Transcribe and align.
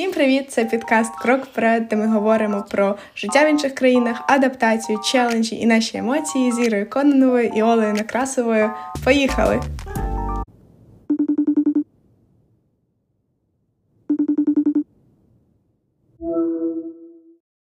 Всім 0.00 0.12
привіт! 0.12 0.50
Це 0.50 0.64
підкаст 0.64 1.18
Крок 1.18 1.44
вперед, 1.44 1.88
де 1.88 1.96
ми 1.96 2.06
говоримо 2.06 2.64
про 2.70 2.96
життя 3.16 3.44
в 3.44 3.50
інших 3.50 3.74
країнах, 3.74 4.24
адаптацію, 4.28 4.98
челенджі 5.04 5.56
і 5.56 5.66
наші 5.66 5.98
емоції 5.98 6.52
з 6.52 6.58
Ірою 6.58 6.90
Кононовою 6.90 7.52
і 7.56 7.62
Олею 7.62 7.92
Некрасовою. 7.92 8.70
Поїхали! 9.04 9.60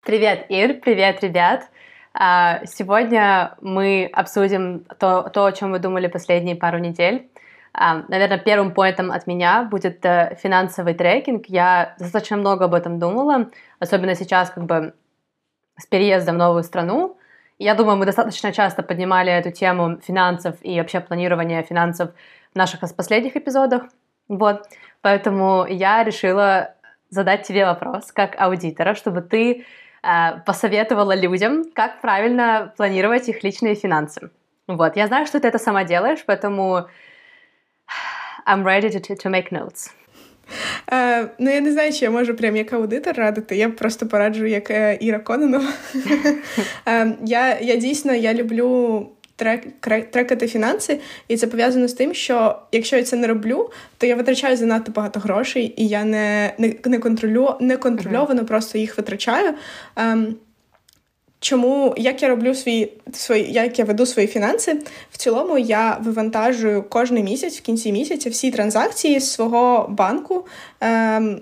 Привет, 0.00 0.46
Ир, 0.50 0.80
привет, 0.80 1.25
ребят! 1.25 1.61
Сегодня 2.66 3.57
мы 3.62 4.11
обсудим 4.12 4.84
то, 4.98 5.30
то, 5.34 5.45
о 5.45 5.52
чем 5.52 5.73
вы 5.73 5.79
думали 5.79 6.09
последние 6.09 6.54
пару 6.54 6.79
недель. 6.79 7.18
Наверное, 7.75 8.39
первым 8.39 8.75
поинтом 8.75 9.11
от 9.11 9.27
меня 9.27 9.62
будет 9.62 10.04
э, 10.04 10.36
финансовый 10.43 10.93
трекинг. 10.93 11.46
Я 11.46 11.95
достаточно 11.98 12.36
много 12.36 12.66
об 12.66 12.75
этом 12.75 12.98
думала, 12.98 13.50
особенно 13.79 14.14
сейчас 14.14 14.50
как 14.50 14.64
бы 14.64 14.94
с 15.79 15.86
переездом 15.86 16.35
в 16.35 16.39
новую 16.39 16.64
страну. 16.64 17.16
Я 17.58 17.75
думаю, 17.75 17.96
мы 17.96 18.04
достаточно 18.04 18.53
часто 18.53 18.82
поднимали 18.82 19.32
эту 19.32 19.53
тему 19.53 19.99
финансов 20.03 20.57
и 20.61 20.79
вообще 20.79 21.00
планирования 21.00 21.63
финансов 21.63 22.11
в 22.53 22.57
наших 22.57 22.80
последних 22.94 23.36
эпизодах. 23.36 23.85
Вот. 24.29 24.66
Поэтому 25.00 25.66
я 25.66 26.04
решила 26.04 26.75
задать 27.08 27.46
тебе 27.46 27.64
вопрос 27.64 28.13
как 28.13 28.39
аудитора, 28.39 28.94
чтобы 28.94 29.22
ты 29.22 29.64
э, 30.02 30.41
посоветовала 30.44 31.14
людям, 31.14 31.64
как 31.75 32.02
правильно 32.02 32.75
планировать 32.77 33.28
их 33.28 33.42
личные 33.42 33.77
финансы. 33.77 34.30
Вот. 34.66 34.97
Я 34.97 35.06
знаю, 35.06 35.27
что 35.27 35.41
ты 35.41 35.48
это 35.48 35.58
сама 35.58 35.84
делаешь, 35.84 36.22
поэтому 36.27 36.86
I'm 38.46 38.64
ready 38.64 38.88
to, 38.91 39.00
to 39.00 39.28
make 39.30 39.52
notes. 39.52 39.91
Е, 40.92 41.28
ну, 41.38 41.50
я 41.50 41.60
не 41.60 41.72
знаю, 41.72 41.92
чи 41.92 42.05
я 42.05 42.10
можу 42.10 42.34
прям 42.34 42.56
як 42.56 42.72
аудитор 42.72 43.16
радити. 43.16 43.56
Я 43.56 43.68
просто 43.68 44.06
пораджу 44.06 44.46
як 44.46 44.70
е, 44.70 44.98
Іра 45.00 45.18
Кононова. 45.18 45.72
е, 46.88 47.12
я 47.26 47.58
я 47.60 47.76
дійсно 47.76 48.14
я 48.14 48.34
люблю 48.34 49.08
трек, 49.36 49.66
трекати 50.10 50.46
фінанси, 50.46 50.98
і 51.28 51.36
це 51.36 51.46
пов'язано 51.46 51.88
з 51.88 51.92
тим, 51.92 52.14
що 52.14 52.58
якщо 52.72 52.96
я 52.96 53.02
це 53.02 53.16
не 53.16 53.26
роблю, 53.26 53.70
то 53.98 54.06
я 54.06 54.16
витрачаю 54.16 54.56
занадто 54.56 54.92
багато 54.92 55.20
грошей, 55.20 55.74
і 55.77 55.88
я 55.88 56.04
не 56.04 56.54
не, 56.58 56.74
не 56.84 56.98
контролю, 56.98 57.54
не 57.60 57.77
контрольовано 57.77 58.42
uh-huh. 58.42 58.46
просто 58.46 58.78
їх 58.78 58.96
витрачаю. 58.96 59.54
Ем, 59.96 60.36
Чому 61.42 61.94
як 61.96 62.22
я 62.22 62.28
роблю 62.28 62.54
свої 62.54 62.92
свої, 63.12 63.52
як 63.52 63.78
я 63.78 63.84
веду 63.84 64.06
свої 64.06 64.28
фінанси? 64.28 64.78
В 65.10 65.16
цілому 65.16 65.58
я 65.58 65.98
вивантажую 66.02 66.84
кожен 66.88 67.24
місяць 67.24 67.58
в 67.58 67.60
кінці 67.60 67.92
місяця 67.92 68.30
всі 68.30 68.50
транзакції 68.50 69.20
з 69.20 69.32
свого 69.32 69.86
банку 69.88 70.46
ем, 70.80 71.40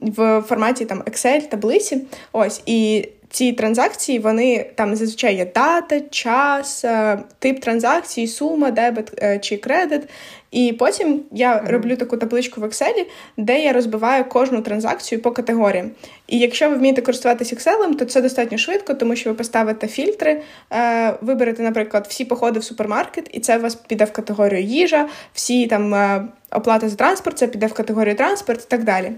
в 0.00 0.40
форматі 0.48 0.84
там 0.84 1.02
Excel, 1.02 1.48
таблиці. 1.48 2.00
Ось 2.32 2.62
і 2.66 3.08
ці 3.30 3.52
транзакції, 3.52 4.18
вони 4.18 4.66
там 4.74 4.96
зазвичай 4.96 5.36
є 5.36 5.46
дата, 5.54 6.00
час, 6.00 6.84
е, 6.84 7.18
тип 7.38 7.60
транзакції, 7.60 8.26
сума, 8.26 8.70
дебет 8.70 9.12
е, 9.22 9.38
чи 9.38 9.56
кредит. 9.56 10.02
І 10.50 10.72
потім 10.72 11.20
я 11.32 11.54
mm-hmm. 11.54 11.70
роблю 11.70 11.96
таку 11.96 12.16
табличку 12.16 12.60
в 12.60 12.64
Excel, 12.64 13.06
де 13.36 13.62
я 13.62 13.72
розбиваю 13.72 14.24
кожну 14.24 14.62
транзакцію 14.62 15.22
по 15.22 15.30
категоріям. 15.30 15.90
І 16.26 16.38
якщо 16.38 16.70
ви 16.70 16.76
вмієте 16.76 17.02
користуватися 17.02 17.56
Excel, 17.56 17.96
то 17.96 18.04
це 18.04 18.22
достатньо 18.22 18.58
швидко, 18.58 18.94
тому 18.94 19.16
що 19.16 19.30
ви 19.30 19.36
поставите 19.36 19.88
фільтри, 19.88 20.40
е, 20.72 21.14
виберете, 21.20 21.62
наприклад, 21.62 22.06
всі 22.08 22.24
походи 22.24 22.60
в 22.60 22.64
супермаркет, 22.64 23.30
і 23.32 23.40
це 23.40 23.58
у 23.58 23.60
вас 23.60 23.74
піде 23.74 24.04
в 24.04 24.12
категорію 24.12 24.62
їжа, 24.62 25.08
всі 25.32 25.66
там 25.66 25.94
оплата 26.50 26.88
за 26.88 26.96
транспорт, 26.96 27.38
це 27.38 27.46
піде 27.46 27.66
в 27.66 27.72
категорію 27.72 28.14
транспорт 28.14 28.64
і 28.64 28.70
так 28.70 28.84
далі. 28.84 29.12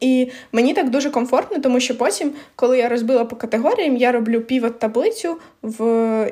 І 0.00 0.30
мені 0.52 0.74
так 0.74 0.90
дуже 0.90 1.10
комфортно, 1.10 1.58
тому 1.58 1.80
що 1.80 1.98
потім, 1.98 2.32
коли 2.56 2.78
я 2.78 2.88
розбила 2.88 3.24
по 3.24 3.36
категоріям, 3.36 3.96
я 3.96 4.12
роблю 4.12 4.40
півот 4.40 4.78
таблицю 4.78 5.36
в 5.62 5.84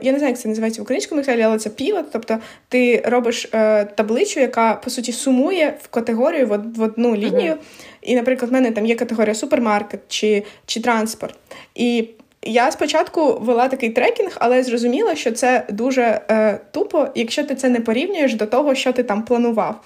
я 0.02 0.12
не 0.12 0.18
знаю, 0.18 0.32
як 0.32 0.40
це 0.40 0.48
називається 0.48 0.80
в 0.80 0.84
українському 0.84 1.20
Excel, 1.20 1.42
але 1.42 1.58
це 1.58 1.70
півот. 1.70 2.04
Тобто 2.12 2.38
ти 2.68 3.02
робиш 3.06 3.48
е, 3.52 3.84
таблицю, 3.84 4.40
яка 4.40 4.74
по 4.74 4.90
суті 4.90 5.12
сумує 5.12 5.74
в 5.82 5.88
категорію 5.88 6.46
в, 6.46 6.78
в 6.78 6.82
одну 6.82 7.16
лінію. 7.16 7.52
Uh-huh. 7.52 7.58
І, 8.02 8.14
наприклад, 8.14 8.50
в 8.50 8.54
мене 8.54 8.70
там 8.70 8.86
є 8.86 8.94
категорія 8.94 9.34
супермаркет 9.34 10.00
чи, 10.08 10.42
чи 10.66 10.80
транспорт. 10.80 11.34
І 11.74 12.08
я 12.42 12.70
спочатку 12.70 13.38
вела 13.38 13.68
такий 13.68 13.90
трекінг, 13.90 14.36
але 14.40 14.62
зрозуміла, 14.62 15.14
що 15.14 15.32
це 15.32 15.66
дуже 15.70 16.20
е, 16.30 16.60
тупо, 16.70 17.08
якщо 17.14 17.44
ти 17.44 17.54
це 17.54 17.68
не 17.68 17.80
порівнюєш 17.80 18.34
до 18.34 18.46
того, 18.46 18.74
що 18.74 18.92
ти 18.92 19.02
там 19.02 19.22
планував. 19.22 19.80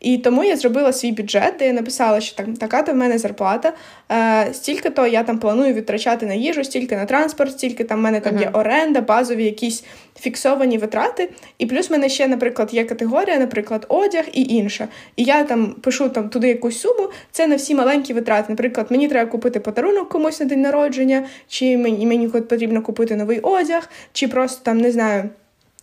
І 0.00 0.18
тому 0.18 0.44
я 0.44 0.56
зробила 0.56 0.92
свій 0.92 1.12
бюджет, 1.12 1.54
де 1.58 1.66
я 1.66 1.72
написала, 1.72 2.20
що 2.20 2.36
так, 2.36 2.46
така 2.60 2.82
то 2.82 2.92
в 2.92 2.96
мене 2.96 3.18
зарплата, 3.18 3.72
е, 4.12 4.48
стільки 4.54 4.90
то 4.90 5.06
я 5.06 5.22
там 5.22 5.38
планую 5.38 5.74
відтрачати 5.74 6.26
на 6.26 6.34
їжу, 6.34 6.64
стільки 6.64 6.96
на 6.96 7.04
транспорт, 7.04 7.52
стільки 7.52 7.84
там 7.84 7.98
в 7.98 8.02
мене 8.02 8.20
там 8.20 8.34
uh-huh. 8.34 8.40
є 8.40 8.50
оренда, 8.52 9.00
базові 9.00 9.44
якісь 9.44 9.84
фіксовані 10.20 10.78
витрати. 10.78 11.30
І 11.58 11.66
плюс 11.66 11.88
в 11.88 11.92
мене 11.92 12.08
ще, 12.08 12.28
наприклад, 12.28 12.74
є 12.74 12.84
категорія, 12.84 13.38
наприклад, 13.38 13.86
одяг 13.88 14.24
і 14.32 14.42
інше. 14.42 14.88
І 15.16 15.24
я 15.24 15.44
там 15.44 15.66
пишу 15.72 16.08
там 16.08 16.28
туди 16.28 16.48
якусь 16.48 16.80
суму. 16.80 17.08
Це 17.32 17.46
на 17.46 17.56
всі 17.56 17.74
маленькі 17.74 18.14
витрати. 18.14 18.46
Наприклад, 18.48 18.86
мені 18.90 19.08
треба 19.08 19.30
купити 19.30 19.60
подарунок 19.60 20.08
комусь 20.08 20.40
на 20.40 20.46
день 20.46 20.60
народження, 20.60 21.26
чи 21.48 21.78
мені 21.78 22.06
мені 22.06 22.28
потрібно 22.28 22.82
купити 22.82 23.16
новий 23.16 23.40
одяг, 23.40 23.88
чи 24.12 24.28
просто 24.28 24.64
там 24.64 24.78
не 24.78 24.92
знаю. 24.92 25.30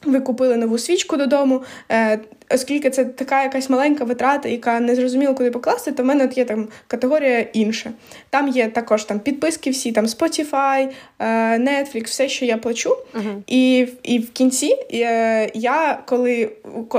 Ви 0.06 0.20
купили 0.20 0.58
нову 0.58 0.78
свічку 0.78 1.18
додому, 1.18 1.64
е, 1.92 2.20
оскільки 2.50 2.90
це 2.90 3.06
така 3.06 3.44
якась 3.44 3.70
маленька 3.70 4.04
витрата, 4.04 4.50
яка 4.50 4.80
не 4.80 4.96
зрозуміла, 4.96 5.34
куди 5.34 5.52
покласти, 5.52 5.92
то 5.92 6.04
в 6.04 6.06
мене 6.06 6.24
от 6.24 6.38
є 6.38 6.46
там 6.46 6.68
категорія 6.88 7.40
інша. 7.40 7.92
Там 8.30 8.48
є 8.48 8.68
також 8.68 9.04
там 9.04 9.20
підписки, 9.20 9.70
всі 9.70 9.92
там 9.92 10.06
Spotify, 10.06 10.88
е, 11.20 11.26
Netflix, 11.58 12.06
все, 12.06 12.30
що 12.30 12.46
я 12.46 12.58
плачу. 12.58 12.90
Uh-huh. 12.90 13.42
І 13.48 13.88
і 14.04 14.20
в 14.20 14.32
кінці 14.32 14.78
е, 14.94 15.52
я, 15.54 16.00
коли 16.06 16.50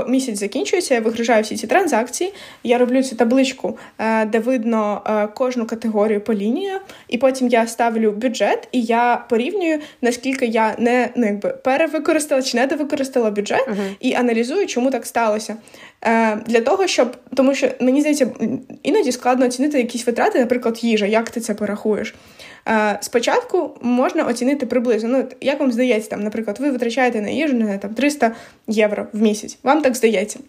місяць 0.07 0.39
закінчується, 0.39 0.93
я 0.93 1.01
вигружаю 1.01 1.43
всі 1.43 1.57
ці 1.57 1.67
транзакції, 1.67 2.33
я 2.63 2.77
роблю 2.77 3.03
цю 3.03 3.15
табличку, 3.15 3.77
де 4.27 4.39
видно 4.39 5.01
кожну 5.35 5.65
категорію 5.65 6.21
по 6.21 6.33
лінію, 6.33 6.79
і 7.07 7.17
потім 7.17 7.47
я 7.47 7.67
ставлю 7.67 8.11
бюджет, 8.11 8.67
і 8.71 8.81
я 8.81 9.25
порівнюю, 9.29 9.79
наскільки 10.01 10.45
я 10.45 10.75
не 10.77 11.09
ну, 11.15 11.25
якби 11.25 11.49
перевикористала 11.49 12.41
чи 12.41 12.57
не 12.57 12.67
довикористала 12.67 12.97
використала 12.97 13.31
бюджет 13.31 13.67
uh-huh. 13.67 13.95
і 13.99 14.13
аналізую, 14.13 14.67
чому 14.67 14.91
так 14.91 15.05
сталося. 15.05 15.46
Е, 16.01 16.35
Для 16.35 16.61
того, 16.61 16.87
щоб 16.87 17.17
тому 17.35 17.53
що 17.53 17.69
мені 17.79 17.99
здається, 17.99 18.27
іноді 18.83 19.11
складно 19.11 19.45
оцінити 19.45 19.77
якісь 19.77 20.07
витрати, 20.07 20.39
наприклад, 20.39 20.83
їжа, 20.83 21.05
як 21.05 21.29
ти 21.29 21.39
це 21.39 21.53
порахуєш. 21.53 22.15
Е, 22.67 22.97
Спочатку 23.01 23.77
можна 23.81 24.23
оцінити 24.23 24.65
приблизно. 24.65 25.09
Ну, 25.09 25.25
як 25.41 25.59
вам 25.59 25.71
здається, 25.71 26.09
там, 26.09 26.23
наприклад, 26.23 26.57
ви 26.59 26.71
витрачаєте 26.71 27.21
на 27.21 27.29
їжу 27.29 27.53
не 27.53 27.77
там 27.77 27.93
300 27.93 28.31
євро 28.67 29.07
в 29.13 29.21
місяць. 29.21 29.57
Вам 29.63 29.81
так 29.81 29.95
здається. 29.95 30.39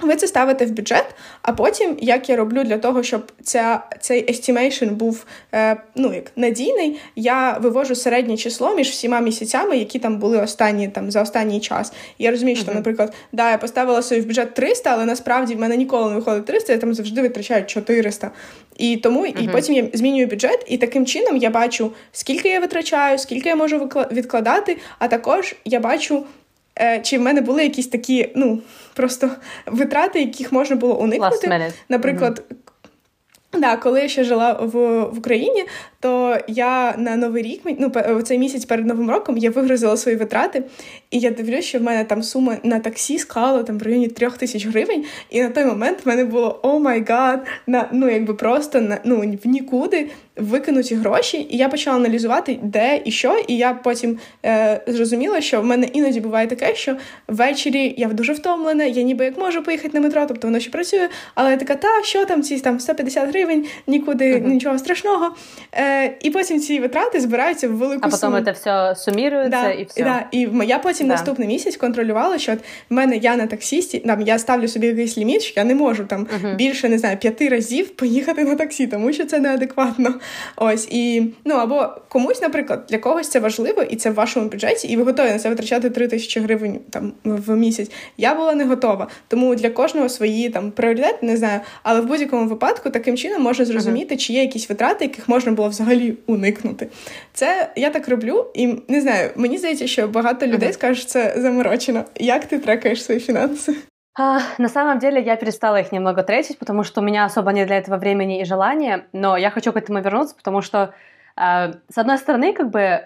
Ви 0.00 0.16
це 0.16 0.26
ставите 0.26 0.66
в 0.66 0.70
бюджет, 0.70 1.04
а 1.42 1.52
потім, 1.52 1.96
як 2.00 2.28
я 2.28 2.36
роблю 2.36 2.64
для 2.64 2.78
того, 2.78 3.02
щоб 3.02 3.32
ця, 3.42 3.82
цей 4.00 4.32
estimation 4.32 4.90
був 4.90 5.24
е, 5.54 5.76
ну, 5.94 6.14
як 6.14 6.32
надійний, 6.36 6.98
я 7.16 7.58
вивожу 7.60 7.94
середнє 7.94 8.36
число 8.36 8.74
між 8.74 8.88
всіма 8.88 9.20
місяцями, 9.20 9.76
які 9.76 9.98
там 9.98 10.18
були 10.18 10.38
останні 10.38 10.88
там 10.88 11.10
за 11.10 11.22
останній 11.22 11.60
час. 11.60 11.92
І 12.18 12.24
я 12.24 12.30
розумію, 12.30 12.56
що, 12.56 12.70
uh-huh. 12.70 12.74
наприклад, 12.74 13.14
да, 13.32 13.50
я 13.50 13.58
поставила 13.58 14.02
собі 14.02 14.20
в 14.20 14.26
бюджет 14.26 14.54
300, 14.54 14.90
але 14.90 15.04
насправді 15.04 15.54
в 15.54 15.60
мене 15.60 15.76
ніколи 15.76 16.10
не 16.10 16.16
виходить 16.16 16.44
300, 16.44 16.72
я 16.72 16.78
там 16.78 16.94
завжди 16.94 17.22
витрачаю 17.22 17.66
400. 17.66 18.30
І 18.76 18.96
тому 18.96 19.26
uh-huh. 19.26 19.44
і 19.44 19.48
потім 19.48 19.74
я 19.74 19.88
змінюю 19.92 20.26
бюджет, 20.26 20.64
і 20.68 20.78
таким 20.78 21.06
чином 21.06 21.36
я 21.36 21.50
бачу, 21.50 21.92
скільки 22.12 22.48
я 22.48 22.60
витрачаю, 22.60 23.18
скільки 23.18 23.48
я 23.48 23.56
можу 23.56 23.90
відкладати, 24.12 24.76
а 24.98 25.08
також 25.08 25.54
я 25.64 25.80
бачу. 25.80 26.24
Е, 26.80 27.00
чи 27.02 27.18
в 27.18 27.20
мене 27.20 27.40
були 27.40 27.62
якісь 27.62 27.86
такі, 27.86 28.28
ну 28.34 28.58
просто 28.98 29.30
витрати, 29.66 30.20
яких 30.20 30.52
можна 30.52 30.76
було 30.76 30.98
уникнути. 30.98 31.72
Наприклад, 31.88 32.42
mm-hmm. 32.50 33.60
Да, 33.60 33.76
коли 33.76 34.00
я 34.00 34.08
ще 34.08 34.24
жила 34.24 34.52
в 34.52 35.04
в 35.04 35.18
Україні, 35.18 35.64
то 36.00 36.38
я 36.48 36.94
на 36.98 37.16
новий 37.16 37.42
рік 37.42 37.60
ну, 37.64 38.22
цей 38.22 38.38
місяць 38.38 38.64
перед 38.64 38.86
новим 38.86 39.10
роком 39.10 39.38
я 39.38 39.50
вигрузила 39.50 39.96
свої 39.96 40.16
витрати, 40.16 40.62
і 41.10 41.18
я 41.18 41.30
дивлюся, 41.30 41.62
що 41.62 41.78
в 41.78 41.82
мене 41.82 42.04
там 42.04 42.22
сума 42.22 42.56
на 42.62 42.78
таксі 42.78 43.18
склала 43.18 43.62
там 43.62 43.78
в 43.78 43.82
районі 43.82 44.08
трьох 44.08 44.38
тисяч 44.38 44.66
гривень. 44.66 45.04
І 45.30 45.42
на 45.42 45.48
той 45.48 45.64
момент 45.64 45.98
в 46.04 46.08
мене 46.08 46.24
було 46.24 46.60
oh 46.62 46.78
my 46.78 47.04
God, 47.08 47.46
на 47.66 47.88
ну 47.92 48.10
якби 48.10 48.34
просто 48.34 48.80
на 48.80 48.98
ну 49.04 49.38
в 49.44 49.46
нікуди 49.46 50.08
викинуті 50.36 50.94
гроші. 50.94 51.46
І 51.50 51.56
я 51.56 51.68
почала 51.68 51.96
аналізувати, 51.96 52.58
де 52.62 53.02
і 53.04 53.10
що. 53.10 53.44
І 53.48 53.56
я 53.56 53.74
потім 53.74 54.18
е, 54.46 54.80
зрозуміла, 54.86 55.40
що 55.40 55.60
в 55.60 55.64
мене 55.64 55.86
іноді 55.92 56.20
буває 56.20 56.46
таке, 56.46 56.74
що 56.74 56.96
ввечері 57.28 57.94
я 57.98 58.08
дуже 58.08 58.32
втомлена, 58.32 58.84
я 58.84 59.02
ніби 59.02 59.24
як 59.24 59.38
можу 59.38 59.62
поїхати 59.62 59.90
на 59.94 60.00
метро, 60.00 60.26
тобто 60.26 60.46
воно 60.46 60.60
ще 60.60 60.70
працює, 60.70 61.08
але 61.34 61.50
я 61.50 61.56
така, 61.56 61.74
та 61.74 61.88
що 62.02 62.24
там 62.24 62.42
ці 62.42 62.60
там 62.60 62.80
150 62.80 63.28
гривень, 63.28 63.66
нікуди 63.86 64.34
uh-huh. 64.34 64.46
нічого 64.46 64.78
страшного. 64.78 65.36
Е, 65.72 65.87
і 66.22 66.30
потім 66.30 66.60
ці 66.60 66.80
витрати 66.80 67.20
збираються 67.20 67.68
в 67.68 67.72
велику 67.72 68.00
А 68.02 68.08
потім 68.10 68.18
суму. 68.18 68.40
це 68.44 68.50
все 68.52 68.94
сумірується 68.96 69.62
Да, 69.62 69.70
і 69.70 69.84
все. 69.84 70.02
Да. 70.04 70.24
І 70.32 70.48
я 70.66 70.78
потім 70.78 71.06
Да. 71.06 71.12
наступний 71.12 71.48
місяць 71.48 71.76
контролювала, 71.76 72.38
що 72.38 72.52
от 72.52 72.58
в 72.90 72.94
мене 72.94 73.16
я 73.16 73.36
на 73.36 73.46
таксісті, 73.46 73.98
там 73.98 74.20
я 74.22 74.38
ставлю 74.38 74.68
собі 74.68 74.86
якийсь 74.86 75.18
ліміт, 75.18 75.42
що 75.42 75.52
я 75.60 75.64
не 75.64 75.74
можу 75.74 76.04
там 76.04 76.26
Мгм. 76.42 76.56
більше 76.56 76.88
не 76.88 76.98
знаю 76.98 77.16
п'яти 77.16 77.48
разів 77.48 77.88
поїхати 77.88 78.44
на 78.44 78.54
таксі, 78.54 78.86
тому 78.86 79.12
що 79.12 79.24
це 79.26 79.38
неадекватно. 79.38 80.14
Ось 80.56 80.88
і 80.90 81.22
ну 81.44 81.54
або 81.54 81.88
комусь, 82.08 82.42
наприклад, 82.42 82.84
для 82.88 82.98
когось 82.98 83.28
це 83.28 83.40
важливо, 83.40 83.82
і 83.82 83.96
це 83.96 84.10
в 84.10 84.14
вашому 84.14 84.48
бюджеті, 84.48 84.88
і 84.88 84.96
ви 84.96 85.02
готові 85.02 85.28
на 85.30 85.38
це 85.38 85.48
витрачати 85.48 85.90
3 85.90 86.08
тисячі 86.08 86.40
гривень 86.40 86.80
там 86.90 87.12
в 87.24 87.56
місяць. 87.56 87.90
Я 88.16 88.34
була 88.34 88.54
не 88.54 88.64
готова. 88.64 89.08
Тому 89.28 89.54
для 89.54 89.70
кожного 89.70 90.08
свої 90.08 90.48
там 90.48 90.70
пріоритети, 90.70 91.18
не 91.26 91.36
знаю. 91.36 91.60
Але 91.82 92.00
в 92.00 92.04
будь-якому 92.06 92.48
випадку 92.48 92.90
таким 92.90 93.16
чином 93.16 93.42
можна 93.42 93.64
зрозуміти, 93.64 94.16
чи 94.16 94.32
є 94.32 94.40
якісь 94.42 94.68
витрати, 94.68 95.04
яких 95.04 95.28
можна 95.28 95.52
було 95.52 95.68
взагалі 95.77 96.13
уникнути. 96.27 96.87
Це 97.33 97.69
я 97.75 97.89
так 97.89 98.07
роблю, 98.09 98.45
і 98.53 98.67
не 98.87 99.01
знаю, 99.01 99.29
мені 99.35 99.57
здається, 99.57 99.87
що 99.87 100.07
багато 100.07 100.45
людей 100.47 100.67
Мгм. 100.67 100.73
скажуть, 100.73 100.97
що 100.97 101.07
це 101.07 101.33
заморочено. 101.37 102.03
Як 102.19 102.45
ти 102.45 102.59
трекаєш 102.59 103.03
свої 103.03 103.19
фінанси? 103.19 103.75
А, 104.19 104.39
на 104.59 104.69
самом 104.69 104.99
деле 104.99 105.21
я 105.21 105.35
перестала 105.35 105.79
их 105.79 105.91
немного 105.91 106.23
тратить, 106.23 106.59
потому 106.59 106.83
что 106.83 107.01
у 107.01 107.03
меня 107.03 107.25
особо 107.25 107.51
нет 107.51 107.67
для 107.67 107.75
этого 107.79 107.97
времени 107.99 108.41
и 108.41 108.45
желания, 108.45 109.03
но 109.13 109.37
я 109.37 109.49
хочу 109.49 109.71
к 109.73 109.79
этому 109.79 110.01
вернуться, 110.03 110.35
потому 110.37 110.61
что, 110.61 110.77
э, 111.37 111.73
с 111.89 111.97
одной 111.97 112.17
стороны, 112.17 112.53
как 112.53 112.67
бы 112.69 112.99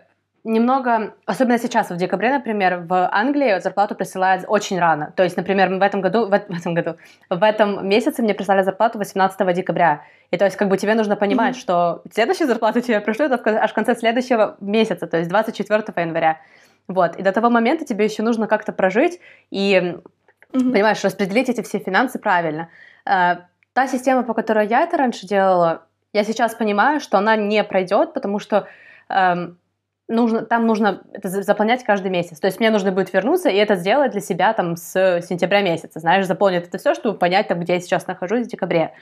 немного, 0.44 1.14
особенно 1.24 1.58
сейчас, 1.58 1.90
в 1.90 1.96
декабре, 1.96 2.30
например, 2.30 2.78
в 2.78 3.08
Англии 3.12 3.60
зарплату 3.60 3.94
присылают 3.94 4.44
очень 4.48 4.78
рано. 4.78 5.12
То 5.16 5.22
есть, 5.22 5.36
например, 5.36 5.68
в 5.68 5.82
этом 5.82 6.00
году, 6.00 6.26
в, 6.26 6.30
в 6.30 6.32
этом 6.32 6.74
году, 6.74 6.96
в 7.30 7.42
этом 7.42 7.88
месяце 7.88 8.22
мне 8.22 8.34
прислали 8.34 8.62
зарплату 8.62 8.98
18 8.98 9.54
декабря. 9.54 10.02
И 10.30 10.36
то 10.36 10.44
есть, 10.44 10.56
как 10.56 10.68
бы 10.68 10.76
тебе 10.78 10.94
нужно 10.94 11.16
понимать, 11.16 11.54
Мгм. 11.54 11.60
что 11.60 12.02
следующую 12.12 12.48
зарплату 12.48 12.80
тебе 12.80 13.00
пришлют 13.00 13.32
аж 13.32 13.70
в 13.70 13.74
конце 13.74 13.94
следующего 13.94 14.56
месяца, 14.60 15.06
то 15.06 15.16
есть 15.18 15.28
24 15.30 16.00
января. 16.00 16.38
Вот. 16.88 17.16
И 17.16 17.22
до 17.22 17.32
того 17.32 17.48
момента 17.48 17.84
тебе 17.84 18.04
еще 18.04 18.22
нужно 18.22 18.46
как-то 18.48 18.72
прожить 18.72 19.20
и 19.50 19.96
Мгм. 20.52 20.72
понимаешь, 20.72 21.04
распределить 21.04 21.48
эти 21.48 21.62
все 21.62 21.78
финансы 21.78 22.18
правильно. 22.18 22.68
Э, 23.06 23.36
Та 23.74 23.86
система, 23.86 24.22
по 24.22 24.34
которой 24.34 24.66
я 24.66 24.82
это 24.82 24.98
раньше 24.98 25.26
делала, 25.26 25.86
я 26.12 26.24
сейчас 26.24 26.54
понимаю, 26.54 27.00
что 27.00 27.16
она 27.16 27.36
не 27.36 27.64
пройдет, 27.64 28.12
потому 28.12 28.38
что 28.38 28.66
эм, 29.08 29.56
нужно, 30.12 30.42
там 30.42 30.66
нужно 30.66 31.02
это 31.12 31.28
за- 31.28 31.42
заполнять 31.42 31.84
каждый 31.84 32.10
месяц. 32.10 32.38
То 32.38 32.46
есть 32.46 32.60
мне 32.60 32.70
нужно 32.70 32.92
будет 32.92 33.12
вернуться 33.12 33.48
и 33.48 33.56
это 33.56 33.76
сделать 33.76 34.12
для 34.12 34.20
себя 34.20 34.52
там 34.52 34.76
с 34.76 35.20
сентября 35.22 35.62
месяца, 35.62 36.00
знаешь, 36.00 36.26
заполнить 36.26 36.64
это 36.64 36.78
все, 36.78 36.94
чтобы 36.94 37.18
понять, 37.18 37.48
там, 37.48 37.60
где 37.60 37.74
я 37.74 37.80
сейчас 37.80 38.06
нахожусь 38.06 38.46
в 38.46 38.50
декабре. 38.50 38.92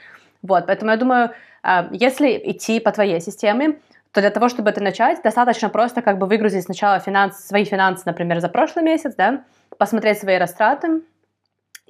Вот, 0.41 0.65
поэтому 0.65 0.91
я 0.91 0.97
думаю, 0.97 1.31
э, 1.63 1.87
если 1.91 2.41
идти 2.43 2.79
по 2.79 2.91
твоей 2.91 3.21
системе, 3.21 3.77
то 4.11 4.21
для 4.21 4.29
того, 4.29 4.49
чтобы 4.49 4.69
это 4.69 4.81
начать, 4.81 5.21
достаточно 5.23 5.69
просто 5.69 6.01
как 6.01 6.17
бы 6.17 6.27
выгрузить 6.27 6.65
сначала 6.65 6.99
финанс, 6.99 7.37
свои 7.45 7.63
финансы, 7.63 8.03
например, 8.05 8.39
за 8.39 8.49
прошлый 8.49 8.83
месяц, 8.83 9.13
да, 9.15 9.43
посмотреть 9.77 10.19
свои 10.19 10.37
растраты, 10.37 11.01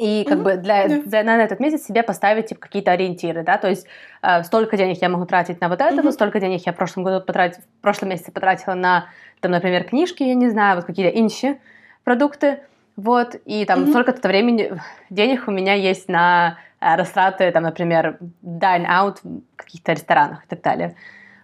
и 0.01 0.23
как 0.23 0.39
Мгм, 0.39 0.43
бы 0.43 0.57
для, 0.57 0.87
да. 0.87 1.01
за- 1.05 1.23
на 1.23 1.43
этот 1.43 1.59
месяц 1.59 1.85
себе 1.85 2.01
поставить 2.01 2.47
типа, 2.47 2.61
какие-то 2.61 2.91
ориентиры, 2.91 3.43
да, 3.43 3.57
то 3.59 3.69
есть 3.69 3.85
э, 4.23 4.41
столько 4.43 4.75
денег 4.75 4.99
я 4.99 5.09
могу 5.09 5.25
тратить 5.27 5.61
на 5.61 5.69
вот 5.69 5.79
это, 5.79 6.01
вот 6.01 6.13
столько 6.15 6.39
денег 6.39 6.65
я 6.65 6.73
в 6.73 6.75
прошлом 6.75 7.03
году 7.03 7.23
потратила, 7.23 7.61
в 7.61 7.81
прошлом 7.81 8.09
месяце 8.09 8.31
потратила 8.31 8.73
на, 8.73 9.05
там, 9.41 9.51
например, 9.51 9.83
книжки, 9.83 10.23
я 10.23 10.33
не 10.33 10.49
знаю, 10.49 10.77
вот 10.77 10.85
какие-то 10.85 11.15
инщи 11.15 11.59
продукты, 12.03 12.61
вот, 12.95 13.35
и 13.45 13.63
там 13.65 13.81
Мгм. 13.81 13.89
столько-то 13.89 14.27
времени, 14.27 14.73
денег 15.11 15.47
у 15.47 15.51
меня 15.51 15.75
есть 15.75 16.09
на 16.09 16.57
э, 16.79 16.95
растраты, 16.95 17.51
там, 17.51 17.61
например, 17.61 18.17
dine 18.43 18.87
out 18.87 19.17
в 19.23 19.55
каких-то 19.55 19.91
ресторанах 19.91 20.43
и 20.45 20.47
так 20.47 20.61
далее, 20.63 20.95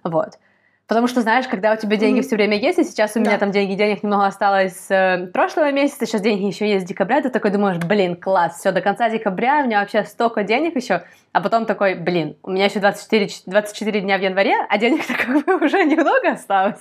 вот. 0.03 0.39
Потому 0.87 1.07
что, 1.07 1.19
знаешь, 1.21 1.47
когда 1.49 1.73
у 1.73 1.75
тебя 1.75 1.97
деньги 1.97 2.19
Мгм. 2.19 2.27
все 2.27 2.35
время 2.37 2.57
есть, 2.57 2.79
и 2.79 2.83
сейчас 2.85 3.15
у 3.17 3.19
меня 3.19 3.31
Да. 3.31 3.37
там 3.39 3.51
деньги, 3.51 3.73
денег 3.73 4.03
немного 4.03 4.25
осталось 4.25 4.73
с 4.79 4.89
э, 4.89 5.27
прошлого 5.33 5.69
месяца, 5.73 6.05
сейчас 6.05 6.21
деньги 6.21 6.45
еще 6.45 6.65
есть 6.69 6.85
с 6.85 6.87
декабря, 6.87 7.21
ты 7.21 7.29
такой 7.29 7.51
думаешь, 7.51 7.77
блин, 7.77 8.15
класс, 8.15 8.59
все, 8.59 8.71
до 8.71 8.79
конца 8.81 9.09
декабря 9.09 9.59
у 9.61 9.65
меня 9.65 9.81
вообще 9.81 10.05
столько 10.05 10.43
денег 10.43 10.77
еще, 10.77 11.03
а 11.33 11.41
потом 11.41 11.65
такой, 11.65 11.95
блин, 11.95 12.37
у 12.41 12.51
меня 12.51 12.65
еще 12.65 12.79
24, 12.79 13.27
ч- 13.27 13.41
24 13.45 13.99
дня 13.99 14.17
в 14.17 14.21
январе, 14.21 14.55
а 14.69 14.77
денег-то 14.77 15.13
как 15.13 15.45
бы 15.45 15.65
уже 15.65 15.83
немного 15.83 16.31
осталось, 16.31 16.79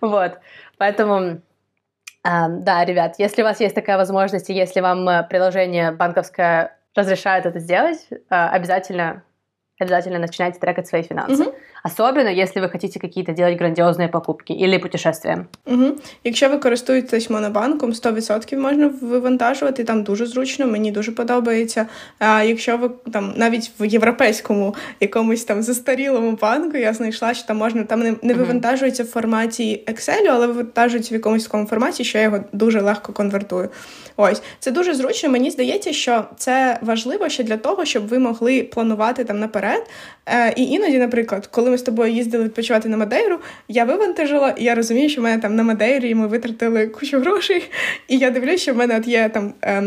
вот, 0.00 0.40
поэтому... 0.76 1.40
а, 2.24 2.48
Да, 2.48 2.84
ребят, 2.84 3.14
если 3.18 3.42
у 3.42 3.44
вас 3.44 3.60
есть 3.60 3.76
такая 3.76 3.96
возможность, 3.96 4.50
и 4.50 4.54
если 4.54 4.80
вам 4.80 5.08
э, 5.08 5.22
приложение 5.22 5.92
банковское 5.92 6.76
разрешает 6.96 7.46
это 7.46 7.60
сделать, 7.60 8.08
э, 8.10 8.16
обязательно, 8.28 9.22
обязательно 9.78 10.18
начинайте 10.18 10.58
трекать 10.58 10.88
свои 10.88 11.02
финансы. 11.02 11.44
Мгм. 11.44 11.52
Особенно, 11.84 12.28
если 12.28 12.60
вы 12.60 12.68
хотите 12.68 12.98
какие-то 12.98 13.32
делать 13.32 13.58
грандиозные 13.58 14.08
покупки 14.08 14.52
или 14.52 14.78
путешествия. 14.78 15.46
Угу. 15.66 15.84
Якщо 16.24 16.48
ви 16.48 16.58
користуєтесь 16.58 17.30
монобанком, 17.30 17.92
100% 17.92 18.56
можна 18.56 18.90
вивантажувати, 19.02 19.84
там 19.84 20.02
дуже 20.02 20.26
зручно, 20.26 20.66
мені 20.66 20.92
дуже 20.92 21.12
подобається. 21.12 21.86
А 22.18 22.42
якщо 22.42 22.76
ви 22.76 22.90
там 23.12 23.32
навіть 23.36 23.70
в 23.80 23.84
європейському 23.84 24.74
якомусь 25.00 25.44
там 25.44 25.62
застарілому 25.62 26.38
банку, 26.42 26.76
я 26.76 26.92
знайшла, 26.92 27.34
що 27.34 27.46
там 27.46 27.56
можна 27.56 27.84
там 27.84 28.00
не, 28.00 28.14
не 28.22 28.34
Мгм. 28.34 28.42
вивантажується 28.42 29.02
в 29.02 29.06
форматі 29.06 29.84
Excel, 29.86 30.28
але 30.30 30.46
вивантажується 30.46 31.14
в 31.14 31.16
якомусь 31.16 31.44
такому 31.44 31.66
форматі, 31.66 32.04
що 32.04 32.18
я 32.18 32.24
його 32.24 32.38
дуже 32.52 32.80
легко 32.80 33.12
конвертую. 33.12 33.68
Ось 34.16 34.42
це 34.58 34.70
дуже 34.70 34.94
зручно. 34.94 35.30
Мені 35.30 35.50
здається, 35.50 35.92
що 35.92 36.24
це 36.36 36.78
важливо 36.82 37.28
ще 37.28 37.44
для 37.44 37.56
того, 37.56 37.84
щоб 37.84 38.08
ви 38.08 38.18
могли 38.18 38.62
планувати 38.62 39.24
там 39.24 39.40
наперед. 39.40 39.86
Е, 40.26 40.52
і 40.56 40.62
іноді, 40.62 40.98
наприклад, 40.98 41.46
коли 41.46 41.70
ми 41.70 41.78
з 41.78 41.82
тобою 41.82 42.12
їздили 42.12 42.44
відпочивати 42.44 42.88
на 42.88 42.96
Мадейру, 42.96 43.38
я 43.68 43.84
вивантажила, 43.84 44.50
і 44.50 44.64
я 44.64 44.74
розумію, 44.74 45.08
що 45.08 45.20
в 45.20 45.24
мене 45.24 45.42
там 45.42 45.56
на 45.56 45.62
Мадейрі 45.62 46.14
ми 46.14 46.26
витратили 46.26 46.86
кучу 46.86 47.18
грошей. 47.20 47.70
І 48.08 48.18
я 48.18 48.30
дивлюся, 48.30 48.58
що 48.58 48.74
в 48.74 48.76
мене 48.76 48.98
от 48.98 49.08
є 49.08 49.28
там 49.28 49.52
Е, 49.64 49.82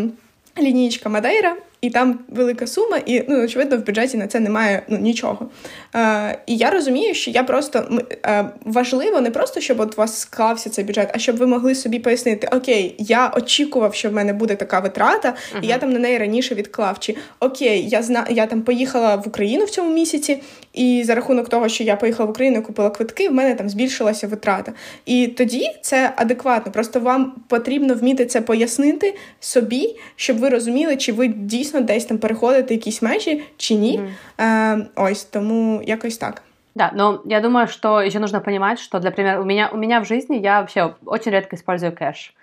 лінійка 0.62 1.10
Мадейра, 1.10 1.56
і 1.82 1.90
там 1.90 2.20
велика 2.28 2.68
сума, 2.68 2.98
і 3.06 3.24
ну, 3.30 3.44
очевидно, 3.44 3.78
в 3.78 3.86
бюджеті 3.86 4.18
на 4.18 4.28
це 4.28 4.40
немає 4.40 4.84
ну, 4.88 4.98
нічого. 4.98 5.50
Е, 5.96 6.40
і 6.46 6.58
я 6.58 6.70
розумію, 6.70 7.14
що 7.14 7.32
я 7.32 7.44
просто 7.44 8.00
е, 8.26 8.50
важливо 8.66 9.22
не 9.22 9.32
просто, 9.32 9.60
щоб 9.60 9.80
от 9.80 9.94
у 9.94 9.98
вас 9.98 10.20
склався 10.20 10.70
цей 10.70 10.86
бюджет, 10.86 11.12
а 11.14 11.20
щоб 11.20 11.38
ви 11.38 11.48
могли 11.48 11.76
собі 11.76 12.00
пояснити: 12.00 12.50
Окей, 12.52 12.96
я 12.98 13.32
очікував, 13.36 13.94
що 13.94 14.10
в 14.10 14.14
мене 14.14 14.34
буде 14.34 14.56
така 14.56 14.80
витрата, 14.80 15.34
і 15.62 15.68
я 15.68 15.78
там 15.78 15.94
на 15.94 16.00
неї 16.00 16.18
раніше 16.18 16.56
відклав. 16.56 17.00
Чи 17.00 17.16
окей, 17.40 17.90
я 17.90 18.04
зна 18.04 18.28
я 18.30 18.46
там 18.46 18.62
поїхала 18.62 19.16
в 19.16 19.28
Україну 19.28 19.66
в 19.66 19.70
цьому 19.70 19.94
місяці, 19.94 20.42
і 20.74 21.04
за 21.06 21.16
рахунок 21.16 21.50
того, 21.50 21.70
що 21.70 21.84
я 21.84 21.96
поїхала 21.96 22.28
в 22.28 22.30
Україну, 22.30 22.62
купила 22.62 22.90
квитки, 22.90 23.30
в 23.30 23.34
мене 23.34 23.56
там 23.56 23.70
збільшилася 23.70 24.28
витрата. 24.28 24.74
І 25.06 25.28
тоді 25.28 25.66
це 25.82 26.14
адекватно. 26.16 26.72
Просто 26.72 27.00
вам 27.00 27.34
потрібно 27.48 27.94
вміти 27.94 28.26
це 28.26 28.42
пояснити 28.42 29.16
собі, 29.40 29.96
щоб 30.16 30.38
ви 30.38 30.50
розуміли, 30.50 30.96
чи 30.96 31.12
ви 31.12 31.28
дійсно 31.28 31.69
десь 31.74 32.06
там 32.06 32.18
переходити 32.18 32.74
якісь 32.74 33.02
межі, 33.02 33.44
чи 33.58 33.76
ні. 33.76 34.00
Mm. 34.38 34.82
Е, 34.82 34.88
ось 34.96 35.24
тому 35.24 35.82
якось 35.86 36.18
так. 36.18 36.42
Да, 36.76 36.92
но 36.96 37.22
я 37.26 37.42
думаю, 37.42 37.68
что 37.68 38.02
еще 38.02 38.20
нужно 38.20 38.40
понимать, 38.40 38.80
что, 38.80 39.00
например, 39.00 39.40
у 39.40 39.44
меня, 39.44 39.70
у 39.74 39.78
меня 39.78 40.00
в 40.00 40.06
жизни 40.06 40.38
я 40.38 40.60
вообще 40.62 40.94
очень 41.06 41.32
редко 41.32 41.56
использую 41.56 41.92
кэш. 41.92 42.34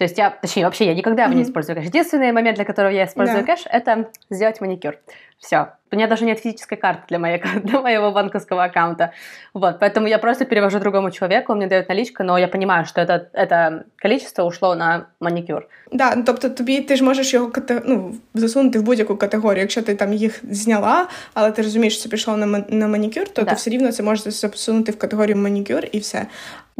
То 0.00 0.04
есть 0.04 0.18
я, 0.18 0.28
точнее, 0.30 0.64
вообще 0.64 0.84
я 0.84 0.94
никогда 0.94 1.22
его 1.22 1.32
не 1.32 1.40
Мгм. 1.40 1.48
использую 1.48 1.76
кэш. 1.78 1.84
Единственный 1.86 2.30
момент, 2.32 2.56
для 2.56 2.64
которого 2.66 2.92
я 2.92 3.04
использую 3.04 3.40
Да. 3.46 3.46
кэш, 3.54 3.64
это 3.72 4.04
сделать 4.30 4.60
маникюр. 4.60 4.98
Все. 5.38 5.68
У 5.92 5.96
меня 5.96 6.06
даже 6.06 6.24
нет 6.26 6.38
физической 6.40 6.76
карты 6.76 7.00
для, 7.08 7.18
моей, 7.18 7.42
для 7.64 7.80
моего 7.80 8.10
банковского 8.12 8.64
аккаунта. 8.64 9.12
Вот, 9.54 9.80
поэтому 9.80 10.06
я 10.08 10.18
просто 10.18 10.44
перевожу 10.44 10.78
другому 10.80 11.10
человеку, 11.10 11.52
он 11.52 11.58
мне 11.58 11.66
дает 11.66 11.88
наличку, 11.88 12.24
но 12.24 12.38
я 12.38 12.48
понимаю, 12.48 12.84
что 12.84 13.00
это, 13.00 13.20
это 13.32 13.82
количество 14.02 14.44
ушло 14.44 14.74
на 14.74 15.06
маникюр. 15.20 15.66
Да, 15.92 16.14
ну, 16.16 16.22
тобто 16.26 16.50
тобі 16.50 16.80
ти 16.80 16.96
ж 16.96 17.04
можеш 17.04 17.34
його 17.34 17.46
кате- 17.48 17.82
ну, 17.86 18.14
засунути 18.34 18.78
в 18.78 18.82
будь-яку 18.82 19.16
категорію. 19.16 19.60
Якщо 19.60 19.82
ти 19.82 19.94
там 19.94 20.12
їх 20.12 20.40
зняла, 20.50 21.08
але 21.34 21.52
ти 21.52 21.62
розумієш, 21.62 21.94
що 21.94 22.02
це 22.02 22.08
пішло 22.08 22.36
на, 22.36 22.46
ман- 22.46 22.64
на 22.68 22.88
манікюр, 22.88 23.28
то 23.28 23.42
Да. 23.42 23.50
ти 23.50 23.56
все 23.56 23.70
рівно 23.70 23.92
це 23.92 24.02
можеш 24.02 24.24
засунути 24.34 24.92
в 24.92 24.98
категорію 24.98 25.36
манікюр 25.36 25.82
і 25.92 25.98
все. 25.98 26.26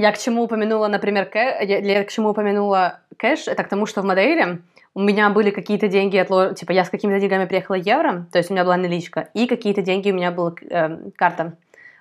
Я 0.01 0.11
к 0.11 0.17
чему 0.17 0.41
упомянула, 0.41 0.87
например, 0.87 1.25
кэ... 1.25 1.59
я, 1.61 1.77
я 1.77 2.03
к 2.03 2.09
чему 2.09 2.29
упомянула 2.29 3.01
кэш, 3.17 3.47
это 3.47 3.63
к 3.63 3.69
тому, 3.69 3.85
что 3.85 4.01
в 4.01 4.03
Мадейре 4.03 4.61
у 4.95 4.99
меня 4.99 5.29
были 5.29 5.51
какие-то 5.51 5.87
деньги, 5.87 6.17
отло... 6.17 6.55
типа 6.55 6.71
я 6.71 6.85
с 6.85 6.89
какими-то 6.89 7.19
деньгами 7.19 7.45
приехала 7.45 7.75
евро, 7.75 8.25
то 8.31 8.39
есть 8.39 8.49
у 8.49 8.53
меня 8.55 8.63
была 8.63 8.77
наличка, 8.77 9.29
и 9.35 9.45
какие-то 9.45 9.83
деньги 9.83 10.09
у 10.09 10.15
меня 10.15 10.31
была 10.31 10.55
э, 10.59 11.11
карта. 11.15 11.53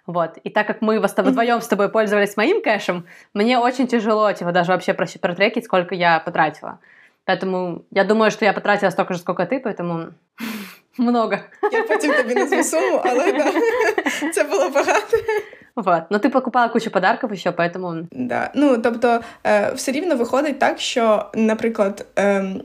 Вот. 0.07 0.39
И 0.39 0.49
так 0.49 0.67
как 0.67 0.81
мы 0.81 0.99
вдвоем 0.99 1.61
с 1.61 1.69
тобой 1.69 1.91
пользовались 1.91 2.39
моим 2.39 2.63
кэшем, 2.63 3.05
мне 3.35 3.59
очень 3.59 3.87
тяжело 3.87 4.33
типа, 4.33 4.51
даже 4.53 4.73
вообще 4.73 4.95
протрекить, 4.95 5.67
сколько 5.67 5.95
я 5.95 6.21
потратила. 6.21 6.79
Поэтому 7.27 7.85
я 7.91 8.05
думаю, 8.05 8.31
что 8.31 8.47
я 8.47 8.55
потратила 8.55 8.89
столько 8.89 9.13
же, 9.13 9.21
сколько 9.21 9.45
ты, 9.45 9.61
поэтому 9.61 10.15
много. 10.99 11.37
Я 11.73 11.83
потім 11.83 12.13
тобі 12.15 12.35
назву 12.35 12.63
суму, 12.63 13.01
але 13.05 13.33
да, 13.33 13.53
це 14.33 14.45
було 14.45 14.69
багато. 14.69 15.17
Вот. 15.77 16.03
Ну, 16.11 16.19
ти 16.19 16.29
покупала 16.29 16.69
кучу 16.69 16.91
подарків, 16.91 17.33
і 17.33 17.37
що, 17.37 17.51
поэтому... 17.51 18.07
Да. 18.13 18.51
Ну, 18.55 18.79
тобто, 18.79 19.21
е, 19.47 19.73
все 19.75 19.93
рівно 19.93 20.17
виходить 20.17 20.59
так, 20.59 20.81
що, 20.81 21.27
наприклад, 21.35 22.07
ем, 22.17 22.63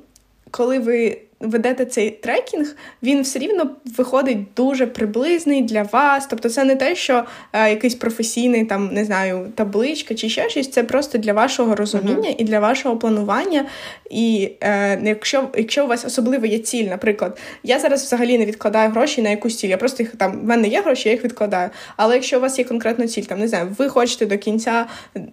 коли 0.52 0.80
ви 0.80 1.18
ведете 1.46 1.86
цей 1.86 2.10
трекінг, 2.10 2.76
він 3.04 3.22
все 3.22 3.40
рівно 3.40 3.70
виходить 3.98 4.38
дуже 4.56 4.88
приблизний 4.88 5.62
для 5.62 5.84
вас. 5.84 6.28
Тобто, 6.30 6.50
це 6.50 6.64
не 6.64 6.76
те, 6.76 6.96
що 6.96 7.24
е, 7.54 7.70
якийсь 7.70 7.96
професійний 7.96 8.66
там 8.66 8.94
не 8.94 9.06
знаю 9.06 9.52
табличка 9.56 10.16
чи 10.16 10.30
ще 10.30 10.50
щось. 10.50 10.72
Це 10.72 10.84
просто 10.84 11.18
для 11.18 11.34
вашого 11.34 11.76
розуміння 11.76 12.30
uh-huh. 12.30 12.36
і 12.38 12.44
для 12.44 12.60
вашого 12.60 12.98
планування. 12.98 13.66
І 14.10 14.52
е, 14.62 15.00
якщо 15.04 15.50
якщо 15.58 15.86
у 15.86 15.88
вас 15.88 16.06
особливо 16.06 16.46
є 16.46 16.60
ціль, 16.60 16.86
наприклад, 16.86 17.38
я 17.64 17.80
зараз 17.80 18.04
взагалі 18.04 18.38
не 18.38 18.46
відкладаю 18.46 18.92
гроші 18.92 19.22
на 19.22 19.30
якусь 19.30 19.58
ціль. 19.58 19.70
Я 19.70 19.78
просто 19.78 20.04
їх 20.04 20.16
там 20.16 20.40
в 20.42 20.44
мене 20.44 20.68
є 20.68 20.82
гроші, 20.82 21.10
я 21.10 21.16
їх 21.16 21.24
відкладаю. 21.24 21.70
Але 21.98 22.14
якщо 22.16 22.38
у 22.38 22.42
вас 22.42 22.60
є 22.60 22.66
конкретна 22.66 23.08
ціль, 23.08 23.24
там 23.24 23.40
не 23.40 23.48
знаю, 23.48 23.76
ви 23.78 23.90
хочете 23.90 24.26
до 24.26 24.38
кінця 24.38 24.86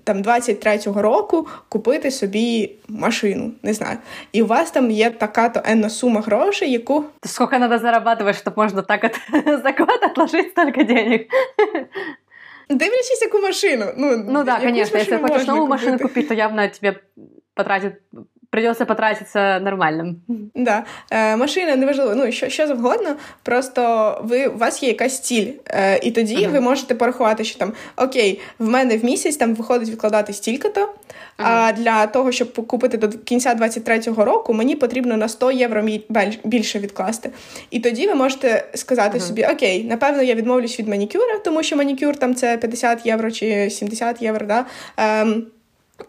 там 0.04 0.22
23-го 0.22 1.02
року 1.02 1.46
купити 1.68 2.10
собі 2.10 2.70
машину, 2.88 3.52
не 3.62 3.74
знаю, 3.74 3.98
і 4.32 4.42
у 4.42 4.46
вас 4.46 4.70
там 4.70 4.90
є 4.90 5.10
така 5.10 5.48
то 5.48 5.62
енна 5.64 5.90
сума 5.90 6.01
грошей, 6.08 6.70
яку 6.70 7.04
скільки 7.22 7.56
треба 7.56 7.78
зарабатувати, 7.78 8.38
щоб 8.38 8.54
можна 8.56 8.82
так 8.82 9.04
от 9.04 9.44
за 9.62 9.74
год 9.78 10.00
отложити 10.10 10.50
стільки 10.50 10.84
денег. 10.84 11.20
Дивлячись, 12.70 13.22
яку 13.22 13.38
машину. 13.38 13.84
Ну, 13.96 14.24
ну 14.28 14.44
да, 14.44 14.60
конечно, 14.60 14.98
если 14.98 15.18
хочешь 15.18 15.46
новую 15.46 15.66
машину 15.66 15.98
купить, 15.98 16.28
то 16.28 16.34
явно 16.34 16.68
тебе 16.68 17.00
потратит 17.54 17.94
придется 18.52 18.84
потратитися 18.84 19.60
нормальним. 19.60 20.16
Да. 20.54 20.84
Е, 21.10 21.36
Машина 21.36 21.76
неважливо, 21.76 22.14
ну 22.14 22.32
що 22.32 22.48
що 22.48 22.66
завгодно. 22.66 23.16
Просто 23.42 24.20
ви 24.24 24.46
у 24.46 24.58
вас 24.58 24.82
є 24.82 24.88
якась 24.88 25.20
ціль, 25.20 25.46
е, 25.66 25.98
і 26.02 26.10
тоді 26.10 26.36
uh-huh. 26.36 26.50
ви 26.50 26.60
можете 26.60 26.94
порахувати, 26.94 27.44
що 27.44 27.58
там 27.58 27.72
окей, 27.96 28.40
в 28.58 28.68
мене 28.68 28.98
в 28.98 29.04
місяць 29.04 29.36
там 29.36 29.54
виходить 29.54 29.88
відкладати 29.88 30.32
стільки-то. 30.32 30.80
Uh-huh. 30.80 30.88
А 31.36 31.72
для 31.72 32.06
того, 32.06 32.32
щоб 32.32 32.66
купити 32.66 32.98
до 32.98 33.08
кінця 33.08 33.54
23-го 33.54 34.24
року, 34.24 34.54
мені 34.54 34.76
потрібно 34.76 35.16
на 35.16 35.28
100 35.28 35.50
євро 35.50 35.86
більше 36.44 36.78
відкласти. 36.78 37.30
І 37.70 37.80
тоді 37.80 38.06
ви 38.06 38.14
можете 38.14 38.64
сказати 38.74 39.18
uh-huh. 39.18 39.28
собі: 39.28 39.44
Окей, 39.52 39.84
напевно, 39.84 40.22
я 40.22 40.34
відмовлюсь 40.34 40.78
від 40.78 40.88
манікюра, 40.88 41.38
тому 41.44 41.62
що 41.62 41.76
манікюр 41.76 42.16
там 42.16 42.34
це 42.34 42.56
50 42.56 43.06
євро 43.06 43.30
чи 43.30 43.70
70 43.70 44.22
євро. 44.22 44.46
Да? 44.46 44.64
Ем, 44.96 45.46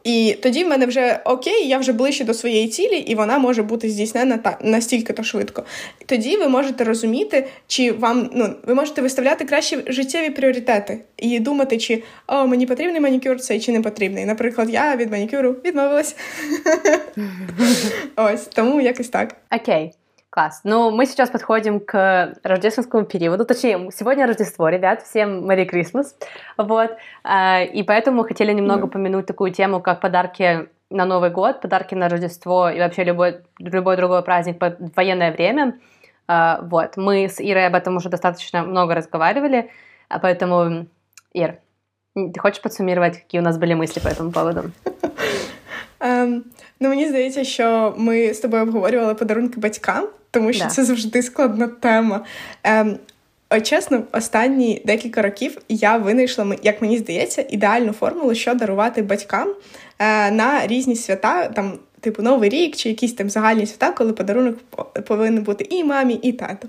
і 0.03 0.37
тоді 0.41 0.63
в 0.63 0.67
мене 0.67 0.85
вже 0.85 1.19
окей, 1.25 1.67
я 1.67 1.77
вже 1.77 1.93
ближче 1.93 2.23
до 2.23 2.33
своєї 2.33 2.67
цілі, 2.67 2.97
і 2.97 3.15
вона 3.15 3.37
може 3.37 3.63
бути 3.63 3.89
здійснена 3.89 4.37
та 4.37 4.57
настільки 4.61 5.13
то 5.13 5.23
швидко. 5.23 5.63
Тоді 6.05 6.37
ви 6.37 6.47
можете 6.47 6.83
розуміти, 6.83 7.47
чи 7.67 7.91
вам 7.91 8.29
ну 8.33 8.53
ви 8.63 8.73
можете 8.73 9.01
виставляти 9.01 9.45
кращі 9.45 9.77
життєві 9.87 10.29
пріоритети 10.29 10.99
і 11.17 11.39
думати, 11.39 11.77
чи 11.77 12.03
о, 12.27 12.47
мені 12.47 12.65
потрібний 12.65 13.01
манікюр 13.01 13.39
цей 13.39 13.59
чи 13.59 13.71
не 13.71 13.81
потрібний. 13.81 14.25
Наприклад, 14.25 14.69
я 14.69 14.95
від 14.95 15.11
манікюру 15.11 15.55
відмовилась. 15.65 16.15
Ось 18.15 18.45
тому 18.45 18.81
якось 18.81 19.09
так. 19.09 19.35
Окей. 19.55 19.91
Класс. 20.33 20.61
Ну, 20.63 20.89
мы 20.89 21.05
сейчас 21.05 21.29
подходим 21.29 21.79
к 21.79 22.33
рождественскому 22.41 23.05
периоду. 23.05 23.45
Точнее, 23.45 23.91
сегодня 23.91 24.25
Рождество, 24.25 24.67
ребят. 24.67 25.03
Всем 25.03 25.47
Merry 25.47 25.69
Christmas. 25.69 26.05
Вот. 26.57 26.97
А, 27.23 27.61
и 27.61 27.83
поэтому 27.83 28.23
хотели 28.23 28.51
немного 28.51 28.87
mm. 28.87 28.89
помянуть 28.89 29.27
такую 29.27 29.51
тему, 29.51 29.79
как 29.79 30.01
подарки 30.01 30.69
на 30.89 31.05
Новый 31.05 31.29
год, 31.29 31.61
подарки 31.61 31.93
на 31.93 32.09
Рождество 32.09 32.71
и 32.71 32.79
вообще 32.79 33.03
любой, 33.03 33.41
любой 33.59 33.95
другой 33.95 34.23
праздник 34.23 34.59
в 34.59 34.95
военное 34.95 35.31
время. 35.31 35.79
А, 36.27 36.61
вот. 36.63 36.97
Мы 36.97 37.25
с 37.25 37.39
Ирой 37.39 37.67
об 37.67 37.75
этом 37.75 37.97
уже 37.97 38.09
достаточно 38.09 38.63
много 38.63 38.95
разговаривали, 38.95 39.69
а 40.09 40.17
поэтому, 40.17 40.87
Ир, 41.33 41.59
ты 42.15 42.39
хочешь 42.39 42.63
подсуммировать, 42.63 43.19
какие 43.19 43.39
у 43.39 43.43
нас 43.43 43.59
были 43.59 43.75
мысли 43.75 43.99
по 43.99 44.07
этому 44.07 44.31
поводу? 44.31 44.71
Um, 45.99 46.43
ну, 46.83 46.89
мені 46.89 47.07
здається, 47.07 47.43
що 47.43 47.93
ми 47.97 48.33
з 48.33 48.39
тобою 48.39 48.63
обговорювали 48.63 49.15
подарунки 49.15 49.59
батькам, 49.59 50.07
тому 50.31 50.53
що 50.53 50.63
да. 50.63 50.69
це 50.69 50.83
завжди 50.83 51.21
складна 51.21 51.67
тема. 51.67 52.25
Ем, 52.63 52.97
Чесно, 53.63 54.03
останні 54.11 54.81
декілька 54.85 55.21
років 55.21 55.57
я 55.69 55.97
винайшла, 55.97 56.55
як 56.63 56.81
мені 56.81 56.97
здається, 56.97 57.45
ідеальну 57.49 57.91
формулу, 57.91 58.35
що 58.35 58.53
дарувати 58.53 59.01
батькам 59.01 59.49
е, 59.99 60.31
на 60.31 60.67
різні 60.67 60.95
свята, 60.95 61.47
там, 61.47 61.73
типу 61.99 62.21
Новий 62.21 62.49
рік 62.49 62.75
чи 62.75 62.89
якісь 62.89 63.13
там 63.13 63.29
загальні 63.29 63.65
свята, 63.65 63.91
коли 63.91 64.13
подарунок 64.13 64.57
повинен 65.07 65.43
бути 65.43 65.67
і 65.69 65.83
мамі, 65.83 66.13
і 66.13 66.31
тату. 66.31 66.67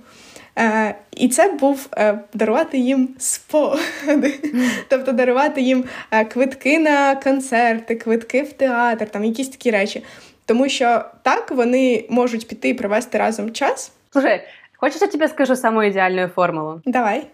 Е, 0.60 0.96
І 1.12 1.28
це 1.28 1.52
був 1.52 1.88
е, 1.98 2.20
дарувати 2.34 2.78
їм 2.78 3.10
спогади, 3.18 4.40
тобто 4.88 5.12
дарувати 5.12 5.62
їм 5.62 5.86
е, 6.12 6.26
квитки 6.26 6.80
на 6.80 7.16
концерти, 7.16 7.96
квитки 7.96 8.42
в 8.42 8.54
театр, 8.54 9.10
там 9.10 9.24
якісь 9.24 9.50
такі 9.50 9.72
речі. 9.72 10.04
Тому 10.46 10.70
що 10.70 11.06
так 11.24 11.52
вони 11.52 12.06
можуть 12.10 12.48
піти 12.48 12.70
і 12.70 12.74
провести 12.74 13.18
разом 13.18 13.52
час. 13.52 13.92
Слушай, 14.12 14.42
хочешь 14.78 15.02
я 15.02 15.08
тебе 15.08 15.28
скажу 15.28 15.56
самую 15.56 15.90
идеальную 15.90 16.28
формулу? 16.28 16.82
Давай. 16.86 17.28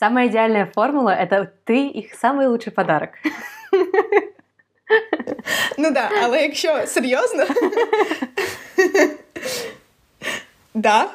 Самая 0.00 0.26
идеальная 0.26 0.66
формула — 0.66 1.20
это 1.20 1.50
ты 1.64 1.86
их 1.86 2.14
самый 2.14 2.46
лучший 2.46 2.72
подарок. 2.72 3.10
Ну 5.78 5.90
да, 5.90 6.10
але 6.22 6.42
якщо 6.42 6.86
серйозно, 6.86 7.46
да, 10.74 11.08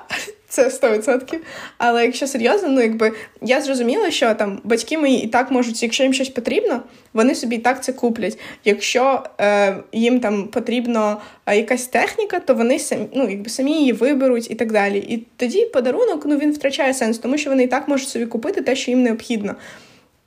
це 0.53 0.69
100%. 0.69 1.37
Але 1.79 2.05
якщо 2.05 2.27
серйозно, 2.27 2.69
ну 2.69 2.81
якби 2.81 3.13
я 3.43 3.61
зрозуміла, 3.61 4.11
що 4.11 4.35
там 4.35 4.61
батьки 4.65 4.99
мої 4.99 5.23
і 5.23 5.27
так 5.27 5.51
можуть, 5.51 5.83
якщо 5.83 6.03
їм 6.03 6.13
щось 6.13 6.29
потрібно, 6.29 6.83
вони 7.13 7.35
собі 7.35 7.57
і 7.57 7.59
так 7.59 7.85
це 7.85 7.93
куплять. 7.93 8.39
Якщо 8.65 9.23
е, 9.41 9.77
їм 9.93 10.21
там 10.21 10.49
потрібна 10.49 11.17
е, 11.47 11.57
якась 11.57 11.87
техніка, 11.87 12.41
то 12.41 12.55
вони 12.55 12.79
самі 12.79 13.07
ну, 13.15 13.31
якби 13.31 13.51
самі 13.51 13.73
її 13.73 13.93
виберуть 13.93 14.51
і 14.51 14.55
так 14.55 14.73
далі. 14.73 14.99
І 14.99 15.27
тоді 15.37 15.65
подарунок 15.65 16.23
ну, 16.27 16.37
він 16.37 16.53
втрачає 16.53 16.95
сенс, 16.95 17.19
тому 17.19 17.39
що 17.39 17.51
вони 17.51 17.63
і 17.65 17.67
так 17.67 17.89
можуть 17.89 18.09
собі 18.09 18.27
купити 18.27 18.63
те, 18.63 18.77
що 18.77 18.91
їм 18.91 19.03
необхідно. 19.03 19.55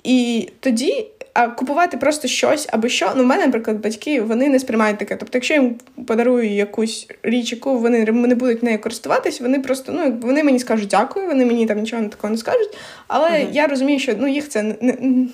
І 0.04 0.50
тоді 0.60 1.08
а 1.36 1.48
купувати 1.48 1.98
просто 1.98 2.28
щось 2.28 2.68
або 2.72 2.88
що. 2.88 3.12
Ну, 3.16 3.24
в 3.24 3.26
мене, 3.26 3.46
наприклад, 3.46 3.82
батьки 3.82 4.22
вони 4.22 4.50
не 4.50 4.60
сприймають 4.60 4.98
таке. 4.98 5.16
Тобто, 5.16 5.38
якщо 5.38 5.54
я 5.54 5.62
їм 5.62 5.76
подарую 6.08 6.50
якусь 6.50 7.08
річ, 7.24 7.52
яку 7.52 7.80
вони 7.80 8.06
не 8.06 8.36
будуть 8.36 8.64
нею 8.64 8.82
користуватись, 8.82 9.42
вони 9.42 9.60
просто 9.60 9.92
ну 9.92 10.20
вони 10.22 10.44
мені 10.44 10.60
скажуть 10.60 10.90
дякую, 10.90 11.28
вони 11.28 11.46
мені 11.46 11.66
там 11.66 11.80
нічого 11.80 12.04
такого 12.04 12.32
не 12.32 12.38
скажуть. 12.38 12.78
Але 13.08 13.30
uh 13.30 13.48
я 13.52 13.68
розумію, 13.68 14.00
що 14.00 14.14
ну 14.20 14.28
їх 14.28 14.50
це 14.50 14.64
не 14.64 15.28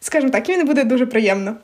скажімо 0.00 0.32
так, 0.32 0.48
їм 0.48 0.58
не 0.58 0.64
буде 0.64 0.84
дуже 0.84 1.06
приємно. 1.06 1.56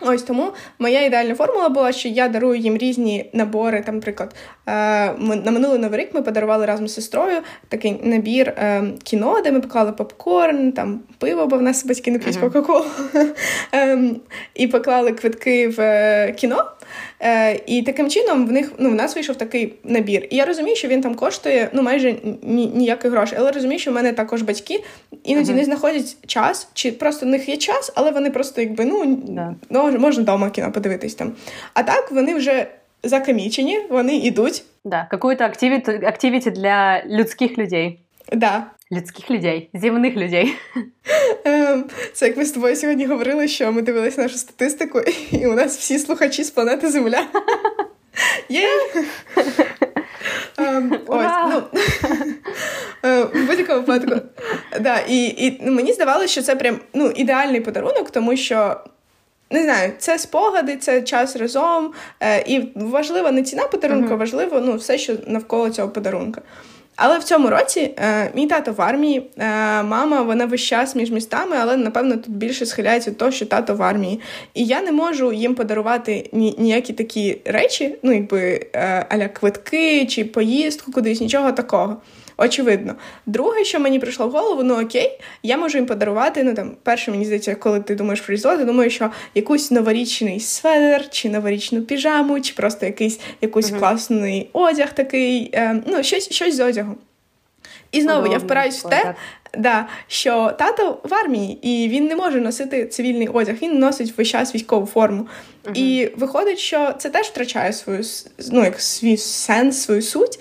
Ось 0.00 0.22
тому 0.22 0.52
моя 0.78 1.04
ідеальна 1.04 1.34
формула 1.34 1.68
була, 1.68 1.92
що 1.92 2.08
я 2.08 2.28
дарую 2.28 2.60
їм 2.60 2.76
різні 2.76 3.30
набори. 3.32 3.82
Там, 3.86 3.94
наприклад, 3.94 4.34
е, 4.66 5.12
ми 5.18 5.36
на 5.36 5.50
минулий 5.50 5.78
новий 5.78 6.00
рік 6.00 6.14
ми 6.14 6.22
подарували 6.22 6.66
разом 6.66 6.88
з 6.88 6.94
сестрою 6.94 7.40
такий 7.68 8.00
набір 8.02 8.48
е, 8.48 8.84
кіно, 9.02 9.40
де 9.44 9.52
ми 9.52 9.60
поклали 9.60 9.92
попкорн, 9.92 10.72
там 10.72 11.00
пиво, 11.18 11.46
бо 11.46 11.56
в 11.56 11.62
нас 11.62 11.86
батьки 11.86 12.10
не 12.10 12.18
п'ють 12.18 12.36
Кока-Колу. 12.36 12.84
Ем, 13.72 14.16
і 14.54 14.66
поклали 14.66 15.12
квитки 15.12 15.68
в 15.68 16.32
е. 17.20 17.60
І 17.66 17.82
таким 17.82 18.10
чином 18.10 18.46
в 18.46 18.52
них 18.52 18.72
ну, 18.78 18.90
в 18.90 18.94
нас 18.94 19.14
вийшов 19.14 19.36
такий 19.36 19.74
набір. 19.84 20.26
І 20.30 20.36
я 20.36 20.44
розумію, 20.44 20.76
що 20.76 20.88
він 20.88 21.00
там 21.00 21.14
коштує 21.14 21.68
ну 21.72 21.82
майже 21.82 22.16
ні, 22.42 22.66
ніяких 22.66 23.12
грошей. 23.12 23.38
Але 23.40 23.52
розумію, 23.52 23.78
що 23.78 23.90
в 23.90 23.94
мене 23.94 24.12
також 24.12 24.42
батьки 24.42 24.84
іноді 25.24 25.52
uh-huh. 25.52 25.56
не 25.56 25.64
знаходять 25.64 26.16
час, 26.26 26.68
чи 26.74 26.92
просто 26.92 27.26
в 27.26 27.28
них 27.28 27.48
є 27.48 27.56
час, 27.56 27.92
але 27.94 28.10
вони 28.10 28.30
просто 28.30 28.60
якби 28.60 28.84
ну, 28.84 29.04
yeah. 29.04 29.54
ну 29.70 29.98
можна 29.98 30.22
вдома 30.22 30.50
кіно 30.50 30.72
подивитись 30.72 31.14
там. 31.14 31.32
А 31.74 31.82
так 31.82 32.12
вони 32.12 32.34
вже 32.34 32.66
закамічені, 33.02 33.80
вони 33.90 34.16
йдуть. 34.16 34.62
Да, 34.84 35.06
какую-то 35.10 35.44
активіті 36.02 36.50
для 36.50 37.02
людських 37.06 37.58
людей. 37.58 37.98
Да. 38.32 38.66
Людських 38.92 39.30
людей, 39.30 39.70
земних 39.74 40.16
людей. 40.16 40.54
Ем, 41.44 41.84
це 42.12 42.26
як 42.26 42.36
ми 42.36 42.44
з 42.44 42.52
тобою 42.52 42.76
сьогодні 42.76 43.06
говорили, 43.06 43.48
що 43.48 43.72
ми 43.72 43.82
дивилися 43.82 44.22
нашу 44.22 44.36
статистику, 44.36 45.00
і 45.30 45.46
у 45.46 45.54
нас 45.54 45.78
всі 45.78 45.98
слухачі 45.98 46.44
з 46.44 46.50
планети 46.50 46.90
Земля. 46.90 47.26
Є! 48.48 48.68
Um, 50.56 50.98
ось, 51.06 51.26
ну, 51.50 51.62
е, 53.04 53.22
В 53.22 53.46
будь-якому 53.46 53.80
випадку. 53.80 54.26
Да, 54.80 54.98
І 55.08 55.24
і 55.26 55.70
мені 55.70 55.92
здавалося, 55.92 56.28
що 56.28 56.42
це 56.42 56.56
прям 56.56 56.80
ну, 56.94 57.10
ідеальний 57.10 57.60
подарунок, 57.60 58.10
тому 58.10 58.36
що. 58.36 58.80
Не 59.50 59.62
знаю, 59.62 59.92
це 59.98 60.18
спогади, 60.18 60.76
це 60.76 61.02
час 61.02 61.36
разом. 61.36 61.92
Е, 62.20 62.44
І 62.46 62.72
важлива 62.74 63.32
не 63.32 63.42
ціна 63.42 63.62
подарунка, 63.66 64.14
uh-huh. 64.14 64.18
важливо 64.18 64.60
ну, 64.60 64.76
все, 64.76 64.98
що 64.98 65.16
навколо 65.26 65.70
цього 65.70 65.88
подарунка. 65.88 66.42
Але 66.96 67.18
в 67.18 67.24
цьому 67.24 67.50
році 67.50 67.90
е, 67.98 68.30
мій 68.34 68.46
тато 68.46 68.72
в 68.72 68.82
армії, 68.82 69.22
е, 69.38 69.42
мама 69.82 70.22
вона 70.22 70.46
весь 70.46 70.60
час 70.60 70.94
між 70.94 71.10
містами, 71.10 71.56
але 71.60 71.76
напевно 71.76 72.14
тут 72.16 72.30
більше 72.30 72.66
схиляється 72.66 73.10
до 73.10 73.16
того, 73.16 73.30
що 73.30 73.46
тато 73.46 73.74
в 73.74 73.82
армії. 73.82 74.20
І 74.54 74.64
я 74.64 74.82
не 74.82 74.92
можу 74.92 75.32
їм 75.32 75.54
подарувати 75.54 76.28
ні, 76.32 76.54
ніякі 76.58 76.92
такі 76.92 77.38
речі, 77.44 77.94
ну 78.02 78.12
якби 78.12 78.66
е, 78.74 79.06
аля 79.08 79.28
квитки 79.28 80.06
чи 80.06 80.24
поїздку 80.24 80.92
кудись, 80.92 81.20
нічого 81.20 81.52
такого. 81.52 81.96
Очевидно. 82.36 82.94
Друге, 83.26 83.64
що 83.64 83.80
мені 83.80 83.98
прийшло 83.98 84.28
в 84.28 84.30
голову, 84.30 84.62
ну 84.62 84.82
окей, 84.82 85.20
я 85.42 85.56
можу 85.56 85.78
їм 85.78 85.86
подарувати. 85.86 86.44
Ну 86.44 86.54
там, 86.54 86.76
перше, 86.82 87.10
мені 87.10 87.24
здається, 87.24 87.54
коли 87.54 87.80
ти 87.80 87.94
думаєш 87.94 88.20
про 88.20 88.34
різдво, 88.34 88.56
ти 88.56 88.64
думаєш, 88.64 88.94
що 88.94 89.10
якусь 89.34 89.70
новорічний 89.70 90.40
сведер, 90.40 91.10
чи 91.10 91.28
новорічну 91.28 91.82
піжаму, 91.82 92.40
чи 92.40 92.54
просто 92.54 92.86
якийсь 92.86 93.20
якийсь 93.40 93.72
uh-huh. 93.72 93.78
класний 93.78 94.50
одяг 94.52 94.94
такий, 94.94 95.50
е, 95.54 95.82
ну 95.86 96.02
щось 96.02 96.30
щось 96.32 96.56
з 96.56 96.60
одягу. 96.60 96.94
І 97.92 98.00
знову 98.00 98.32
я 98.32 98.38
впираюсь 98.38 98.84
в 98.84 98.88
те, 98.88 99.14
да, 99.58 99.86
що 100.06 100.52
тато 100.58 101.00
в 101.04 101.14
армії, 101.14 101.58
і 101.62 101.88
він 101.88 102.06
не 102.06 102.16
може 102.16 102.40
носити 102.40 102.86
цивільний 102.86 103.28
одяг, 103.28 103.56
він 103.62 103.78
носить 103.78 104.18
весь 104.18 104.28
час 104.28 104.54
військову 104.54 104.86
форму. 104.86 105.26
uh 105.64 105.70
І 105.74 106.10
виходить, 106.16 106.58
що 106.58 106.92
це 106.98 107.10
теж 107.10 107.26
втрачає 107.26 107.72
свою 107.72 108.02
ну, 108.52 108.64
як 108.64 108.80
свій 108.80 109.16
сенс, 109.16 109.82
свою 109.82 110.02
суть. 110.02 110.38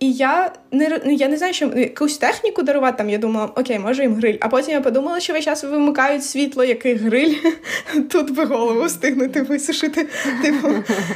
І 0.00 0.12
я 0.12 0.52
не 0.72 1.00
ну, 1.04 1.12
я 1.12 1.28
не 1.28 1.36
знаю, 1.36 1.52
що 1.54 1.66
якусь 1.76 2.18
техніку 2.18 2.62
дарувати 2.62 2.98
там. 2.98 3.10
Я 3.10 3.18
думала, 3.18 3.46
окей, 3.46 3.78
може 3.78 4.02
їм 4.02 4.14
гриль. 4.14 4.36
А 4.40 4.48
потім 4.48 4.74
я 4.74 4.80
подумала, 4.80 5.20
що 5.20 5.32
весь 5.32 5.44
час 5.44 5.64
вимикають 5.64 6.24
світло, 6.24 6.64
який 6.64 6.94
гриль 6.94 7.34
тут 8.10 8.34
би 8.34 8.44
голову 8.44 8.84
встигнути 8.84 9.42
висушити. 9.42 10.08
Типу. 10.42 10.68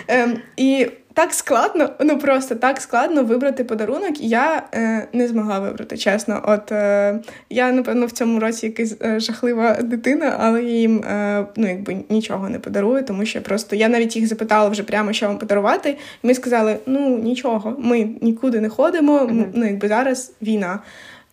Ем, 0.08 0.38
І 0.56 0.86
так 1.14 1.34
складно, 1.34 1.90
ну 2.00 2.18
просто 2.18 2.54
так 2.54 2.80
складно 2.80 3.24
вибрати 3.24 3.64
подарунок. 3.64 4.20
Я 4.20 4.62
е, 4.74 5.08
не 5.12 5.28
змогла 5.28 5.58
вибрати, 5.58 5.96
чесно. 5.96 6.42
От 6.46 6.72
е, 6.72 7.18
я, 7.50 7.72
напевно, 7.72 8.06
в 8.06 8.10
цьому 8.10 8.40
році 8.40 8.66
якась 8.66 8.96
е, 9.02 9.20
жахлива 9.20 9.74
дитина, 9.82 10.36
але 10.38 10.62
їм 10.62 10.98
е, 10.98 11.46
ну, 11.56 11.68
якби 11.68 11.96
нічого 12.08 12.48
не 12.48 12.58
подарую, 12.58 13.04
тому 13.04 13.24
що 13.24 13.42
просто 13.42 13.76
я 13.76 13.88
навіть 13.88 14.16
їх 14.16 14.26
запитала 14.26 14.68
вже 14.68 14.82
прямо, 14.82 15.12
що 15.12 15.26
вам 15.26 15.38
подарувати. 15.38 15.96
І 16.22 16.26
ми 16.26 16.34
сказали: 16.34 16.76
ну 16.86 17.18
нічого, 17.18 17.76
ми 17.78 18.08
нікуди 18.20 18.60
не 18.60 18.68
ходимо. 18.68 19.18
Mm-hmm. 19.18 19.41
Ну, 19.54 19.66
якби 19.66 19.88
зараз 19.88 20.32
війна. 20.42 20.78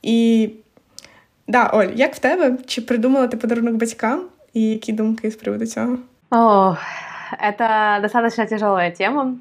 І 0.02 0.50
да, 1.48 1.70
Оль, 1.74 1.88
як 1.96 2.16
в 2.16 2.20
тебе? 2.20 2.58
Чи 2.66 2.82
придумала 2.82 3.28
ти 3.28 3.38
подарунок 3.38 3.76
батькам? 3.76 4.22
І 4.54 4.62
які 4.62 4.94
думки 4.94 5.32
з 5.32 5.36
приводу 5.36 5.66
цього? 5.66 5.98
О, 6.32 6.76
це 7.58 8.00
достаточно 8.02 8.46
тяжелая 8.46 8.92
тема. 8.92 9.34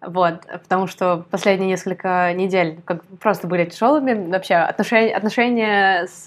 Вот, 0.00 0.46
потому 0.46 0.86
что 0.86 1.24
последние 1.28 1.70
несколько 1.70 2.32
недель 2.32 2.78
как 2.84 3.04
просто 3.20 3.48
были 3.48 3.64
тяжелыми. 3.64 4.30
Вообще 4.30 4.54
отношения, 4.54 5.12
отношения 5.12 6.06
с 6.06 6.24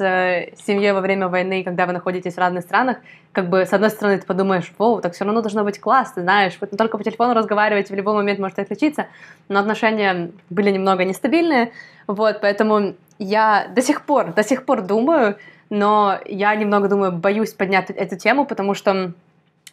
семьей 0.65 0.91
во 0.91 0.99
время 0.99 1.29
войны, 1.29 1.63
когда 1.63 1.85
вы 1.85 1.93
находитесь 1.93 2.33
в 2.33 2.37
разных 2.37 2.65
странах, 2.65 2.97
как 3.31 3.49
бы 3.49 3.65
с 3.65 3.71
одной 3.71 3.89
стороны 3.89 4.19
ты 4.19 4.25
подумаешь, 4.25 4.73
воу, 4.77 4.99
так 4.99 5.13
все 5.13 5.23
равно 5.23 5.41
должно 5.41 5.63
быть 5.63 5.79
классно, 5.79 6.21
знаешь, 6.21 6.57
вы 6.59 6.67
только 6.67 6.97
по 6.97 7.03
телефону 7.03 7.33
разговариваете, 7.33 7.93
в 7.93 7.97
любой 7.97 8.13
момент 8.13 8.39
можете 8.39 8.63
отключиться, 8.63 9.07
но 9.47 9.59
отношения 9.61 10.31
были 10.49 10.69
немного 10.71 11.05
нестабильные, 11.05 11.71
вот, 12.07 12.41
поэтому 12.41 12.95
я 13.19 13.67
до 13.73 13.81
сих 13.81 14.01
пор, 14.01 14.33
до 14.33 14.43
сих 14.43 14.65
пор 14.65 14.81
думаю, 14.81 15.37
но 15.69 16.19
я 16.25 16.53
немного 16.55 16.89
думаю, 16.89 17.13
боюсь 17.13 17.53
поднять 17.53 17.89
эту 17.89 18.17
тему, 18.17 18.45
потому 18.45 18.73
что 18.73 19.13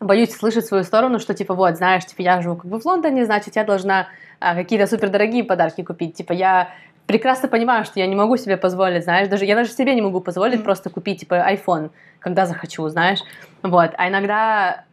боюсь 0.01 0.35
слышать 0.35 0.67
свою 0.67 0.85
сторону, 0.85 1.19
что 1.19 1.35
типа 1.35 1.55
вот, 1.55 1.77
знаешь, 1.77 2.07
типа 2.07 2.23
я 2.23 2.41
живу 2.41 2.57
как 2.57 2.71
бы 2.71 2.81
в 2.81 2.87
Лондоне, 2.87 3.25
значит, 3.25 3.57
я 3.57 3.65
должна 3.65 4.09
а, 4.41 4.55
какие-то 4.55 4.87
супердорогие 4.87 5.45
подарки 5.45 5.83
купить. 5.83 6.15
Типа 6.15 6.33
я 6.33 6.71
прекрасно 7.07 7.49
понимаю, 7.49 7.85
что 7.85 7.99
я 7.99 8.07
не 8.07 8.15
могу 8.15 8.37
себе 8.37 8.57
позволить, 8.57 9.05
знаешь, 9.05 9.29
даже 9.29 9.45
я 9.45 9.55
даже 9.55 9.71
себе 9.71 9.95
не 9.95 10.03
могу 10.03 10.21
позволить 10.21 10.61
mm-hmm. 10.61 10.65
просто 10.65 10.91
купить 10.91 11.21
типа 11.21 11.35
iPhone, 11.53 11.91
когда 12.21 12.47
захочу, 12.47 12.89
знаешь, 12.89 13.21
вот. 13.63 13.91
А 13.97 14.09
иногда, 14.09 14.85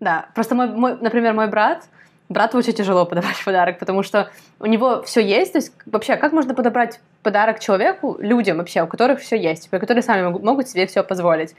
да, 0.00 0.26
просто 0.34 0.54
мой, 0.54 0.68
мой 0.68 0.96
например, 1.00 1.32
мой 1.32 1.48
брат, 1.48 1.84
брату 2.28 2.58
очень 2.58 2.74
тяжело 2.74 3.06
подобрать 3.06 3.42
подарок, 3.44 3.78
потому 3.78 4.02
что 4.02 4.30
у 4.60 4.66
него 4.66 5.02
все 5.02 5.20
есть, 5.20 5.52
то 5.52 5.58
есть 5.58 5.72
вообще 5.86 6.16
как 6.16 6.32
можно 6.32 6.54
подобрать 6.54 7.00
подарок 7.22 7.58
человеку, 7.58 8.16
людям 8.20 8.58
вообще, 8.58 8.82
у 8.82 8.86
которых 8.86 9.20
все 9.20 9.36
есть, 9.36 9.64
типа, 9.64 9.78
которые 9.78 10.02
сами 10.02 10.22
могут, 10.22 10.42
могут 10.42 10.68
себе 10.68 10.86
все 10.86 11.02
позволить. 11.02 11.54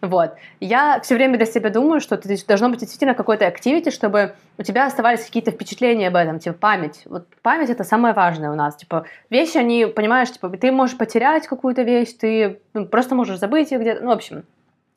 Вот. 0.00 0.34
Я 0.60 1.00
все 1.00 1.14
время 1.14 1.36
для 1.36 1.46
себя 1.46 1.70
думаю, 1.70 2.00
что 2.00 2.16
это 2.16 2.28
должно 2.46 2.68
быть 2.68 2.80
действительно 2.80 3.14
какой-то 3.14 3.46
активити, 3.46 3.90
чтобы 3.90 4.34
у 4.58 4.62
тебя 4.62 4.86
оставались 4.86 5.24
какие-то 5.24 5.50
впечатления 5.50 6.08
об 6.08 6.16
этом, 6.16 6.38
типа 6.38 6.56
память. 6.56 7.02
Вот 7.06 7.26
память 7.42 7.70
это 7.70 7.84
самое 7.84 8.14
важное 8.14 8.50
у 8.50 8.54
нас. 8.54 8.76
Типа 8.76 9.06
вещи, 9.30 9.56
они, 9.56 9.86
понимаешь, 9.86 10.30
типа 10.30 10.50
ты 10.50 10.72
можешь 10.72 10.98
потерять 10.98 11.46
какую-то 11.46 11.82
вещь, 11.82 12.12
ты 12.12 12.60
ну, 12.74 12.86
просто 12.86 13.14
можешь 13.14 13.38
забыть 13.38 13.70
ее 13.70 13.78
где-то. 13.78 14.02
Ну, 14.02 14.10
в 14.10 14.12
общем, 14.12 14.44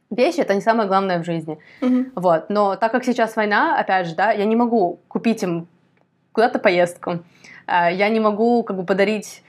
вещи 0.10 0.40
это 0.40 0.54
не 0.54 0.62
самое 0.62 0.88
главное 0.88 1.20
в 1.22 1.26
жизни. 1.26 1.58
Mm-hmm. 1.82 2.12
Вот. 2.16 2.50
Но 2.50 2.76
так 2.76 2.92
как 2.92 3.06
сейчас 3.06 3.36
война, 3.36 3.80
опять 3.80 4.08
же, 4.08 4.16
да, 4.16 4.32
я 4.32 4.46
не 4.46 4.56
могу 4.56 5.00
купить 5.08 5.44
им 5.44 5.68
куда-то 6.32 6.60
поездку. 6.60 7.24
А, 7.66 7.90
я 7.92 8.10
не 8.10 8.20
могу 8.20 8.64
как 8.64 8.78
бы 8.78 8.86
подарить 8.86 9.44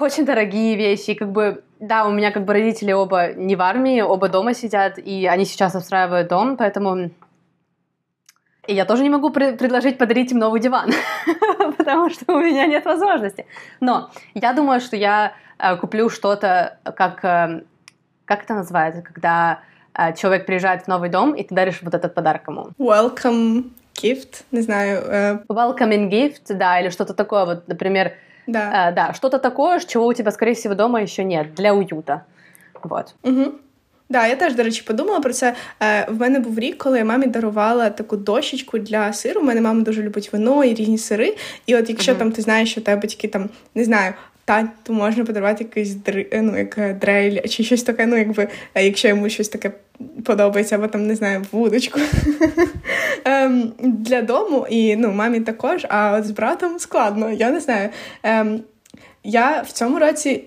очень 0.00 0.24
дорогие 0.24 0.76
вещи. 0.76 1.14
Как 1.14 1.30
бы, 1.30 1.62
да, 1.88 2.06
у 2.06 2.10
меня 2.10 2.30
как 2.30 2.44
бы 2.44 2.52
родители 2.52 2.92
оба 2.92 3.32
не 3.34 3.56
в 3.56 3.60
армии, 3.60 4.00
оба 4.00 4.28
дома 4.28 4.54
сидят, 4.54 4.98
и 4.98 5.26
они 5.26 5.44
сейчас 5.44 5.74
обстраивают 5.74 6.28
дом, 6.28 6.56
поэтому... 6.56 7.10
И 8.66 8.74
я 8.74 8.86
тоже 8.86 9.02
не 9.02 9.10
могу 9.10 9.30
при- 9.30 9.56
предложить 9.56 9.98
подарить 9.98 10.32
им 10.32 10.38
новый 10.38 10.60
диван, 10.60 10.90
потому 11.76 12.08
что 12.08 12.32
у 12.32 12.40
меня 12.40 12.66
нет 12.66 12.86
возможности. 12.86 13.46
Но 13.80 14.10
я 14.32 14.54
думаю, 14.54 14.80
что 14.80 14.96
я 14.96 15.34
э, 15.58 15.76
куплю 15.76 16.08
что-то, 16.08 16.78
как... 16.96 17.24
Э, 17.24 17.62
как 18.24 18.44
это 18.44 18.54
называется, 18.54 19.02
когда 19.02 19.60
э, 19.92 20.14
человек 20.14 20.46
приезжает 20.46 20.84
в 20.84 20.88
новый 20.88 21.10
дом, 21.10 21.34
и 21.34 21.42
ты 21.42 21.54
даришь 21.54 21.82
вот 21.82 21.92
этот 21.92 22.14
подарок 22.14 22.48
ему? 22.48 22.68
Welcome 22.78 23.70
gift, 23.94 24.44
не 24.50 24.62
знаю. 24.62 25.02
Э... 25.06 25.38
Welcoming 25.48 26.08
gift, 26.08 26.54
да, 26.54 26.80
или 26.80 26.88
что-то 26.88 27.12
такое. 27.12 27.44
Вот, 27.44 27.68
например, 27.68 28.14
Да, 28.46 28.70
а, 28.72 28.92
да 28.92 29.12
что-то 29.12 29.38
такое, 29.38 29.80
чего 29.80 30.06
у 30.06 30.12
тебя, 30.12 30.30
скорее 30.30 30.54
всего, 30.54 30.74
дома 30.74 31.02
еще 31.02 31.24
нет, 31.24 31.54
для 31.54 31.74
уюта. 31.74 32.24
Вот. 32.82 33.14
Угу. 33.22 33.52
Да, 34.08 34.26
я 34.26 34.36
теж, 34.36 34.54
до 34.54 34.62
речі, 34.62 34.82
подумала 34.86 35.20
про 35.20 35.32
це. 35.32 35.54
Е, 35.80 36.06
В 36.10 36.20
мене 36.20 36.38
був 36.38 36.58
рік, 36.58 36.78
коли 36.78 36.98
я 36.98 37.04
мамі 37.04 37.26
дарувала 37.26 37.90
таку 37.90 38.16
дощечку 38.16 38.78
для 38.78 39.12
сиру. 39.12 39.40
У 39.40 39.44
мене 39.44 39.60
мама 39.60 39.82
дуже 39.82 40.02
любить 40.02 40.32
вино 40.32 40.64
і 40.64 40.74
різні 40.74 40.98
сири. 40.98 41.36
І 41.66 41.76
от 41.76 41.88
якщо 41.88 42.12
mm-hmm. 42.12 42.18
там 42.18 42.32
ти 42.32 42.42
знаєш, 42.42 42.70
що 42.70 42.80
тебе 42.80 43.00
батьки 43.00 43.28
там 43.28 43.48
не 43.74 43.84
знаю, 43.84 44.14
тату 44.44 44.92
можна 44.92 45.24
подарувати 45.24 45.64
якийсь 45.64 45.96
ну, 46.32 46.58
як 46.58 46.78
е, 46.78 46.94
дрель 47.00 47.40
чи 47.48 47.64
щось 47.64 47.82
таке, 47.82 48.06
ну 48.06 48.16
якби 48.16 48.48
е, 48.74 48.84
якщо 48.84 49.08
йому 49.08 49.28
щось 49.28 49.48
таке 49.48 49.70
подобається, 50.24 50.76
або 50.76 50.86
там 50.86 51.06
не 51.06 51.16
знаю, 51.16 51.42
вудочку 51.52 52.00
ем, 53.24 53.72
для 53.78 54.22
дому, 54.22 54.66
і 54.70 54.96
ну, 54.96 55.12
мамі 55.12 55.40
також, 55.40 55.86
а 55.88 56.12
от 56.18 56.24
з 56.24 56.30
братом 56.30 56.78
складно, 56.78 57.30
я 57.30 57.50
не 57.50 57.60
знаю. 57.60 57.88
Ем, 58.22 58.60
Я 59.24 59.62
в 59.62 59.72
цьому 59.72 59.98
році. 59.98 60.44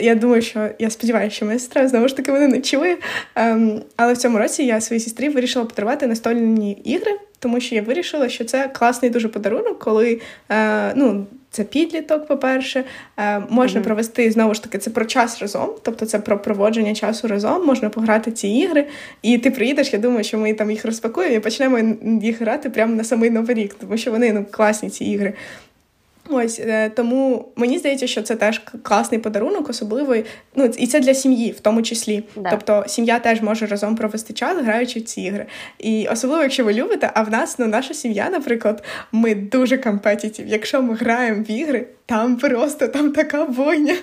Я 0.00 0.14
думаю, 0.14 0.42
що 0.42 0.68
я 0.78 0.90
сподіваюся, 0.90 1.36
що 1.36 1.46
моя 1.46 1.58
сестра 1.58 1.88
знову 1.88 2.08
ж 2.08 2.16
таки 2.16 2.32
мене 2.32 2.48
не 2.48 2.60
чує. 2.60 2.96
Ем, 3.34 3.82
але 3.96 4.12
в 4.12 4.16
цьому 4.16 4.38
році 4.38 4.62
я 4.62 4.80
своїй 4.80 5.00
сестрі 5.00 5.28
вирішила 5.28 5.64
подарувати 5.64 6.06
настольні 6.06 6.72
ігри, 6.72 7.12
тому 7.38 7.60
що 7.60 7.74
я 7.74 7.82
вирішила, 7.82 8.28
що 8.28 8.44
це 8.44 8.68
класний 8.68 9.10
дуже 9.10 9.28
подарунок, 9.28 9.78
коли 9.78 10.20
е, 10.50 10.92
ну, 10.94 11.26
це 11.50 11.64
підліток, 11.64 12.26
по-перше, 12.26 12.84
е, 13.16 13.42
можна 13.48 13.80
mm-hmm. 13.80 13.84
провести 13.84 14.30
знову 14.30 14.54
ж 14.54 14.62
таки 14.62 14.78
це 14.78 14.90
про 14.90 15.04
час 15.04 15.42
разом, 15.42 15.70
тобто 15.82 16.06
це 16.06 16.18
про 16.18 16.38
проводження 16.38 16.94
часу 16.94 17.28
разом, 17.28 17.66
можна 17.66 17.88
пограти 17.88 18.32
ці 18.32 18.48
ігри. 18.48 18.86
І 19.22 19.38
ти 19.38 19.50
приїдеш, 19.50 19.92
я 19.92 19.98
думаю, 19.98 20.24
що 20.24 20.38
ми 20.38 20.54
там 20.54 20.70
їх 20.70 20.84
розпакуємо 20.84 21.34
і 21.34 21.40
почнемо 21.40 21.96
їх 22.22 22.40
грати 22.40 22.70
прямо 22.70 22.94
на 22.94 23.04
самий 23.04 23.30
новий 23.30 23.54
рік, 23.54 23.74
тому 23.74 23.96
що 23.96 24.10
вони 24.10 24.32
ну, 24.32 24.46
класні 24.50 24.90
ці 24.90 25.04
ігри. 25.04 25.32
Ось 26.28 26.60
е, 26.60 26.90
тому 26.90 27.48
мені 27.56 27.78
здається, 27.78 28.06
що 28.06 28.22
це 28.22 28.36
теж 28.36 28.62
класний 28.82 29.20
подарунок, 29.20 29.70
особливий. 29.70 30.24
Ну 30.54 30.64
і 30.64 30.86
це 30.86 31.00
для 31.00 31.14
сім'ї, 31.14 31.52
в 31.52 31.60
тому 31.60 31.82
числі. 31.82 32.24
Да. 32.36 32.50
Тобто 32.50 32.84
сім'я 32.86 33.18
теж 33.18 33.42
може 33.42 33.66
разом 33.66 33.96
провести 33.96 34.32
час, 34.32 34.58
граючи 34.62 35.00
в 35.00 35.04
ці 35.04 35.20
ігри. 35.20 35.46
І 35.78 36.08
особливо, 36.12 36.42
якщо 36.42 36.64
ви 36.64 36.72
любите, 36.72 37.10
а 37.14 37.22
в 37.22 37.30
нас 37.30 37.58
ну 37.58 37.66
наша 37.66 37.94
сім'я, 37.94 38.30
наприклад, 38.30 38.84
ми 39.12 39.34
дуже 39.34 39.78
компетітів. 39.78 40.46
Якщо 40.48 40.82
ми 40.82 40.94
граємо 40.94 41.42
в 41.42 41.50
ігри, 41.50 41.86
там 42.06 42.36
просто 42.36 42.88
там 42.88 43.12
така 43.12 43.44
бойня. 43.44 43.96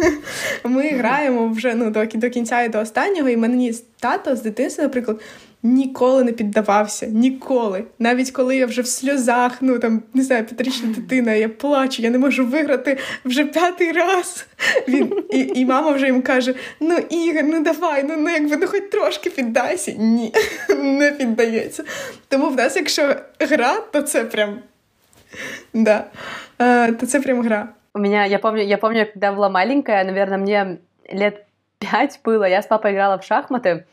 Ми 0.64 0.90
граємо 0.90 1.48
вже 1.48 1.74
ну 1.74 1.90
до, 1.90 2.04
до 2.04 2.30
кінця 2.30 2.62
і 2.62 2.68
до 2.68 2.78
останнього, 2.78 3.28
і 3.28 3.36
мені 3.36 3.74
тато 4.00 4.36
з 4.36 4.42
дитинства, 4.42 4.84
наприклад 4.84 5.20
ніколи 5.65 6.23
не 6.23 6.31
піддавався. 6.31 7.05
Ніколи. 7.05 7.83
Навіть 7.99 8.31
коли 8.31 8.57
я 8.57 8.65
вже 8.65 8.81
в 8.81 8.87
сльозах, 8.87 9.57
ну 9.61 9.79
там 9.79 10.03
не 10.13 10.23
знаю, 10.23 10.45
п'ятирічна 10.45 10.89
дитина, 10.89 11.33
я 11.33 11.49
плачу, 11.49 12.01
я 12.01 12.09
не 12.09 12.17
можу 12.17 12.45
виграти 12.45 12.97
вже 13.25 13.45
п'ятий 13.45 13.91
раз. 13.91 14.47
Він 14.87 15.23
І 15.31 15.39
і 15.39 15.65
мама 15.65 15.91
вже 15.91 16.07
йому 16.07 16.21
каже: 16.21 16.55
Ну, 16.79 16.97
Ігор, 16.97 17.43
ну 17.43 17.63
давай, 17.63 18.03
ну 18.03 18.15
ну 18.17 18.29
якби 18.29 18.57
ну 18.57 18.67
хоч 18.67 18.81
трошки 18.91 19.29
піддайся. 19.29 19.91
Ні, 19.91 20.33
не 20.83 21.11
піддається. 21.11 21.83
Тому 22.27 22.49
в 22.49 22.55
нас, 22.55 22.75
якщо 22.75 23.15
гра, 23.39 23.81
то 23.91 24.01
це 24.01 24.23
прям. 24.23 24.59
Да. 25.73 26.05
А, 26.57 26.91
то 26.99 27.05
це 27.05 27.21
прям 27.21 27.41
гра. 27.41 27.69
У 27.93 27.99
меня, 27.99 28.25
я 28.25 28.39
помню, 28.39 28.61
я 28.61 28.77
помню, 28.77 29.05
когда 29.13 29.31
была 29.31 29.49
маленькая, 29.49 30.03
наверное, 30.03 30.37
мне 30.37 30.77
лет 31.13 31.45
пять 31.79 32.19
было, 32.25 32.43
я 32.43 32.59
с 32.59 32.67
папой 32.67 32.91
играла 32.91 33.17
в 33.17 33.23
шахматы, 33.23 33.85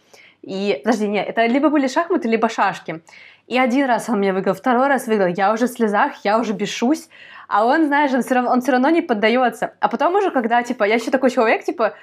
И, 0.48 0.80
подожди, 0.82 1.08
нет, 1.10 1.28
это 1.28 1.46
либо 1.46 1.70
были 1.70 1.88
шахматы, 1.88 2.30
либо 2.30 2.48
шашки. 2.48 3.02
И 3.48 3.60
один 3.60 3.86
раз 3.86 4.08
он 4.08 4.20
мне 4.20 4.32
выиграл, 4.32 4.56
второй 4.56 4.88
раз 4.88 5.06
выиграл. 5.06 5.28
Я 5.28 5.52
уже 5.52 5.68
в 5.68 5.70
слезах, 5.70 6.14
я 6.24 6.40
уже 6.40 6.54
бешусь. 6.54 7.10
А 7.50 7.66
он, 7.66 7.88
знаешь, 7.88 8.14
он 8.14 8.22
все 8.22 8.36
равно, 8.36 8.52
он 8.52 8.62
все 8.62 8.72
равно 8.72 8.90
не 8.90 9.02
поддается. 9.02 9.74
А 9.82 9.90
потом 9.90 10.16
уже, 10.16 10.32
когда, 10.32 10.64
типа, 10.64 10.86
я 10.86 10.96
еще 10.96 11.12
такой 11.12 11.32
человек, 11.32 11.66
типа, 11.66 11.96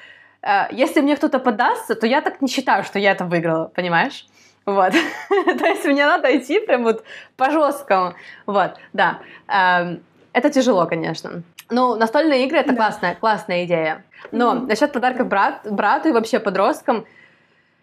э, 0.43 0.67
если 0.73 1.01
мне 1.01 1.17
кто-то 1.17 1.39
поддастся, 1.39 1.95
то 1.95 2.07
я 2.07 2.21
так 2.21 2.43
не 2.43 2.49
считаю, 2.49 2.85
что 2.85 2.99
я 2.99 3.13
это 3.13 3.25
выиграла, 3.25 3.71
понимаешь? 3.75 4.27
Вот. 4.67 4.93
То 5.59 5.67
есть 5.67 5.87
мне 5.87 6.05
надо 6.05 6.37
идти 6.37 6.61
прям 6.61 6.83
вот 6.83 7.03
по 7.37 7.51
жесткому. 7.51 8.15
Вот, 8.45 8.75
да. 8.93 9.21
Эм, 9.49 10.03
это 10.35 10.51
тяжело, 10.51 10.85
конечно. 10.87 11.43
Ну, 11.71 11.97
настольные 11.97 12.45
игры— 12.45 12.59
это 12.61 12.73
да. 12.73 12.77
классная, 12.77 13.15
классная 13.15 13.65
идея. 13.65 14.05
Но 14.33 14.55
mm-hmm. 14.55 14.67
насчет 14.67 14.93
подарков 14.93 15.29
брат, 15.29 15.67
брату 15.71 16.11
и 16.11 16.13
вообще 16.13 16.41
подросткам, 16.41 17.07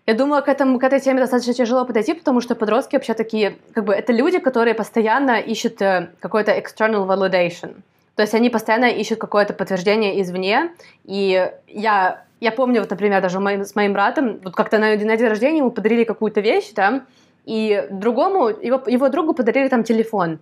я 0.08 0.14
думала, 0.16 0.42
к, 0.42 0.50
этому, 0.50 0.80
к 0.80 0.84
этой 0.84 1.00
теме 1.00 1.20
достаточно 1.20 1.54
тяжело 1.54 1.86
подойти, 1.86 2.14
потому 2.14 2.42
что 2.42 2.56
подростки 2.56 2.96
вообще 2.96 3.14
такие, 3.14 3.58
как 3.74 3.86
бы, 3.86 3.94
это 3.94 4.12
люди, 4.12 4.40
которые 4.40 4.74
постоянно 4.74 5.40
ищут 5.40 5.82
э, 5.82 6.10
какой-то 6.20 6.52
external 6.52 7.06
validation. 7.08 7.76
То 8.16 8.24
есть 8.24 8.34
они 8.34 8.50
постоянно 8.50 8.86
ищут 8.86 9.20
какое-то 9.20 9.54
подтверждение 9.54 10.22
извне. 10.22 10.72
И 11.06 11.52
я, 11.68 12.24
я 12.40 12.52
помню, 12.52 12.82
вот, 12.82 12.90
например, 12.90 13.22
даже 13.22 13.40
моим, 13.40 13.64
с 13.64 13.76
моим 13.76 13.94
братом, 13.94 14.40
вот 14.44 14.56
как-то 14.56 14.80
на, 14.80 14.96
на 14.96 15.18
день 15.18 15.28
рождения 15.28 15.60
ему 15.60 15.72
подарили 15.72 16.04
какую-то 16.04 16.42
вещь, 16.42 16.72
да, 16.76 17.04
и 17.46 17.88
другому, 17.90 18.50
его, 18.50 18.82
его 18.86 19.10
другу 19.10 19.34
подарили 19.34 19.68
там 19.68 19.84
телефон. 19.84 20.40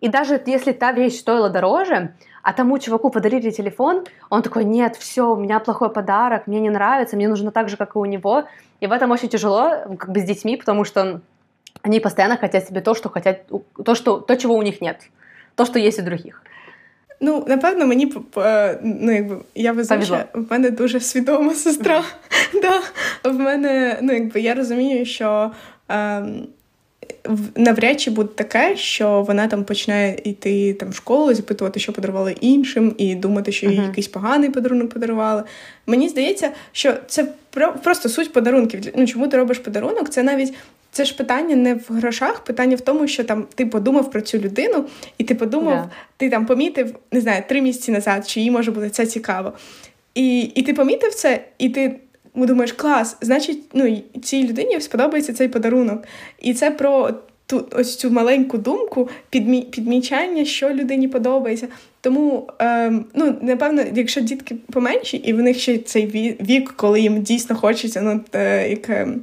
И 0.00 0.08
даже 0.08 0.40
если 0.46 0.72
та 0.72 0.92
вещь 0.92 1.18
стоила 1.18 1.50
дороже, 1.50 2.14
а 2.47 2.53
тому 2.53 2.79
чуваку 2.79 3.09
подарили 3.09 3.51
телефон, 3.51 4.03
он 4.29 4.41
такой, 4.41 4.65
нет, 4.65 4.95
все, 4.95 5.21
у 5.21 5.35
меня 5.35 5.59
плохой 5.59 5.89
подарок, 5.89 6.47
мне 6.47 6.59
не 6.59 6.69
нравится, 6.69 7.15
мне 7.15 7.27
нужно 7.27 7.51
так 7.51 7.69
же, 7.69 7.77
как 7.77 7.95
и 7.95 7.99
у 7.99 8.05
него. 8.05 8.43
И 8.81 8.87
в 8.87 8.91
этом 8.91 9.11
очень 9.11 9.29
тяжело, 9.29 9.95
как 9.97 10.11
бы 10.11 10.19
с 10.19 10.23
детьми, 10.23 10.57
потому 10.57 10.83
что 10.83 11.21
они 11.81 11.99
постоянно 11.99 12.37
хотят 12.37 12.67
себе 12.67 12.81
то, 12.81 12.93
что 12.95 13.09
хотят, 13.09 13.49
то, 13.85 13.95
что, 13.95 14.19
то, 14.19 14.35
чего 14.35 14.55
у 14.55 14.61
них 14.61 14.81
нет, 14.81 15.09
то, 15.55 15.65
що 15.65 15.79
є 15.79 15.91
у 15.99 16.01
других. 16.01 16.43
Ну, 17.21 17.45
напевно, 17.47 17.87
мені 17.87 18.13
ну, 18.83 19.11
якби 19.11 19.37
я 19.55 19.71
везуча, 19.71 20.25
в 20.33 20.51
мене 20.51 20.69
дуже 20.69 20.99
свідома 20.99 21.53
сестра. 21.53 22.03
да. 22.61 22.81
В 23.29 23.33
мене, 23.33 23.99
ну 24.01 24.13
якби 24.13 24.41
я 24.41 24.53
розумію, 24.53 25.05
що 25.05 25.51
ем, 25.89 26.47
навряд 27.56 28.00
чи 28.00 28.10
буде 28.10 28.28
таке, 28.34 28.76
що 28.76 29.22
вона 29.22 29.48
там 29.48 29.64
почне 29.64 30.16
йти 30.24 30.74
там 30.74 30.90
в 30.90 30.94
школу, 30.94 31.34
запитувати, 31.34 31.80
що 31.80 31.92
подарували 31.92 32.36
іншим, 32.40 32.94
і 32.98 33.14
думати, 33.14 33.52
що 33.52 33.66
їй 33.66 33.78
uh-huh. 33.78 33.86
якийсь 33.86 34.08
поганий 34.08 34.50
подарунок 34.50 34.90
подарували. 34.90 35.42
Мені 35.86 36.08
здається, 36.08 36.50
що 36.72 36.94
це 37.06 37.26
просто 37.82 38.08
суть 38.08 38.32
подарунків. 38.32 38.80
Ну 38.96 39.06
чому 39.06 39.28
ти 39.28 39.36
робиш 39.36 39.58
подарунок? 39.58 40.08
Це 40.08 40.22
навіть. 40.22 40.54
Це 40.90 41.04
ж 41.04 41.16
питання 41.16 41.56
не 41.56 41.74
в 41.74 41.84
грошах, 41.88 42.44
питання 42.44 42.76
в 42.76 42.80
тому, 42.80 43.08
що 43.08 43.24
там 43.24 43.46
ти 43.54 43.66
подумав 43.66 44.10
про 44.10 44.20
цю 44.20 44.38
людину, 44.38 44.84
і 45.18 45.24
ти 45.24 45.34
подумав, 45.34 45.74
yeah. 45.74 45.88
ти 46.16 46.30
там 46.30 46.46
помітив, 46.46 46.94
не 47.12 47.20
знаю, 47.20 47.42
три 47.48 47.62
місяці 47.62 47.92
назад, 47.92 48.28
чи 48.28 48.40
їй 48.40 48.50
може 48.50 48.70
бути 48.70 48.90
це 48.90 49.06
цікаво. 49.06 49.52
І 50.14 50.40
і 50.40 50.62
ти 50.62 50.74
помітив 50.74 51.14
це, 51.14 51.44
і 51.58 51.68
ти 51.68 51.96
думаєш, 52.34 52.72
клас, 52.72 53.16
значить, 53.20 53.62
ну, 53.74 54.02
цій 54.22 54.48
людині 54.48 54.80
сподобається 54.80 55.32
цей 55.32 55.48
подарунок. 55.48 56.04
І 56.40 56.54
це 56.54 56.70
про 56.70 57.10
ту 57.46 57.68
ось 57.72 57.96
цю 57.96 58.10
маленьку 58.10 58.58
думку 58.58 59.08
підмі, 59.30 59.62
підмічання, 59.62 60.44
що 60.44 60.70
людині 60.70 61.08
подобається. 61.08 61.68
Тому, 62.00 62.48
ем, 62.58 63.04
ну, 63.14 63.36
напевно, 63.42 63.82
якщо 63.94 64.20
дітки 64.20 64.56
поменші, 64.72 65.16
і 65.16 65.32
в 65.32 65.38
них 65.38 65.58
ще 65.58 65.78
цей 65.78 66.06
вік, 66.40 66.72
коли 66.76 67.00
їм 67.00 67.22
дійсно 67.22 67.56
хочеться, 67.56 68.00
ну, 68.02 68.20
е, 68.34 68.70
як. 68.70 68.90
Ем, 68.90 69.20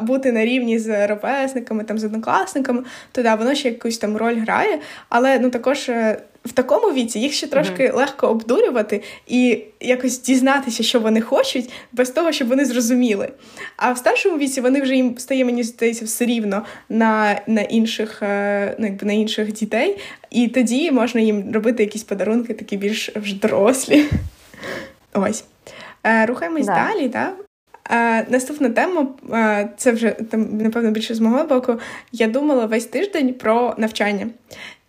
бути 0.00 0.32
на 0.32 0.44
рівні 0.44 0.78
з 0.78 1.06
ровесниками, 1.06 1.84
там 1.84 1.98
з 1.98 2.04
однокласниками, 2.04 2.82
то 3.12 3.22
да, 3.22 3.34
воно 3.34 3.54
ще 3.54 3.68
якусь 3.68 3.98
там 3.98 4.16
роль 4.16 4.34
грає. 4.34 4.78
Але 5.08 5.38
ну 5.38 5.50
також 5.50 5.88
е, 5.88 6.22
в 6.44 6.52
такому 6.52 6.92
віці 6.92 7.18
їх 7.18 7.32
ще 7.32 7.46
трошки 7.46 7.88
mm-hmm. 7.88 7.96
легко 7.96 8.26
обдурювати 8.26 9.02
і 9.26 9.64
якось 9.80 10.22
дізнатися, 10.22 10.82
що 10.82 11.00
вони 11.00 11.20
хочуть, 11.20 11.70
без 11.92 12.10
того, 12.10 12.32
щоб 12.32 12.48
вони 12.48 12.64
зрозуміли. 12.64 13.28
А 13.76 13.92
в 13.92 13.98
старшому 13.98 14.38
віці 14.38 14.60
вони 14.60 14.82
вже 14.82 14.96
їм 14.96 15.18
стає, 15.18 15.44
мені 15.44 15.62
здається, 15.62 16.04
все 16.04 16.24
рівно 16.24 16.64
на 16.88 17.40
на, 17.46 17.60
інших 17.60 18.22
е, 18.22 18.76
ну, 18.78 18.86
якби 18.86 19.06
на 19.06 19.12
інших 19.12 19.52
дітей, 19.52 19.98
і 20.30 20.48
тоді 20.48 20.90
можна 20.90 21.20
їм 21.20 21.52
робити 21.52 21.82
якісь 21.82 22.02
подарунки, 22.02 22.54
такі 22.54 22.76
більш 22.76 23.08
вже 23.16 23.38
дорослі. 23.38 24.04
Ось. 25.12 25.44
Е, 26.06 26.26
рухаємось 26.26 26.66
да. 26.66 26.74
далі, 26.74 27.08
так? 27.08 27.34
Е, 27.90 28.26
наступна 28.30 28.70
тема 28.70 29.06
е, 29.32 29.68
це 29.76 29.92
вже 29.92 30.10
там, 30.10 30.58
напевно, 30.58 30.90
більше 30.90 31.14
з 31.14 31.20
мого 31.20 31.44
боку. 31.44 31.78
Я 32.12 32.26
думала 32.26 32.66
весь 32.66 32.86
тиждень 32.86 33.34
про 33.34 33.74
навчання. 33.78 34.26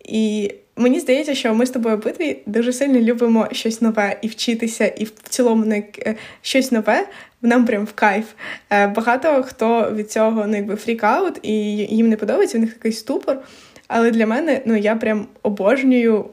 І 0.04 0.54
мені 0.76 1.00
здається, 1.00 1.34
що 1.34 1.54
ми 1.54 1.66
з 1.66 1.70
тобою 1.70 1.94
обидві 1.94 2.38
дуже 2.46 2.72
сильно 2.72 3.00
любимо 3.00 3.48
щось 3.52 3.82
нове 3.82 4.18
і 4.22 4.28
вчитися, 4.28 4.86
і 4.86 5.04
в 5.04 5.10
цілому 5.28 5.64
не 5.64 5.82
е, 5.98 6.14
щось 6.42 6.72
нове 6.72 7.06
нам 7.42 7.64
прям 7.66 7.84
в 7.84 7.92
кайф. 7.92 8.24
Багато 8.70 9.42
хто 9.42 9.92
від 9.94 10.10
цього 10.10 10.46
ну, 10.46 10.56
якби 10.56 10.76
фрікаут, 10.76 11.38
і 11.42 11.52
їм 11.76 12.08
не 12.08 12.16
подобається, 12.16 12.58
в 12.58 12.60
них 12.60 12.70
якийсь 12.70 12.98
ступор. 12.98 13.38
Але 13.88 14.10
для 14.10 14.26
мене 14.26 14.62
ну 14.64 14.76
я 14.76 14.96
прям 14.96 15.26
обожнюю. 15.42 16.24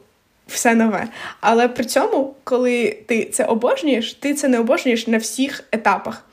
Все 0.47 0.75
нове. 0.75 1.07
Але 1.41 1.67
при 1.67 1.85
цьому, 1.85 2.35
коли 2.43 2.97
ти 3.07 3.25
це 3.25 3.45
обожнюєш, 3.45 4.13
ти 4.13 4.33
це 4.33 4.47
не 4.47 4.59
обожнюєш 4.59 5.07
на 5.07 5.17
всіх 5.17 5.63
етапах. 5.71 6.25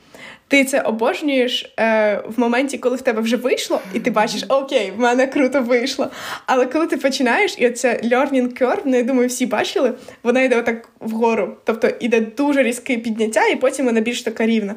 Ти 0.51 0.65
це 0.65 0.81
обожнюєш 0.81 1.73
е, 1.79 2.23
в 2.27 2.39
моменті, 2.39 2.77
коли 2.77 2.95
в 2.95 3.01
тебе 3.01 3.21
вже 3.21 3.37
вийшло, 3.37 3.81
і 3.93 3.99
ти 3.99 4.11
бачиш, 4.11 4.43
окей, 4.49 4.91
в 4.97 4.99
мене 4.99 5.27
круто 5.27 5.61
вийшло. 5.61 6.07
Але 6.45 6.65
коли 6.65 6.87
ти 6.87 6.97
починаєш, 6.97 7.55
і 7.57 7.67
оце 7.67 8.01
learning 8.03 8.61
curve, 8.61 8.81
ну 8.85 8.97
я 8.97 9.03
думаю, 9.03 9.27
всі 9.27 9.45
бачили, 9.45 9.93
вона 10.23 10.41
йде 10.41 10.59
отак 10.59 10.89
вгору. 10.99 11.57
Тобто 11.63 11.89
іде 11.99 12.21
дуже 12.21 12.63
різке 12.63 12.97
підняття, 12.97 13.47
і 13.47 13.55
потім 13.55 13.85
вона 13.85 14.01
більш 14.01 14.21
така 14.21 14.45
рівна. 14.45 14.75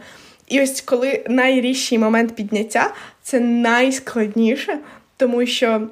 І 0.48 0.62
ось 0.62 0.80
коли 0.80 1.24
найрізший 1.28 1.98
момент 1.98 2.34
підняття, 2.34 2.94
це 3.22 3.40
найскладніше, 3.40 4.78
тому 5.16 5.46
що 5.46 5.88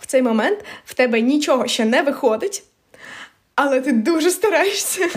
в 0.00 0.06
цей 0.06 0.22
момент 0.22 0.58
в 0.84 0.94
тебе 0.94 1.20
нічого 1.20 1.66
ще 1.66 1.84
не 1.84 2.02
виходить 2.02 2.62
але 3.60 3.80
ти 3.80 3.92
дуже 3.92 4.30
стараєшся. 4.30 5.08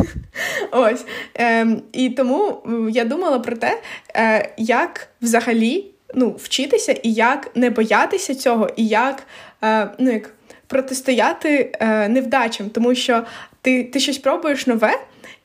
Ось. 0.71 1.05
Ем, 1.33 1.81
І 1.91 2.09
тому 2.09 2.61
я 2.91 3.05
думала 3.05 3.39
про 3.39 3.55
те, 3.55 3.81
е, 4.15 4.53
як 4.57 5.07
взагалі 5.21 5.85
ну, 6.15 6.35
вчитися, 6.39 6.91
і 6.91 7.13
як 7.13 7.51
не 7.55 7.69
боятися 7.69 8.35
цього, 8.35 8.69
і 8.75 8.87
як 8.87 9.23
е, 9.63 9.89
ну, 9.99 10.11
як 10.11 10.33
протистояти 10.67 11.71
е, 11.79 12.09
невдачам, 12.09 12.69
тому 12.69 12.95
що 12.95 13.23
ти, 13.61 13.83
ти 13.83 13.99
щось 13.99 14.17
пробуєш 14.17 14.67
нове. 14.67 14.99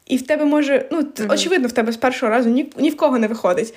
І 0.06 0.16
в 0.16 0.26
тебе 0.26 0.44
може, 0.44 0.88
ну 0.92 1.00
mm-hmm. 1.00 1.32
очевидно, 1.32 1.68
в 1.68 1.72
тебе 1.72 1.92
з 1.92 1.96
першого 1.96 2.32
разу 2.32 2.48
ні 2.50 2.72
ні 2.78 2.90
в 2.90 2.96
кого 2.96 3.18
не 3.18 3.26
виходить. 3.26 3.74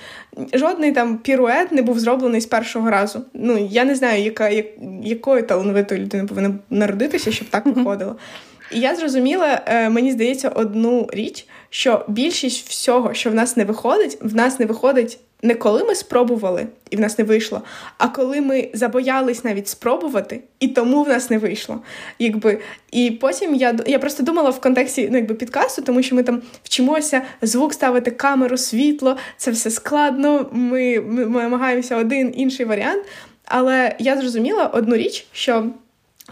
Жодний 0.53 0.91
там 0.91 1.17
пірует 1.17 1.71
не 1.71 1.81
був 1.81 1.99
зроблений 1.99 2.41
з 2.41 2.45
першого 2.45 2.89
разу. 2.89 3.25
Ну 3.33 3.67
я 3.71 3.85
не 3.85 3.95
знаю, 3.95 4.23
яка 4.23 4.49
як, 4.49 4.65
якою 5.03 5.43
талановитою 5.43 6.01
людиною 6.01 6.29
повинна 6.29 6.53
народитися, 6.69 7.31
щоб 7.31 7.49
так 7.49 7.65
виходило. 7.65 8.15
І 8.71 8.79
я 8.79 8.95
зрозуміла, 8.95 9.61
е, 9.65 9.89
мені 9.89 10.11
здається, 10.11 10.49
одну 10.49 11.09
річ, 11.13 11.47
що 11.69 12.05
більшість 12.07 12.69
всього, 12.69 13.13
що 13.13 13.29
в 13.29 13.33
нас 13.33 13.57
не 13.57 13.65
виходить, 13.65 14.17
в 14.21 14.35
нас 14.35 14.59
не 14.59 14.65
виходить 14.65 15.19
не 15.41 15.55
коли 15.55 15.83
ми 15.83 15.95
спробували, 15.95 16.67
і 16.89 16.95
в 16.95 16.99
нас 16.99 17.17
не 17.17 17.23
вийшло, 17.23 17.61
а 17.97 18.07
коли 18.07 18.41
ми 18.41 18.69
забоялись 18.73 19.43
навіть 19.43 19.67
спробувати, 19.67 20.41
і 20.59 20.67
тому 20.67 21.03
в 21.03 21.07
нас 21.07 21.29
не 21.29 21.37
вийшло. 21.37 21.81
Якби. 22.19 22.59
І 22.91 23.11
потім 23.11 23.55
я 23.55 23.75
я 23.87 23.99
просто 23.99 24.23
думала 24.23 24.49
в 24.49 24.61
контексті 24.61 25.07
ну, 25.11 25.17
якби, 25.17 25.35
підкасту, 25.35 25.81
тому 25.81 26.03
що 26.03 26.15
ми 26.15 26.23
там 26.23 26.41
вчимося 26.63 27.21
звук 27.41 27.73
ставити 27.73 28.11
камеру, 28.11 28.57
світло, 28.57 29.17
це 29.37 29.51
все 29.51 29.69
складно. 29.69 30.49
Ми, 30.51 30.99
ми, 30.99 31.25
ми 31.25 31.41
намагаємося 31.41 31.97
один 31.97 32.33
інший 32.35 32.65
варіант. 32.65 33.03
Але 33.45 33.95
я 33.99 34.17
зрозуміла 34.17 34.65
одну 34.65 34.95
річ, 34.95 35.27
що. 35.31 35.65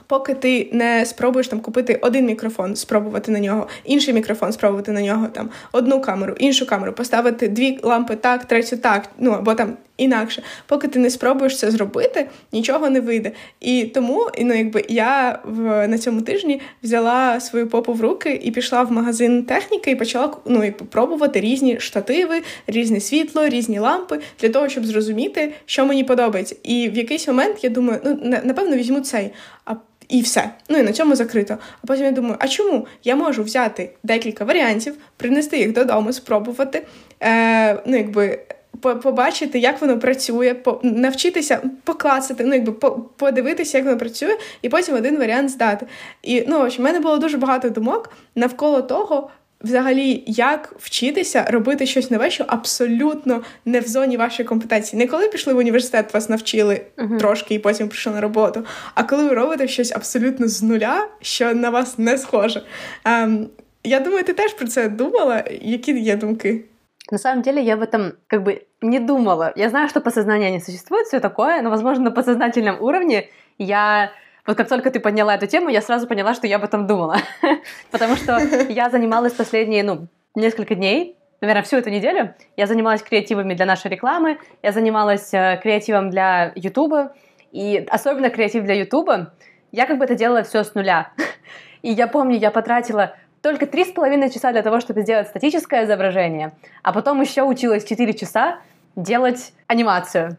Поки 0.08 0.34
ти 0.34 0.70
не 0.72 1.06
спробуєш 1.06 1.48
там 1.48 1.60
купити 1.60 2.00
один 2.02 2.26
мікрофон, 2.26 2.76
спробувати 2.76 3.32
на 3.32 3.40
нього, 3.40 3.68
інший 3.86 4.14
мікрофон, 4.14 4.52
спробувати 4.52 4.92
на 4.92 5.02
нього, 5.02 5.28
там 5.28 5.50
одну 5.72 6.02
камеру, 6.02 6.36
іншу 6.40 6.66
камеру, 6.66 6.94
поставити 6.94 7.48
дві 7.48 7.80
лампи 7.84 8.16
так, 8.16 8.46
третю 8.46 8.78
так, 8.78 9.10
ну 9.18 9.32
або 9.32 9.54
там 9.54 9.78
інакше. 9.98 10.44
Поки 10.68 10.88
ти 10.88 11.00
не 11.00 11.10
спробуєш 11.10 11.58
це 11.58 11.72
зробити, 11.72 12.30
нічого 12.52 12.90
не 12.90 13.00
вийде. 13.00 13.32
І 13.60 13.84
тому 13.84 14.30
ну, 14.42 14.54
якби 14.54 14.86
я 14.90 15.40
в 15.44 15.88
на 15.88 15.98
цьому 15.98 16.22
тижні 16.22 16.62
взяла 16.84 17.40
свою 17.40 17.68
попу 17.68 17.94
в 17.94 18.02
руки 18.02 18.40
і 18.44 18.52
пішла 18.52 18.84
в 18.84 18.92
магазин 18.92 19.44
техніки 19.44 19.92
і 19.92 19.96
почала 19.96 20.34
ну, 20.46 20.64
якби, 20.64 20.86
пробувати 20.86 21.40
різні 21.40 21.80
штативи, 21.80 22.42
різне 22.68 23.00
світло, 23.00 23.48
різні 23.48 23.80
лампи 23.80 24.20
для 24.42 24.50
того, 24.50 24.70
щоб 24.70 24.86
зрозуміти, 24.86 25.54
що 25.66 25.86
мені 25.86 26.04
подобається. 26.04 26.56
І 26.64 26.90
в 26.90 26.98
якийсь 26.98 27.28
момент 27.28 27.64
я 27.64 27.70
думаю, 27.70 28.00
ну 28.04 28.18
напевно 28.44 28.76
візьму 28.76 29.02
цей. 29.02 29.32
А 29.66 29.76
і 30.10 30.22
все. 30.22 30.50
Ну 30.70 30.78
і 30.78 30.84
на 30.84 30.92
цьому 30.92 31.16
закрито. 31.16 31.58
А 31.84 31.88
потім 31.88 32.06
я 32.06 32.12
думаю, 32.12 32.36
а 32.40 32.48
чому? 32.48 32.88
Я 33.04 33.16
можу 33.16 33.44
взяти 33.44 33.90
декілька 34.04 34.46
варіантів, 34.46 34.94
принести 35.18 35.58
їх 35.58 35.74
додому, 35.74 36.14
спробувати. 36.14 36.86
Е, 37.24 37.82
Ну, 37.86 37.98
якби 37.98 38.40
побачити, 38.78 39.60
як 39.60 39.82
воно 39.82 40.00
працює, 40.00 40.54
по 40.54 40.80
навчитися 40.84 41.62
покласти, 41.84 42.36
ну 42.40 42.54
якби 42.54 42.72
подивитися, 43.18 43.78
як 43.78 43.86
воно 43.86 43.98
працює, 43.98 44.38
і 44.62 44.70
потім 44.70 44.96
один 44.96 45.18
варіант 45.18 45.50
здати. 45.50 45.86
І 46.24 46.44
ну, 46.48 46.68
в 46.68 46.82
мене 46.82 47.00
було 47.00 47.18
дуже 47.18 47.38
багато 47.38 47.70
думок 47.70 48.10
навколо 48.36 48.82
того. 48.82 49.30
Взагалі, 49.62 50.24
як 50.28 50.76
вчитися 50.80 51.46
робити 51.50 51.86
щось 51.86 52.12
нове, 52.12 52.32
що 52.32 52.46
абсолютно 52.48 53.42
не 53.66 53.80
в 53.80 53.88
зоні 53.88 54.18
вашої 54.18 54.48
компетенції. 54.48 55.00
Не 55.00 55.08
коли 55.08 55.28
пішли 55.28 55.54
в 55.54 55.58
університет, 55.58 56.14
вас 56.14 56.30
навчили 56.30 56.82
uh-huh. 56.98 57.18
трошки 57.18 57.56
і 57.56 57.60
потім 57.60 57.88
прийшли 57.88 58.14
на 58.14 58.22
роботу, 58.22 58.66
а 58.96 59.04
коли 59.04 59.24
ви 59.24 59.34
робите 59.34 59.68
щось 59.68 59.92
абсолютно 59.92 60.48
з 60.48 60.64
нуля, 60.64 61.08
що 61.22 61.54
на 61.54 61.70
вас 61.70 61.98
не 61.98 62.18
схоже. 62.18 62.62
Ем, 63.06 63.48
Я 63.84 64.00
думаю, 64.00 64.24
ти 64.24 64.34
теж 64.34 64.54
про 64.54 64.68
це 64.68 64.90
думала. 64.90 65.44
Які 65.62 66.00
є 66.00 66.16
думки? 66.16 66.64
На 67.12 67.18
самом 67.18 67.42
деле 67.42 67.62
я 67.62 67.76
в 67.76 67.82
этом 67.82 68.12
как 68.28 68.44
бы 68.44 68.62
не 68.82 69.00
думала. 69.00 69.54
Я 69.56 69.70
знаю, 69.70 69.90
что 69.90 70.02
подсознание 70.02 70.52
не 70.52 70.60
существует, 70.60 71.06
все 71.08 71.20
такое, 71.20 71.62
но, 71.62 71.70
возможно, 71.70 72.04
на 72.04 72.12
подсознательном 72.12 72.78
уровне 72.82 73.28
я... 73.58 74.12
Вот 74.48 74.56
как 74.56 74.70
только 74.70 74.90
ты 74.90 75.02
подняла 75.02 75.36
эту 75.36 75.46
тему, 75.46 75.68
я 75.68 75.82
сразу 75.82 76.08
поняла, 76.08 76.34
что 76.34 76.48
я 76.48 76.56
об 76.56 76.64
этом 76.64 76.88
думала. 76.88 77.18
Потому 77.92 78.16
что 78.16 78.40
я 78.70 78.90
занималась 78.90 79.34
последние, 79.34 79.84
ну, 79.84 80.08
несколько 80.36 80.74
дней, 80.74 81.18
наверное, 81.42 81.64
всю 81.64 81.76
эту 81.78 81.90
неделю. 81.90 82.34
Я 82.56 82.66
занималась 82.66 83.04
креативами 83.04 83.54
для 83.54 83.66
нашей 83.66 83.92
рекламы, 83.92 84.40
я 84.64 84.72
занималась 84.72 85.34
э, 85.34 85.60
креативом 85.62 86.10
для 86.10 86.54
Ютуба, 86.56 87.14
и 87.52 87.86
особенно 87.90 88.30
креатив 88.30 88.64
для 88.64 88.76
Ютуба, 88.76 89.34
я 89.74 89.86
как 89.86 89.98
бы 89.98 90.06
это 90.06 90.16
делала 90.16 90.44
все 90.44 90.64
с 90.64 90.74
нуля. 90.74 91.12
И 91.82 91.92
я 91.92 92.08
помню, 92.08 92.38
я 92.38 92.50
потратила 92.50 93.16
только 93.42 93.68
три 93.68 93.86
с 93.86 93.92
половиной 93.92 94.32
часа 94.32 94.52
для 94.52 94.62
того, 94.62 94.80
чтобы 94.80 95.02
сделать 95.02 95.28
статическое 95.28 95.86
изображение, 95.86 96.54
а 96.84 96.92
потом 96.92 97.22
еще 97.22 97.44
училась 97.44 97.86
4 97.86 98.14
часа 98.14 98.60
делать 98.96 99.54
анимацию. 99.68 100.38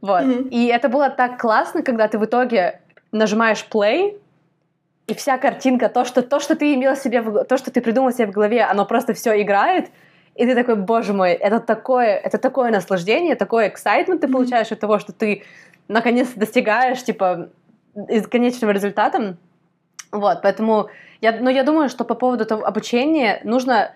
Вот. 0.00 0.22
Mm-hmm. 0.22 0.48
И 0.48 0.66
это 0.66 0.88
было 0.88 1.10
так 1.10 1.40
классно, 1.40 1.82
когда 1.82 2.08
ты 2.08 2.18
в 2.18 2.24
итоге 2.24 2.80
нажимаешь 3.14 3.66
play, 3.70 4.20
и 5.06 5.14
вся 5.14 5.38
картинка, 5.38 5.88
то, 5.88 6.04
что, 6.04 6.22
то, 6.22 6.40
что 6.40 6.56
ты 6.56 6.74
имел 6.74 6.96
себе, 6.96 7.20
в, 7.20 7.44
то, 7.44 7.56
что 7.56 7.70
ты 7.70 7.80
придумал 7.80 8.12
себе 8.12 8.26
в 8.26 8.30
голове, 8.30 8.62
оно 8.62 8.86
просто 8.86 9.12
все 9.12 9.40
играет, 9.42 9.90
и 10.34 10.46
ты 10.46 10.54
такой, 10.54 10.76
боже 10.76 11.12
мой, 11.12 11.32
это 11.32 11.60
такое, 11.60 12.16
это 12.16 12.38
такое 12.38 12.70
наслаждение, 12.70 13.36
такой 13.36 13.68
excitement 13.68 14.18
ты 14.18 14.28
получаешь 14.28 14.68
mm-hmm. 14.68 14.74
от 14.74 14.80
того, 14.80 14.98
что 14.98 15.12
ты 15.12 15.44
наконец 15.88 16.28
достигаешь, 16.34 17.02
типа, 17.04 17.50
из 18.08 18.26
конечного 18.26 18.72
результата. 18.72 19.36
Вот, 20.10 20.40
поэтому 20.42 20.88
я, 21.20 21.32
но 21.32 21.50
я 21.50 21.62
думаю, 21.64 21.88
что 21.88 22.04
по 22.04 22.14
поводу 22.14 22.46
того 22.46 22.64
обучения 22.64 23.40
нужно 23.44 23.92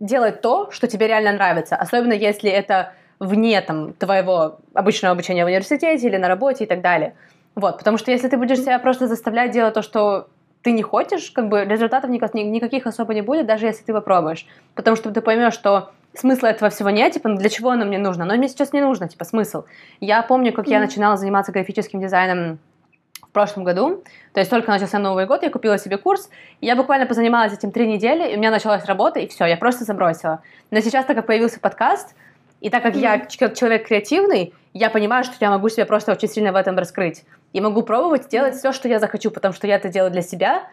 делать 0.00 0.40
то, 0.40 0.70
что 0.70 0.86
тебе 0.86 1.06
реально 1.06 1.32
нравится, 1.32 1.76
особенно 1.76 2.12
если 2.12 2.50
это 2.50 2.92
вне 3.20 3.60
там, 3.60 3.92
твоего 3.92 4.58
обычного 4.74 5.12
обучения 5.12 5.44
в 5.44 5.48
университете 5.48 6.06
или 6.06 6.16
на 6.16 6.28
работе 6.28 6.64
и 6.64 6.66
так 6.66 6.80
далее. 6.80 7.14
Вот, 7.54 7.78
потому 7.78 7.98
что 7.98 8.10
если 8.10 8.28
ты 8.28 8.36
будешь 8.36 8.58
себя 8.58 8.78
просто 8.78 9.06
заставлять 9.06 9.50
делать 9.50 9.74
то, 9.74 9.82
что 9.82 10.28
ты 10.62 10.72
не 10.72 10.82
хочешь, 10.82 11.30
как 11.30 11.48
бы 11.48 11.64
результатов 11.64 12.10
никак, 12.10 12.34
никаких 12.34 12.86
особо 12.86 13.14
не 13.14 13.22
будет, 13.22 13.46
даже 13.46 13.66
если 13.66 13.82
ты 13.82 13.92
попробуешь. 13.92 14.46
Потому 14.74 14.96
что 14.96 15.10
ты 15.10 15.20
поймешь, 15.20 15.54
что 15.54 15.90
смысла 16.14 16.48
этого 16.48 16.70
всего 16.70 16.90
нет, 16.90 17.12
типа, 17.12 17.28
ну 17.28 17.36
для 17.36 17.48
чего 17.48 17.70
оно 17.70 17.84
мне 17.84 17.98
нужно? 17.98 18.24
Оно 18.24 18.34
мне 18.36 18.48
сейчас 18.48 18.72
не 18.72 18.80
нужно, 18.80 19.08
типа, 19.08 19.24
смысл. 19.24 19.64
Я 20.00 20.22
помню, 20.22 20.52
как 20.52 20.66
mm-hmm. 20.66 20.72
я 20.72 20.80
начинала 20.80 21.16
заниматься 21.16 21.52
графическим 21.52 22.00
дизайном 22.00 22.58
в 23.22 23.32
прошлом 23.32 23.64
году. 23.64 24.02
То 24.32 24.40
есть 24.40 24.50
только 24.50 24.70
начался 24.70 24.98
Новый 24.98 25.26
год, 25.26 25.42
я 25.42 25.50
купила 25.50 25.78
себе 25.78 25.98
курс, 25.98 26.30
и 26.60 26.66
я 26.66 26.76
буквально 26.76 27.06
позанималась 27.06 27.52
этим 27.52 27.70
три 27.70 27.86
недели, 27.86 28.32
и 28.32 28.36
у 28.36 28.38
меня 28.38 28.50
началась 28.50 28.84
работа, 28.84 29.20
и 29.20 29.28
все, 29.28 29.46
я 29.46 29.56
просто 29.56 29.84
забросила. 29.84 30.42
Но 30.70 30.80
сейчас, 30.80 31.06
так 31.06 31.16
как 31.16 31.26
появился 31.26 31.60
подкаст, 31.60 32.14
и 32.60 32.68
так 32.70 32.82
как 32.82 32.94
mm-hmm. 32.94 33.36
я 33.38 33.50
человек 33.54 33.86
креативный, 33.86 34.52
я 34.74 34.90
понимаю, 34.90 35.24
что 35.24 35.34
я 35.40 35.50
могу 35.50 35.68
себя 35.68 35.86
просто 35.86 36.12
очень 36.12 36.28
сильно 36.28 36.52
в 36.52 36.56
этом 36.56 36.76
раскрыть. 36.76 37.24
И 37.52 37.60
могу 37.60 37.82
пробовать 37.82 38.28
делать 38.28 38.54
все, 38.54 38.72
что 38.72 38.88
я 38.88 38.98
захочу, 38.98 39.30
потому 39.30 39.54
что 39.54 39.66
я 39.66 39.76
это 39.76 39.88
делаю 39.88 40.10
для 40.10 40.22
себя, 40.22 40.64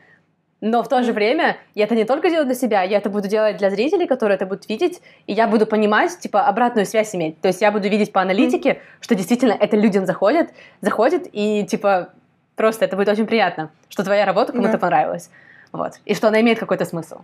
но 0.60 0.82
в 0.82 0.90
то 0.90 1.04
же 1.04 1.14
время 1.14 1.58
я 1.76 1.86
это 1.86 1.96
не 1.96 2.04
только 2.04 2.30
делаю 2.30 2.46
для 2.46 2.56
себя, 2.56 2.82
я 2.82 2.98
это 2.98 3.10
буду 3.10 3.28
делать 3.28 3.58
для 3.58 3.70
зрителей, 3.70 4.08
которые 4.08 4.36
это 4.36 4.46
будут 4.46 4.68
видеть, 4.68 5.02
и 5.28 5.34
я 5.34 5.48
буду 5.48 5.68
понимать, 5.68 6.18
типа, 6.20 6.48
обратную 6.48 6.86
связь 6.86 7.14
иметь. 7.14 7.40
То 7.42 7.48
есть 7.48 7.62
я 7.62 7.72
буду 7.72 7.88
видеть 7.90 8.12
по 8.12 8.22
аналитике, 8.22 8.82
что 9.00 9.14
действительно 9.14 9.54
это 9.54 9.78
людям 9.78 10.06
заходит, 10.06 10.50
заходит, 10.82 11.28
и, 11.32 11.64
типа, 11.64 12.14
Просто 12.58 12.86
это 12.86 12.96
будет 12.96 13.08
очень 13.08 13.28
приятно, 13.28 13.70
что 13.88 14.04
твоя 14.04 14.26
работа 14.26 14.52
кому-то 14.52 14.74
да. 14.74 14.78
понравилась. 14.80 15.30
Вот. 15.72 15.94
И 16.06 16.16
что 16.16 16.28
она 16.28 16.42
имеет 16.42 16.60
какой-то 16.60 16.86
смысл. 16.86 17.20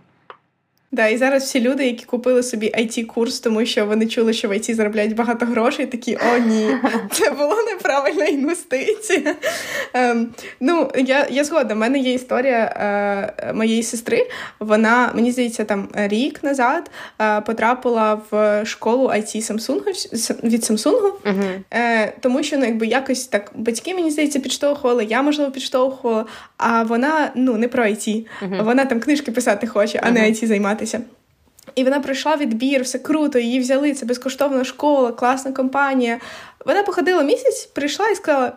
Да, 0.94 1.08
і 1.08 1.16
зараз 1.16 1.42
всі 1.42 1.60
люди, 1.60 1.86
які 1.86 2.04
купили 2.04 2.42
собі 2.42 2.72
it 2.78 3.04
курс 3.04 3.40
тому 3.40 3.66
що 3.66 3.86
вони 3.86 4.06
чули, 4.06 4.32
що 4.32 4.48
в 4.48 4.52
IT 4.52 4.74
заробляють 4.74 5.14
багато 5.14 5.46
грошей, 5.46 5.86
такі 5.86 6.16
о, 6.16 6.38
ні, 6.38 6.68
це 7.10 7.30
була 7.30 7.56
неправильна 7.72 8.24
інвестиція. 8.24 9.34
Ем, 9.94 10.28
ну, 10.60 10.90
я 10.96 11.26
я 11.30 11.44
згодна, 11.44 11.74
в 11.74 11.78
мене 11.78 11.98
є 11.98 12.14
історія 12.14 12.64
е, 13.38 13.52
моєї 13.52 13.82
сестри. 13.82 14.26
Вона, 14.60 15.10
мені 15.14 15.32
здається, 15.32 15.64
там 15.64 15.88
рік 15.94 16.42
назад 16.44 16.90
е, 17.20 17.40
потрапила 17.40 18.20
в 18.30 18.64
школу 18.64 19.08
IT 19.08 19.52
Samsung 19.52 19.82
від 20.44 20.62
Samsung, 20.62 21.12
uh-huh. 21.24 21.60
е, 21.74 22.12
тому 22.20 22.42
що 22.42 22.58
ну, 22.58 22.64
якби 22.64 22.86
якось 22.86 23.26
так 23.26 23.50
батьки, 23.54 23.94
мені 23.94 24.10
здається, 24.10 24.40
підштовхували, 24.40 25.04
я, 25.04 25.22
можливо, 25.22 25.50
підштовхувала, 25.50 26.26
а 26.56 26.82
вона 26.82 27.32
ну, 27.34 27.56
не 27.56 27.68
про 27.68 27.84
IT. 27.84 28.26
Uh-huh. 28.42 28.64
Вона 28.64 28.84
там 28.84 29.00
книжки 29.00 29.32
писати 29.32 29.66
хоче, 29.66 30.00
а 30.02 30.06
uh-huh. 30.06 30.12
не 30.12 30.20
IT 30.20 30.46
займатися 30.46 30.83
займатися. 30.86 31.00
І 31.74 31.84
вона 31.84 32.00
пройшла 32.00 32.36
відбір, 32.36 32.82
все 32.82 32.98
круто, 32.98 33.38
її 33.38 33.60
взяли, 33.60 33.92
це 33.92 34.06
безкоштовна 34.06 34.64
школа, 34.64 35.12
класна 35.12 35.52
компанія. 35.52 36.20
Вона 36.66 36.82
походила 36.82 37.22
місяць, 37.22 37.64
прийшла 37.64 38.08
і 38.08 38.14
сказала: 38.14 38.52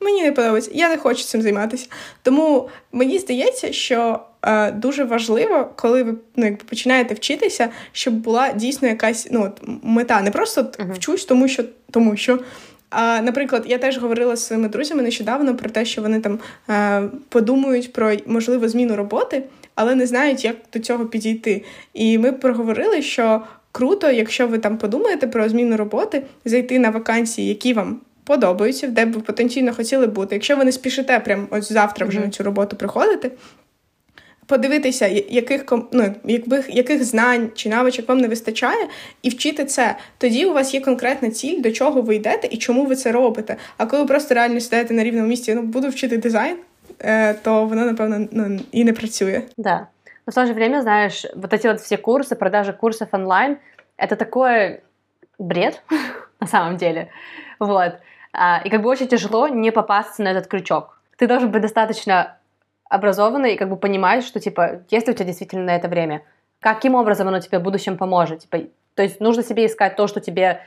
мені 0.00 0.22
не 0.22 0.32
подобається, 0.32 0.70
я 0.74 0.88
не 0.88 0.96
хочу 0.96 1.24
цим 1.24 1.42
займатися. 1.42 1.86
Тому 2.22 2.68
мені 2.92 3.18
здається, 3.18 3.72
що 3.72 4.20
е, 4.42 4.70
дуже 4.70 5.04
важливо, 5.04 5.70
коли 5.76 6.02
ви 6.02 6.14
ну, 6.36 6.44
якби 6.44 6.64
починаєте 6.68 7.14
вчитися, 7.14 7.68
щоб 7.92 8.14
була 8.14 8.52
дійсно 8.52 8.88
якась 8.88 9.28
ну, 9.30 9.44
от, 9.44 9.60
мета. 9.82 10.22
Не 10.22 10.30
просто 10.30 10.60
uh-huh. 10.60 10.94
вчусь, 10.94 11.24
тому 11.24 11.48
що 11.48 11.64
тому 11.90 12.16
що. 12.16 12.38
А, 12.90 13.20
Наприклад, 13.20 13.64
я 13.66 13.78
теж 13.78 13.98
говорила 13.98 14.36
з 14.36 14.46
своїми 14.46 14.68
друзями 14.68 15.02
нещодавно 15.02 15.56
про 15.56 15.70
те, 15.70 15.84
що 15.84 16.02
вони 16.02 16.20
там 16.20 16.38
е, 16.70 17.02
подумають 17.28 17.92
про 17.92 18.12
можливу 18.26 18.68
зміну 18.68 18.96
роботи 18.96 19.42
але 19.80 19.94
не 19.94 20.06
знають, 20.06 20.44
як 20.44 20.56
до 20.72 20.78
цього 20.78 21.06
підійти. 21.06 21.64
І 21.94 22.18
ми 22.18 22.32
проговорили, 22.32 23.02
що 23.02 23.42
круто, 23.72 24.10
якщо 24.10 24.46
ви 24.46 24.58
там 24.58 24.78
подумаєте 24.78 25.26
про 25.26 25.48
зміну 25.48 25.76
роботи, 25.76 26.22
зайти 26.44 26.78
на 26.78 26.90
вакансії, 26.90 27.48
які 27.48 27.72
вам 27.72 28.00
подобаються, 28.24 28.86
де 28.86 29.04
б 29.04 29.12
ви 29.12 29.20
потенційно 29.20 29.74
хотіли 29.74 30.06
бути. 30.06 30.34
Якщо 30.34 30.56
ви 30.56 30.64
не 30.64 30.72
спішите 30.72 31.20
прямо 31.20 31.46
ось 31.50 31.72
завтра 31.72 32.06
вже 32.06 32.18
mm-hmm. 32.18 32.24
на 32.24 32.30
цю 32.30 32.42
роботу 32.42 32.76
приходити. 32.76 33.30
Подивитися, 34.46 35.06
яких 35.30 35.64
ну, 35.92 36.14
яких, 36.24 36.74
яких 36.74 37.04
знань 37.04 37.50
чи 37.54 37.68
навичок 37.68 38.08
вам 38.08 38.18
не 38.18 38.28
вистачає, 38.28 38.86
і 39.22 39.28
вчити 39.28 39.64
це. 39.64 39.96
Тоді 40.18 40.44
у 40.44 40.52
вас 40.52 40.74
є 40.74 40.80
конкретна 40.80 41.30
ціль, 41.30 41.60
до 41.60 41.70
чого 41.70 42.02
ви 42.02 42.14
йдете 42.14 42.48
і 42.50 42.56
чому 42.56 42.84
ви 42.84 42.96
це 42.96 43.12
робите. 43.12 43.56
А 43.76 43.86
коли 43.86 44.02
ви 44.02 44.08
просто 44.08 44.34
реально 44.34 44.60
сидите 44.60 44.94
на 44.94 45.04
рівному 45.04 45.28
місці, 45.28 45.54
ну 45.54 45.62
буду 45.62 45.88
вчити 45.88 46.18
дизайн, 46.18 46.56
то 47.42 47.66
воно, 47.66 47.84
напевно, 47.84 48.28
ну, 48.30 48.60
і 48.72 48.84
не 48.84 48.92
працює. 48.92 49.42
Да. 49.56 49.86
Но 50.26 50.30
в 50.30 50.34
то 50.34 50.46
же 50.46 50.52
время, 50.52 50.82
знаешь, 50.82 51.26
вот 51.34 51.52
эти 51.52 51.66
вот 51.66 51.80
все 51.80 51.96
курсы, 51.96 52.36
продажи 52.36 52.72
курсов 52.72 53.08
онлайн, 53.12 53.58
это 53.96 54.16
такой 54.16 54.80
бред 55.38 55.82
на 56.40 56.46
самом 56.46 56.76
деле. 56.76 57.08
Вот. 57.58 57.94
А, 58.32 58.60
и 58.64 58.70
как 58.70 58.82
бы 58.82 58.88
очень 58.88 59.08
тяжело 59.08 59.48
не 59.48 59.72
попасться 59.72 60.22
на 60.22 60.30
этот 60.30 60.46
крючок. 60.46 61.00
Ты 61.16 61.26
должен 61.26 61.50
быть 61.50 61.62
достаточно 61.62 62.38
образованный 62.88 63.54
и 63.54 63.56
как 63.56 63.68
бы 63.68 63.76
понимать, 63.76 64.24
что, 64.24 64.40
типа, 64.40 64.82
есть 64.90 65.06
ли 65.06 65.12
у 65.12 65.16
тебя 65.16 65.26
действительно 65.26 65.64
на 65.64 65.76
это 65.76 65.88
время, 65.88 66.22
каким 66.60 66.94
образом 66.94 67.28
оно 67.28 67.40
тебе 67.40 67.58
в 67.58 67.62
будущем 67.62 67.96
поможет. 67.96 68.40
Типа, 68.40 68.58
то 68.94 69.02
есть 69.02 69.20
нужно 69.20 69.42
себе 69.42 69.66
искать 69.66 69.96
то, 69.96 70.06
что 70.06 70.20
тебе 70.20 70.60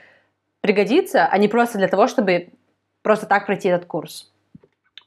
пригодится, 0.61 1.25
а 1.25 1.37
не 1.37 1.47
просто 1.47 1.77
для 1.77 1.87
того, 1.87 2.07
чтобы 2.07 2.49
просто 3.01 3.25
так 3.25 3.45
пройти 3.45 3.69
этот 3.69 3.85
курс. 3.85 4.32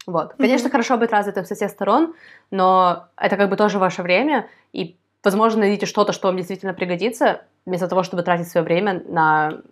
Вот. 0.07 0.35
Конечно, 0.35 0.69
mm-hmm. 0.69 0.71
хорошо 0.71 0.97
быть 0.99 1.11
развитым 1.11 1.45
со 1.45 1.55
всех 1.55 1.71
сторон, 1.71 2.14
но 2.51 3.09
это 3.16 3.37
как 3.37 3.51
бы 3.51 3.57
тоже 3.57 3.79
ваше 3.79 4.03
время, 4.03 4.49
и, 4.73 4.97
возможно, 5.25 5.61
найдите 5.61 5.87
что-то, 5.87 6.12
что 6.12 6.29
вам 6.29 6.37
действительно 6.37 6.75
пригодится, 6.75 7.42
вместо 7.66 7.88
того, 7.88 8.03
чтобы 8.05 8.23
тратить 8.23 8.49
свое 8.49 8.64
время 8.64 9.03
на 9.09 9.62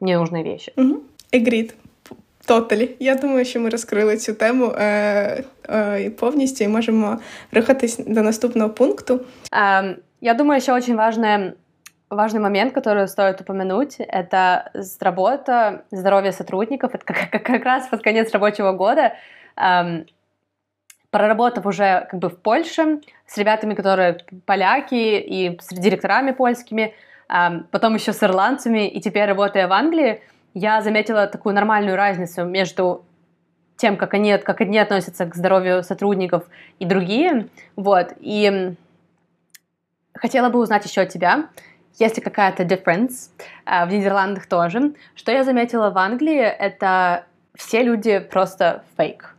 ненужные 0.00 0.44
вещи. 0.44 0.72
Mm-hmm. 0.76 1.02
Agreed. 1.32 1.74
Totally. 2.46 2.88
Я 3.00 3.14
думаю, 3.14 3.44
що 3.44 3.60
ми 3.60 3.68
розкрили 3.68 4.16
цю 4.16 4.34
тему 4.34 4.72
е, 4.78 5.44
е, 5.68 6.10
повністю 6.10 6.64
і 6.64 6.68
можемо 6.68 7.18
рухатись 7.52 7.98
до 7.98 8.22
наступного 8.22 8.70
пункту. 8.70 9.20
Um, 9.52 9.96
я 10.20 10.34
думаю, 10.34 10.58
еще 10.58 10.72
очень 10.72 10.96
важное 10.96 11.54
важный 12.10 12.40
момент, 12.40 12.72
который 12.72 13.08
стоит 13.08 13.40
упомянуть, 13.40 13.96
это 13.98 14.70
работа, 15.00 15.84
здоровье 15.90 16.32
сотрудников. 16.32 16.94
Это 16.94 17.04
как, 17.04 17.30
как, 17.30 17.42
как 17.42 17.64
раз 17.64 17.88
под 17.88 18.02
конец 18.02 18.32
рабочего 18.32 18.72
года, 18.72 19.14
эм, 19.56 20.06
проработав 21.10 21.66
уже 21.66 22.06
как 22.10 22.20
бы 22.20 22.28
в 22.28 22.38
Польше 22.40 23.00
с 23.26 23.36
ребятами, 23.38 23.74
которые 23.74 24.18
поляки, 24.44 25.18
и 25.18 25.58
с 25.60 25.68
директорами 25.68 26.32
польскими, 26.32 26.94
потом 27.70 27.94
еще 27.94 28.12
с 28.12 28.22
ирландцами, 28.22 28.88
и 28.88 29.00
теперь 29.00 29.24
работая 29.24 29.66
в 29.66 29.72
Англии, 29.72 30.22
я 30.54 30.80
заметила 30.82 31.26
такую 31.26 31.54
нормальную 31.54 31.96
разницу 31.96 32.44
между 32.44 33.04
тем, 33.76 33.96
как 33.96 34.14
они, 34.14 34.38
как 34.38 34.60
одни 34.60 34.78
относятся 34.78 35.26
к 35.26 35.34
здоровью 35.34 35.82
сотрудников 35.82 36.44
и 36.78 36.84
другие. 36.86 37.48
Вот. 37.76 38.14
И 38.20 38.74
хотела 40.14 40.48
бы 40.48 40.58
узнать 40.58 40.84
еще 40.84 41.02
от 41.02 41.10
тебя, 41.10 41.48
есть 41.98 42.22
какая-то 42.22 42.62
difference 42.62 43.30
в 43.66 43.88
Нидерландах 43.90 44.46
тоже. 44.46 44.92
Что 45.14 45.32
я 45.32 45.44
заметила 45.44 45.90
в 45.90 45.98
Англии, 45.98 46.40
это 46.40 47.24
все 47.54 47.82
люди 47.82 48.18
просто 48.18 48.84
фейк. 48.96 49.34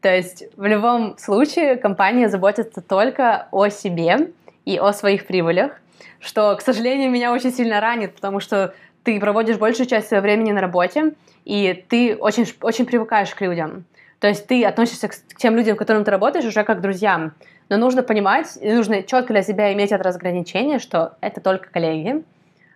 То 0.00 0.14
есть 0.14 0.44
в 0.56 0.64
любом 0.64 1.18
случае 1.18 1.76
компания 1.76 2.28
заботится 2.28 2.80
только 2.80 3.48
о 3.50 3.68
себе 3.68 4.30
и 4.64 4.78
о 4.78 4.92
своих 4.92 5.26
прибылях, 5.26 5.80
что, 6.20 6.54
к 6.56 6.60
сожалению, 6.60 7.10
меня 7.10 7.32
очень 7.32 7.52
сильно 7.52 7.80
ранит, 7.80 8.14
потому 8.14 8.38
что 8.38 8.74
ты 9.02 9.18
проводишь 9.18 9.56
большую 9.56 9.86
часть 9.86 10.08
своего 10.08 10.22
времени 10.22 10.52
на 10.52 10.60
работе, 10.60 11.14
и 11.44 11.84
ты 11.88 12.14
очень, 12.16 12.44
очень 12.60 12.84
привыкаешь 12.84 13.34
к 13.34 13.40
людям. 13.40 13.84
То 14.20 14.26
есть 14.26 14.46
ты 14.46 14.64
относишься 14.64 15.08
к 15.08 15.14
тем 15.36 15.56
людям, 15.56 15.76
с 15.76 15.78
которыми 15.78 16.04
ты 16.04 16.10
работаешь, 16.10 16.44
уже 16.44 16.64
как 16.64 16.78
к 16.78 16.80
друзьям. 16.80 17.34
Но 17.68 17.76
нужно 17.76 18.02
понимать, 18.02 18.58
нужно 18.60 19.02
четко 19.02 19.32
для 19.32 19.42
себя 19.42 19.72
иметь 19.72 19.92
это 19.92 20.02
разграничение, 20.02 20.78
что 20.78 21.16
это 21.20 21.40
только 21.40 21.70
коллеги, 21.70 22.24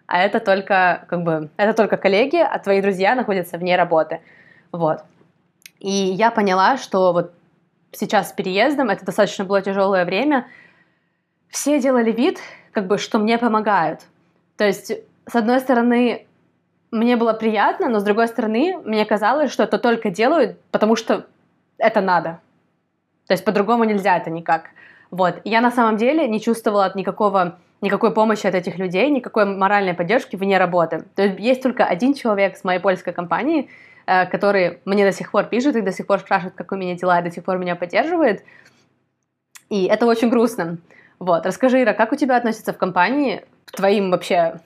а 0.07 0.23
это 0.23 0.41
только, 0.41 1.07
как 1.09 1.23
бы, 1.23 1.49
это 1.57 1.73
только 1.73 1.97
коллеги, 1.97 2.37
а 2.37 2.59
твои 2.59 2.81
друзья 2.81 3.15
находятся 3.15 3.59
вне 3.59 3.77
работы. 3.77 4.21
Вот. 4.71 5.03
И 5.79 5.91
я 5.91 6.31
поняла, 6.31 6.77
что 6.77 7.13
вот 7.13 7.33
сейчас 7.93 8.31
с 8.31 8.33
переездом, 8.33 8.91
это 8.91 9.05
достаточно 9.05 9.45
было 9.45 9.63
тяжелое 9.63 10.05
время, 10.05 10.47
все 11.49 11.81
делали 11.81 12.13
вид, 12.13 12.39
как 12.73 12.87
бы, 12.87 12.99
что 12.99 13.19
мне 13.19 13.39
помогают. 13.39 14.01
То 14.57 14.65
есть, 14.65 14.93
с 15.27 15.35
одной 15.35 15.61
стороны, 15.61 16.27
мне 16.91 17.17
было 17.17 17.33
приятно, 17.33 17.89
но 17.89 18.01
с 18.01 18.05
другой 18.05 18.29
стороны, 18.29 18.79
мне 18.85 19.05
казалось, 19.05 19.51
что 19.51 19.63
это 19.65 19.79
только 19.79 20.11
делают, 20.11 20.61
потому 20.71 20.95
что 20.95 21.27
это 21.83 22.01
надо. 22.01 22.41
То 23.27 23.35
есть 23.35 23.45
по-другому 23.45 23.85
нельзя 23.85 24.17
это 24.17 24.31
никак. 24.31 24.71
Вот. 25.11 25.41
Я 25.45 25.61
на 25.61 25.71
самом 25.71 25.97
деле 25.97 26.29
не 26.29 26.41
чувствовала 26.41 26.91
никакого, 26.95 27.59
никакой 27.81 28.13
помощи 28.15 28.47
от 28.47 28.55
этих 28.55 28.79
людей, 28.79 29.11
никакой 29.11 29.45
моральной 29.45 29.95
поддержки 29.95 30.37
вне 30.37 30.59
работы. 30.59 31.05
То 31.15 31.23
есть 31.23 31.41
есть 31.41 31.63
только 31.63 31.85
один 31.85 32.15
человек 32.15 32.57
с 32.57 32.65
моей 32.65 32.81
польской 32.81 33.13
компании, 33.13 33.69
Э, 34.07 34.27
который 34.27 34.81
мне 34.85 35.05
до 35.05 35.13
сих 35.13 35.31
пор 35.31 35.45
пишет 35.45 35.77
и 35.77 35.81
до 35.81 35.93
сих 35.93 36.07
пор 36.07 36.19
спрашивает, 36.19 36.55
как 36.55 36.73
у 36.73 36.77
меня 36.77 36.97
дела, 36.97 37.21
и 37.21 37.23
до 37.23 37.31
сих 37.31 37.45
пор 37.45 37.59
меня 37.59 37.77
поддерживает. 37.77 38.45
И 39.69 39.85
это 39.85 40.07
очень 40.07 40.29
грустно. 40.29 40.79
Вот, 41.19 41.47
расскажи, 41.47 41.83
Ира, 41.83 41.93
как 41.93 42.13
у 42.13 42.17
тебя 42.17 42.37
относятся 42.37 42.73
в 42.73 42.79
компании 42.79 43.45
к 43.65 43.73
твоим 43.73 44.11
вообще 44.11 44.61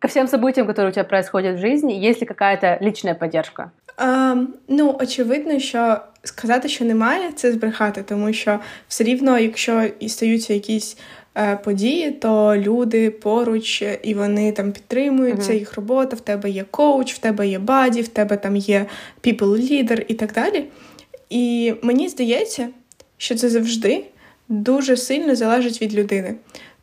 ко 0.00 0.08
всем 0.08 0.28
событиям, 0.28 0.66
которые 0.66 0.90
у 0.90 0.92
тебя 0.92 1.04
происходят 1.04 1.56
в 1.56 1.60
жизни, 1.60 1.92
есть 1.92 2.20
ли 2.20 2.26
какая-то 2.26 2.78
личная 2.80 3.14
поддержка? 3.14 3.70
Ем, 3.98 4.46
ну, 4.68 4.96
очевидно, 5.00 5.58
що 5.58 6.00
сказати, 6.24 6.68
що 6.68 6.84
немає, 6.84 7.32
це 7.32 7.52
збрехати, 7.52 8.02
тому 8.02 8.32
що 8.32 8.60
все 8.88 9.04
рівно, 9.04 9.38
якщо 9.38 9.82
і 10.00 10.08
стаються 10.08 10.54
якісь 10.54 10.96
Е, 11.34 11.56
події, 11.56 12.10
то 12.10 12.56
люди 12.56 13.10
поруч 13.10 13.82
і 14.02 14.14
вони 14.14 14.52
там 14.52 14.72
підтримуються, 14.72 15.52
uh-huh. 15.52 15.58
їх 15.58 15.74
робота, 15.74 16.16
в 16.16 16.20
тебе 16.20 16.50
є 16.50 16.64
коуч, 16.70 17.14
в 17.14 17.18
тебе 17.18 17.48
є 17.48 17.58
buddy, 17.58 18.02
в 18.02 18.08
тебе 18.08 18.36
там 18.36 18.56
є 18.56 18.86
people 19.22 19.48
leader 19.48 20.04
і 20.08 20.14
так 20.14 20.32
далі. 20.32 20.64
І 21.30 21.74
мені 21.82 22.08
здається, 22.08 22.68
що 23.16 23.34
це 23.34 23.48
завжди 23.48 24.04
дуже 24.48 24.96
сильно 24.96 25.34
залежить 25.34 25.82
від 25.82 25.94
людини. 25.94 26.34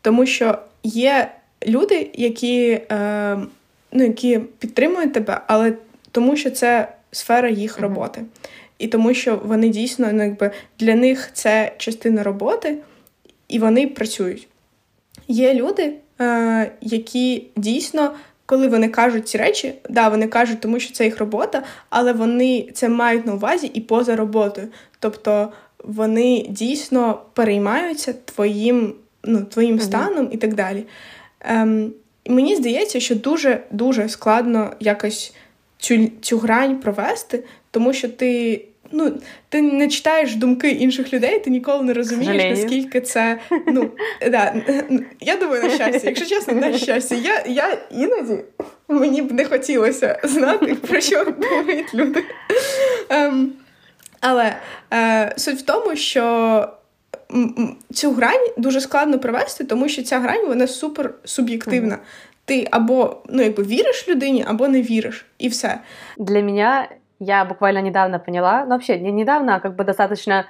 Тому 0.01 0.25
що 0.25 0.57
є 0.83 1.31
люди, 1.67 2.09
які 2.13 2.81
е, 2.91 3.37
ну, 3.91 4.03
які 4.03 4.39
підтримують 4.39 5.13
тебе, 5.13 5.41
але 5.47 5.73
тому 6.11 6.35
що 6.35 6.51
це 6.51 6.87
сфера 7.11 7.49
їх 7.49 7.79
роботи. 7.79 8.21
І 8.79 8.87
тому 8.87 9.13
що 9.13 9.41
вони 9.45 9.69
дійсно 9.69 10.13
ну, 10.13 10.23
якби 10.23 10.51
для 10.79 10.95
них 10.95 11.29
це 11.33 11.71
частина 11.77 12.23
роботи 12.23 12.77
і 13.47 13.59
вони 13.59 13.87
працюють. 13.87 14.47
Є 15.27 15.53
люди, 15.53 15.93
е, 16.21 16.71
які 16.81 17.47
дійсно, 17.55 18.13
коли 18.45 18.67
вони 18.67 18.89
кажуть 18.89 19.27
ці 19.27 19.37
речі, 19.37 19.73
да, 19.89 20.09
вони 20.09 20.27
кажуть, 20.27 20.61
тому 20.61 20.79
що 20.79 20.93
це 20.93 21.05
їх 21.05 21.19
робота, 21.19 21.63
але 21.89 22.13
вони 22.13 22.69
це 22.73 22.89
мають 22.89 23.25
на 23.25 23.33
увазі 23.33 23.71
і 23.73 23.81
поза 23.81 24.15
роботою. 24.15 24.67
Тобто 24.99 25.51
вони 25.83 26.45
дійсно 26.49 27.21
переймаються 27.33 28.13
твоїм 28.13 28.93
ну, 29.23 29.41
твоїм 29.45 29.79
станом 29.79 30.29
і 30.31 30.37
так 30.37 30.53
далі. 30.53 30.83
Ем, 31.47 31.93
Мені 32.29 32.55
здається, 32.55 32.99
що 32.99 33.15
дуже 33.15 33.59
дуже 33.71 34.09
складно 34.09 34.73
якось 34.79 35.33
цю, 35.77 36.11
цю 36.21 36.37
грань 36.37 36.79
провести, 36.79 37.43
тому 37.71 37.93
що 37.93 38.09
ти 38.09 38.61
ну, 38.91 39.19
ти 39.49 39.61
не 39.61 39.87
читаєш 39.87 40.35
думки 40.35 40.69
інших 40.69 41.13
людей, 41.13 41.39
ти 41.39 41.49
ніколи 41.49 41.83
не 41.83 41.93
розумієш, 41.93 42.41
Жалею. 42.41 42.55
наскільки 42.55 43.01
це. 43.01 43.39
ну, 43.67 43.91
да, 44.31 44.55
Я 45.21 45.35
думаю, 45.35 45.63
на 45.63 45.69
щастя, 45.69 46.07
якщо 46.07 46.25
чесно, 46.25 46.53
на 46.53 46.77
щастя. 46.77 47.15
Я 47.15 47.43
я 47.47 47.77
іноді 47.91 48.43
мені 48.87 49.21
б 49.21 49.31
не 49.31 49.45
хотілося 49.45 50.19
знати, 50.23 50.75
про 50.75 51.01
що 51.01 51.25
думають 51.25 51.93
люди. 51.93 52.23
Ем, 53.09 53.53
Але 54.19 54.55
е, 54.93 55.33
суть 55.37 55.57
в 55.59 55.61
тому, 55.61 55.95
що. 55.95 56.69
Цю 57.94 58.12
грань 58.12 58.48
дуже 58.56 58.80
складно 58.80 59.18
провести, 59.18 59.64
тому 59.64 59.88
що 59.88 60.02
ця 60.02 60.18
грань 60.18 60.46
вона 60.46 60.66
супер 60.66 61.14
суб'єктивна. 61.24 61.94
Mm. 61.94 61.98
Ти 62.44 62.68
або 62.70 63.16
ну, 63.28 63.42
якби 63.42 63.62
віриш 63.62 64.08
людині, 64.08 64.44
або 64.48 64.68
не 64.68 64.82
віриш, 64.82 65.26
і 65.38 65.48
все. 65.48 65.78
Для 66.18 66.42
мене 66.42 66.88
я 67.20 67.44
буквально 67.44 67.82
недавно 67.82 68.20
поняла, 68.20 68.62
ну 68.62 68.70
вообще 68.70 68.98
не 68.98 69.12
недавно, 69.12 69.54
а 69.54 69.60
как 69.60 69.76
бы 69.76 69.84
достаточно 69.84 70.44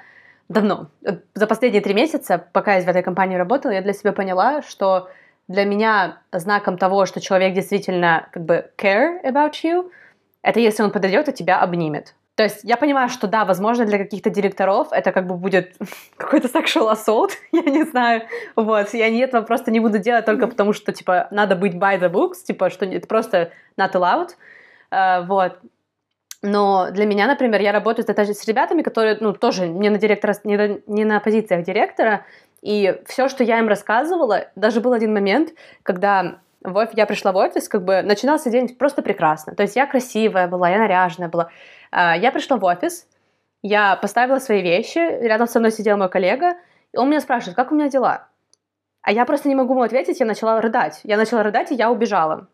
давно. 0.49 0.87
За 1.35 1.47
последние 1.47 1.83
три 1.83 1.95
месяца, 1.95 2.39
пока 2.53 2.77
я 2.77 2.83
в 2.83 2.89
этой 2.89 3.03
компании 3.03 3.37
работала, 3.37 3.73
я 3.73 3.83
для 3.83 3.93
себя 3.93 4.13
поняла, 4.13 4.63
что 4.63 5.09
для 5.49 5.65
меня 5.65 6.19
знаком 6.33 6.79
того, 6.79 7.07
что 7.07 7.21
человек 7.21 7.55
действительно 7.55 8.29
как 8.33 8.45
бы 8.45 8.65
care 8.79 9.21
about 9.25 9.53
you, 9.65 9.91
это 10.43 10.61
если 10.61 10.83
он 10.83 10.91
подойдет 10.91 11.29
и 11.29 11.33
тебя 11.33 11.61
обнимет. 11.61 12.15
То 12.38 12.44
есть 12.44 12.60
я 12.62 12.78
понимаю, 12.78 13.10
что 13.10 13.26
да, 13.26 13.46
возможно, 13.46 13.84
для 13.86 13.98
каких-то 13.98 14.30
директоров 14.30 14.90
это 14.92 15.12
как 15.12 15.26
бы 15.26 15.36
будет 15.38 15.76
какой-то 16.18 16.48
sexual 16.48 16.94
assault, 16.94 17.32
я 17.52 17.64
не 17.64 17.84
знаю, 17.84 18.22
вот, 18.56 18.94
и 18.94 19.02
они 19.02 19.20
этого 19.20 19.42
просто 19.42 19.72
не 19.72 19.80
будут 19.80 20.04
делать 20.04 20.26
только 20.26 20.46
потому, 20.46 20.72
что, 20.72 20.94
типа, 20.94 21.28
надо 21.32 21.56
быть 21.56 21.74
by 21.74 22.00
the 22.00 22.12
books, 22.12 22.46
типа, 22.46 22.70
что 22.70 22.86
это 22.86 23.08
просто 23.08 23.52
not 23.76 23.94
allowed, 23.94 24.30
uh, 24.92 25.26
вот, 25.26 25.58
но 26.44 26.92
для 26.92 27.08
меня, 27.08 27.26
например, 27.26 27.60
я 27.60 27.72
работаю 27.72 28.06
даже 28.06 28.36
с 28.36 28.48
ребятами, 28.48 28.84
которые, 28.84 29.18
ну, 29.20 29.34
тоже 29.34 29.68
не 29.68 29.90
на 29.90 29.98
директора, 29.98 30.36
не 30.44 30.58
на, 30.58 30.80
не 30.86 31.06
на 31.06 31.20
позициях 31.20 31.66
директора, 31.66 32.24
и 32.62 33.02
все, 33.08 33.30
что 33.30 33.44
я 33.44 33.58
им 33.58 33.68
рассказывала, 33.68 34.50
даже 34.56 34.80
был 34.80 34.94
один 34.94 35.12
момент, 35.12 35.54
когда 35.82 36.40
в, 36.74 36.90
я 36.94 37.06
пришла 37.06 37.32
в 37.32 37.38
офис, 37.38 37.68
как 37.68 37.84
бы 37.84 38.02
начинался 38.02 38.50
день 38.50 38.76
просто 38.76 39.02
прекрасно. 39.02 39.56
То 39.56 39.64
есть 39.64 39.76
я 39.76 39.86
красивая 39.86 40.48
была, 40.48 40.70
я 40.70 40.78
наряженная 40.80 41.30
была. 41.30 41.50
А, 41.92 42.16
я 42.16 42.32
пришла 42.32 42.58
в 42.58 42.64
офис, 42.64 43.08
я 43.64 43.96
поставила 43.96 44.40
свои 44.40 44.62
вещи, 44.62 45.00
рядом 45.00 45.48
со 45.48 45.60
мной 45.60 45.72
сидел 45.72 45.98
мой 45.98 46.10
коллега, 46.10 46.56
и 46.94 46.98
он 46.98 47.10
меня 47.10 47.22
спрашивает, 47.22 47.56
как 47.56 47.72
у 47.72 47.76
меня 47.76 47.90
дела? 47.90 48.28
А 49.02 49.12
я 49.12 49.26
просто 49.26 49.48
не 49.48 49.56
могу 49.56 49.74
ему 49.74 49.84
ответить, 49.84 50.20
я 50.20 50.26
начала 50.26 50.62
рыдать. 50.62 51.00
Я 51.04 51.18
начала 51.18 51.44
рыдать, 51.44 51.72
и 51.72 51.76
я 51.76 51.90
убежала. 51.90 52.48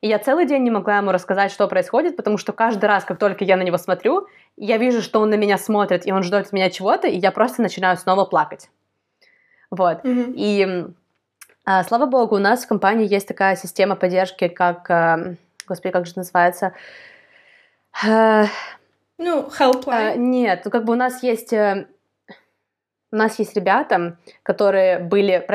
И 0.00 0.08
я 0.08 0.18
целый 0.18 0.46
день 0.46 0.62
не 0.62 0.70
могла 0.70 0.98
ему 0.98 1.10
рассказать, 1.10 1.50
что 1.50 1.66
происходит, 1.66 2.16
потому 2.16 2.38
что 2.38 2.52
каждый 2.52 2.86
раз, 2.86 3.04
как 3.04 3.18
только 3.18 3.44
я 3.44 3.56
на 3.56 3.62
него 3.62 3.78
смотрю, 3.78 4.26
я 4.56 4.78
вижу, 4.78 5.02
что 5.02 5.20
он 5.20 5.30
на 5.30 5.34
меня 5.34 5.58
смотрит, 5.58 6.06
и 6.06 6.12
он 6.12 6.22
ждет 6.22 6.46
от 6.46 6.52
меня 6.52 6.70
чего-то, 6.70 7.08
и 7.08 7.18
я 7.18 7.32
просто 7.32 7.62
начинаю 7.62 7.96
снова 7.96 8.24
плакать. 8.24 8.70
Вот. 9.70 10.04
Mm-hmm. 10.04 10.32
И 10.36 10.86
слава 11.86 12.06
богу, 12.06 12.36
у 12.36 12.38
нас 12.38 12.64
в 12.64 12.68
компании 12.68 13.06
есть 13.06 13.28
такая 13.28 13.56
система 13.56 13.94
поддержки, 13.96 14.48
как, 14.48 14.90
а, 14.90 15.34
господи, 15.66 15.92
как 15.92 16.06
же 16.06 16.12
называется? 16.16 16.72
А, 18.04 18.46
ну, 19.18 19.48
helpline. 19.48 20.12
А, 20.12 20.16
нет, 20.16 20.62
ну 20.64 20.70
как 20.70 20.84
бы 20.84 20.92
у 20.92 20.96
нас 20.96 21.22
есть 21.22 21.52
э, 21.52 21.86
у 23.10 23.16
нас 23.16 23.38
есть 23.38 23.56
ребята, 23.56 24.16
которые 24.42 24.98
были, 24.98 25.46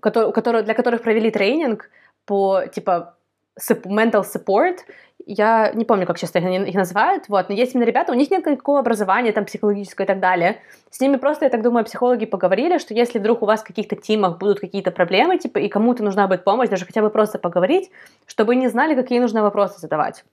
которые, 0.00 0.62
для 0.62 0.74
которых 0.74 1.02
провели 1.02 1.30
тренинг 1.30 1.90
по, 2.24 2.64
типа, 2.66 3.16
mental 3.58 4.22
support, 4.22 4.78
я 5.26 5.72
не 5.72 5.84
помню, 5.84 6.06
как 6.06 6.18
сейчас 6.18 6.34
их 6.34 6.74
называют, 6.74 7.28
вот, 7.28 7.48
но 7.48 7.54
есть 7.54 7.74
именно 7.74 7.86
ребята, 7.86 8.12
у 8.12 8.14
них 8.14 8.30
нет 8.30 8.44
никакого 8.46 8.80
образования 8.80 9.32
там 9.32 9.44
психологического 9.44 10.04
и 10.04 10.06
так 10.08 10.20
далее. 10.20 10.60
С 10.90 11.00
ними 11.00 11.16
просто, 11.16 11.44
я 11.44 11.50
так 11.50 11.62
думаю, 11.62 11.84
психологи 11.84 12.26
поговорили, 12.26 12.78
что 12.78 12.94
если 12.94 13.18
вдруг 13.18 13.42
у 13.42 13.46
вас 13.46 13.60
в 13.60 13.66
каких-то 13.66 13.96
тимах 13.96 14.38
будут 14.38 14.60
какие-то 14.60 14.90
проблемы, 14.90 15.38
типа, 15.38 15.58
и 15.58 15.68
кому-то 15.68 16.02
нужна 16.02 16.26
будет 16.26 16.44
помощь, 16.44 16.68
даже 16.68 16.86
хотя 16.86 17.02
бы 17.02 17.10
просто 17.10 17.38
поговорить, 17.38 17.90
чтобы 18.26 18.56
не 18.56 18.68
знали, 18.68 18.94
какие 18.94 19.20
нужно 19.20 19.42
вопросы 19.42 19.80
задавать. 19.80 20.24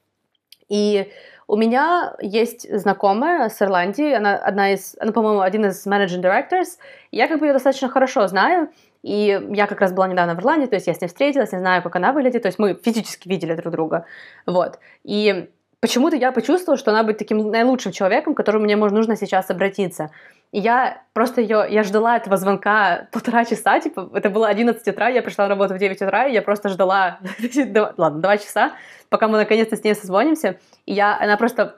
И 0.69 1.11
у 1.47 1.55
меня 1.55 2.15
есть 2.21 2.71
знакомая 2.71 3.49
с 3.49 3.61
Ирландии, 3.61 4.13
она 4.13 4.35
одна 4.37 4.73
из, 4.73 4.95
она, 4.99 5.11
по-моему, 5.11 5.41
один 5.41 5.65
из 5.65 5.85
managing 5.87 6.21
directors, 6.21 6.77
я 7.11 7.27
как 7.27 7.39
бы 7.39 7.47
ее 7.47 7.53
достаточно 7.53 7.89
хорошо 7.89 8.27
знаю, 8.27 8.69
И 9.03 9.41
я 9.51 9.67
как 9.67 9.79
раз 9.79 9.93
была 9.93 10.07
недавно 10.07 10.35
в 10.35 10.39
Ирландии, 10.39 10.67
то 10.67 10.75
есть 10.75 10.87
я 10.87 10.93
с 10.93 11.01
ней 11.01 11.07
встретилась, 11.07 11.51
не 11.51 11.59
знаю, 11.59 11.81
как 11.81 11.95
она 11.95 12.11
выглядит, 12.11 12.41
то 12.41 12.47
есть 12.47 12.59
мы 12.59 12.73
физически 12.73 13.29
видели 13.29 13.55
друг 13.55 13.71
друга, 13.71 14.05
вот. 14.45 14.79
И 15.03 15.49
почему-то 15.79 16.17
я 16.17 16.31
почувствовала, 16.31 16.77
что 16.77 16.91
она 16.91 17.03
будет 17.03 17.17
таким 17.17 17.49
наилучшим 17.49 17.93
человеком, 17.93 18.33
к 18.33 18.37
которому 18.37 18.65
мне 18.65 18.75
может, 18.75 18.97
нужно 18.97 19.15
сейчас 19.15 19.49
обратиться. 19.49 20.11
И 20.51 20.59
я 20.59 21.03
просто 21.13 21.41
ее, 21.41 21.65
я 21.69 21.83
ждала 21.83 22.17
этого 22.17 22.35
звонка 22.35 23.07
полтора 23.13 23.45
часа, 23.45 23.79
типа, 23.79 24.09
это 24.13 24.29
было 24.29 24.47
11 24.47 24.85
утра, 24.87 25.07
я 25.07 25.21
пришла 25.21 25.45
на 25.45 25.49
работу 25.49 25.75
в 25.75 25.77
9 25.77 26.01
утра, 26.01 26.27
и 26.27 26.33
я 26.33 26.41
просто 26.41 26.69
ждала, 26.69 27.19
ладно, 27.97 28.21
2 28.21 28.37
часа, 28.37 28.73
пока 29.09 29.29
мы 29.29 29.37
наконец-то 29.37 29.77
с 29.77 29.83
ней 29.83 29.95
созвонимся, 29.95 30.59
и 30.85 30.93
я, 30.93 31.17
она 31.17 31.37
просто, 31.37 31.75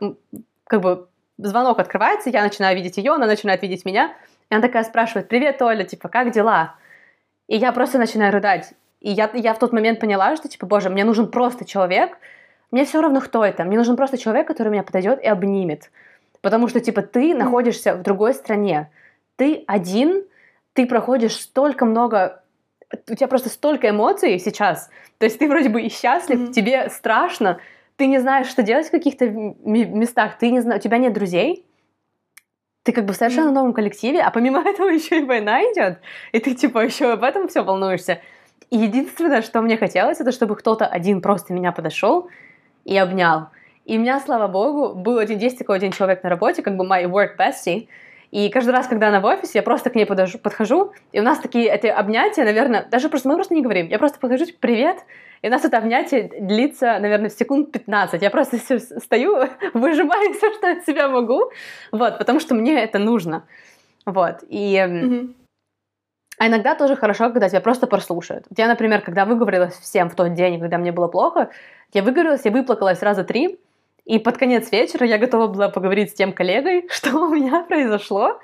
как 0.65 0.81
бы, 0.81 1.07
звонок 1.37 1.79
открывается, 1.79 2.29
я 2.29 2.41
начинаю 2.41 2.75
видеть 2.75 2.97
ее, 2.97 3.13
она 3.13 3.27
начинает 3.27 3.61
видеть 3.61 3.85
меня, 3.85 4.13
и 4.49 4.55
она 4.55 4.61
такая 4.61 4.83
спрашивает, 4.83 5.27
привет, 5.27 5.61
Оля, 5.61 5.83
типа, 5.83 6.09
как 6.09 6.31
дела? 6.31 6.75
И 7.51 7.57
я 7.57 7.73
просто 7.73 7.97
начинаю 7.97 8.31
рыдать. 8.31 8.71
И 9.01 9.11
я, 9.11 9.29
я 9.33 9.53
в 9.53 9.59
тот 9.59 9.73
момент 9.73 9.99
поняла, 9.99 10.37
что, 10.37 10.47
типа, 10.47 10.65
боже, 10.65 10.89
мне 10.89 11.03
нужен 11.03 11.29
просто 11.29 11.65
человек, 11.65 12.17
мне 12.71 12.85
все 12.85 13.01
равно, 13.01 13.19
кто 13.19 13.43
это, 13.43 13.65
мне 13.65 13.77
нужен 13.77 13.97
просто 13.97 14.17
человек, 14.17 14.47
который 14.47 14.69
меня 14.69 14.83
подойдет 14.83 15.21
и 15.21 15.27
обнимет. 15.27 15.91
Потому 16.39 16.69
что, 16.69 16.79
типа, 16.79 17.01
ты 17.01 17.35
находишься 17.35 17.95
в 17.95 18.03
другой 18.03 18.35
стране, 18.35 18.89
ты 19.35 19.65
один, 19.67 20.23
ты 20.71 20.85
проходишь 20.85 21.35
столько 21.35 21.83
много 21.83 22.41
у 23.09 23.15
тебя 23.15 23.27
просто 23.27 23.49
столько 23.49 23.89
эмоций 23.89 24.39
сейчас. 24.39 24.89
То 25.17 25.25
есть 25.25 25.37
ты 25.37 25.49
вроде 25.49 25.67
бы 25.67 25.81
и 25.81 25.89
счастлив, 25.89 26.39
mm-hmm. 26.39 26.53
тебе 26.53 26.89
страшно, 26.89 27.59
ты 27.97 28.07
не 28.07 28.19
знаешь, 28.19 28.47
что 28.47 28.63
делать 28.63 28.87
в 28.87 28.91
каких-то 28.91 29.27
местах, 29.27 30.37
ты 30.37 30.51
не 30.51 30.61
знаешь, 30.61 30.79
у 30.79 30.83
тебя 30.83 30.97
нет 30.97 31.11
друзей, 31.11 31.65
ты 32.83 32.91
как 32.91 33.05
бы 33.05 33.13
в 33.13 33.15
совершенно 33.17 33.51
новом 33.51 33.73
коллективе, 33.73 34.21
а 34.21 34.31
помимо 34.31 34.61
этого 34.65 34.89
еще 34.89 35.19
и 35.19 35.23
война 35.23 35.61
идет, 35.61 35.99
и 36.31 36.39
ты 36.39 36.53
типа 36.53 36.79
еще 36.79 37.11
об 37.13 37.23
этом 37.23 37.47
все 37.47 37.63
волнуешься. 37.63 38.21
И 38.69 38.77
единственное, 38.77 39.41
что 39.41 39.61
мне 39.61 39.77
хотелось, 39.77 40.21
это 40.21 40.31
чтобы 40.31 40.55
кто-то 40.55 40.85
один 40.85 41.21
просто 41.21 41.53
меня 41.53 41.71
подошел 41.71 42.29
и 42.85 42.97
обнял. 42.97 43.49
И 43.85 43.97
у 43.97 44.01
меня, 44.01 44.19
слава 44.19 44.47
богу, 44.47 44.93
был 44.95 45.17
один, 45.17 45.39
есть 45.39 45.57
такой 45.57 45.77
один 45.77 45.91
человек 45.91 46.23
на 46.23 46.29
работе, 46.29 46.61
как 46.61 46.77
бы 46.77 46.85
my 46.85 47.03
work 47.03 47.35
bestie, 47.37 47.87
и 48.31 48.49
каждый 48.49 48.71
раз, 48.71 48.87
когда 48.87 49.09
она 49.09 49.19
в 49.19 49.25
офисе, 49.25 49.59
я 49.59 49.63
просто 49.63 49.89
к 49.89 49.95
ней 49.95 50.05
подожу, 50.05 50.39
подхожу, 50.39 50.93
и 51.11 51.19
у 51.19 51.23
нас 51.23 51.39
такие 51.39 51.69
эти 51.69 51.87
обнятия, 51.87 52.45
наверное, 52.45 52.87
даже 52.89 53.09
просто 53.09 53.27
мы 53.27 53.35
просто 53.35 53.53
не 53.53 53.61
говорим. 53.61 53.87
Я 53.87 53.99
просто 53.99 54.19
подхожу, 54.19 54.45
типа, 54.45 54.57
привет, 54.61 54.97
и 55.41 55.47
у 55.47 55.51
нас 55.51 55.65
это 55.65 55.77
обнятие 55.77 56.31
длится, 56.39 56.97
наверное, 56.99 57.29
секунд 57.29 57.73
15. 57.73 58.21
Я 58.21 58.29
просто 58.29 58.57
стою, 58.79 59.49
выжимаю 59.73 60.33
все, 60.33 60.53
что 60.53 60.71
от 60.71 60.85
себя 60.85 61.09
могу, 61.09 61.51
вот, 61.91 62.17
потому 62.17 62.39
что 62.39 62.55
мне 62.55 62.81
это 62.81 62.99
нужно. 62.99 63.45
Вот, 64.05 64.37
и... 64.47 64.75
Mm-hmm. 64.75 65.35
А 66.39 66.47
иногда 66.47 66.73
тоже 66.73 66.95
хорошо, 66.95 67.29
когда 67.29 67.49
тебя 67.49 67.61
просто 67.61 67.85
прослушают. 67.85 68.45
я, 68.57 68.67
например, 68.67 69.01
когда 69.01 69.25
выговорилась 69.25 69.75
всем 69.75 70.09
в 70.09 70.15
тот 70.15 70.33
день, 70.33 70.59
когда 70.59 70.79
мне 70.79 70.91
было 70.91 71.07
плохо, 71.07 71.51
я 71.93 72.01
выговорилась, 72.01 72.41
я 72.45 72.51
выплакалась 72.51 73.03
раза 73.03 73.23
три, 73.23 73.59
и 74.05 74.19
под 74.19 74.37
конец 74.37 74.71
вечера 74.71 75.05
я 75.05 75.17
готова 75.17 75.47
была 75.47 75.69
поговорить 75.69 76.11
с 76.11 76.13
тем 76.13 76.33
коллегой, 76.33 76.87
что 76.89 77.17
у 77.17 77.29
меня 77.29 77.63
произошло. 77.63 78.39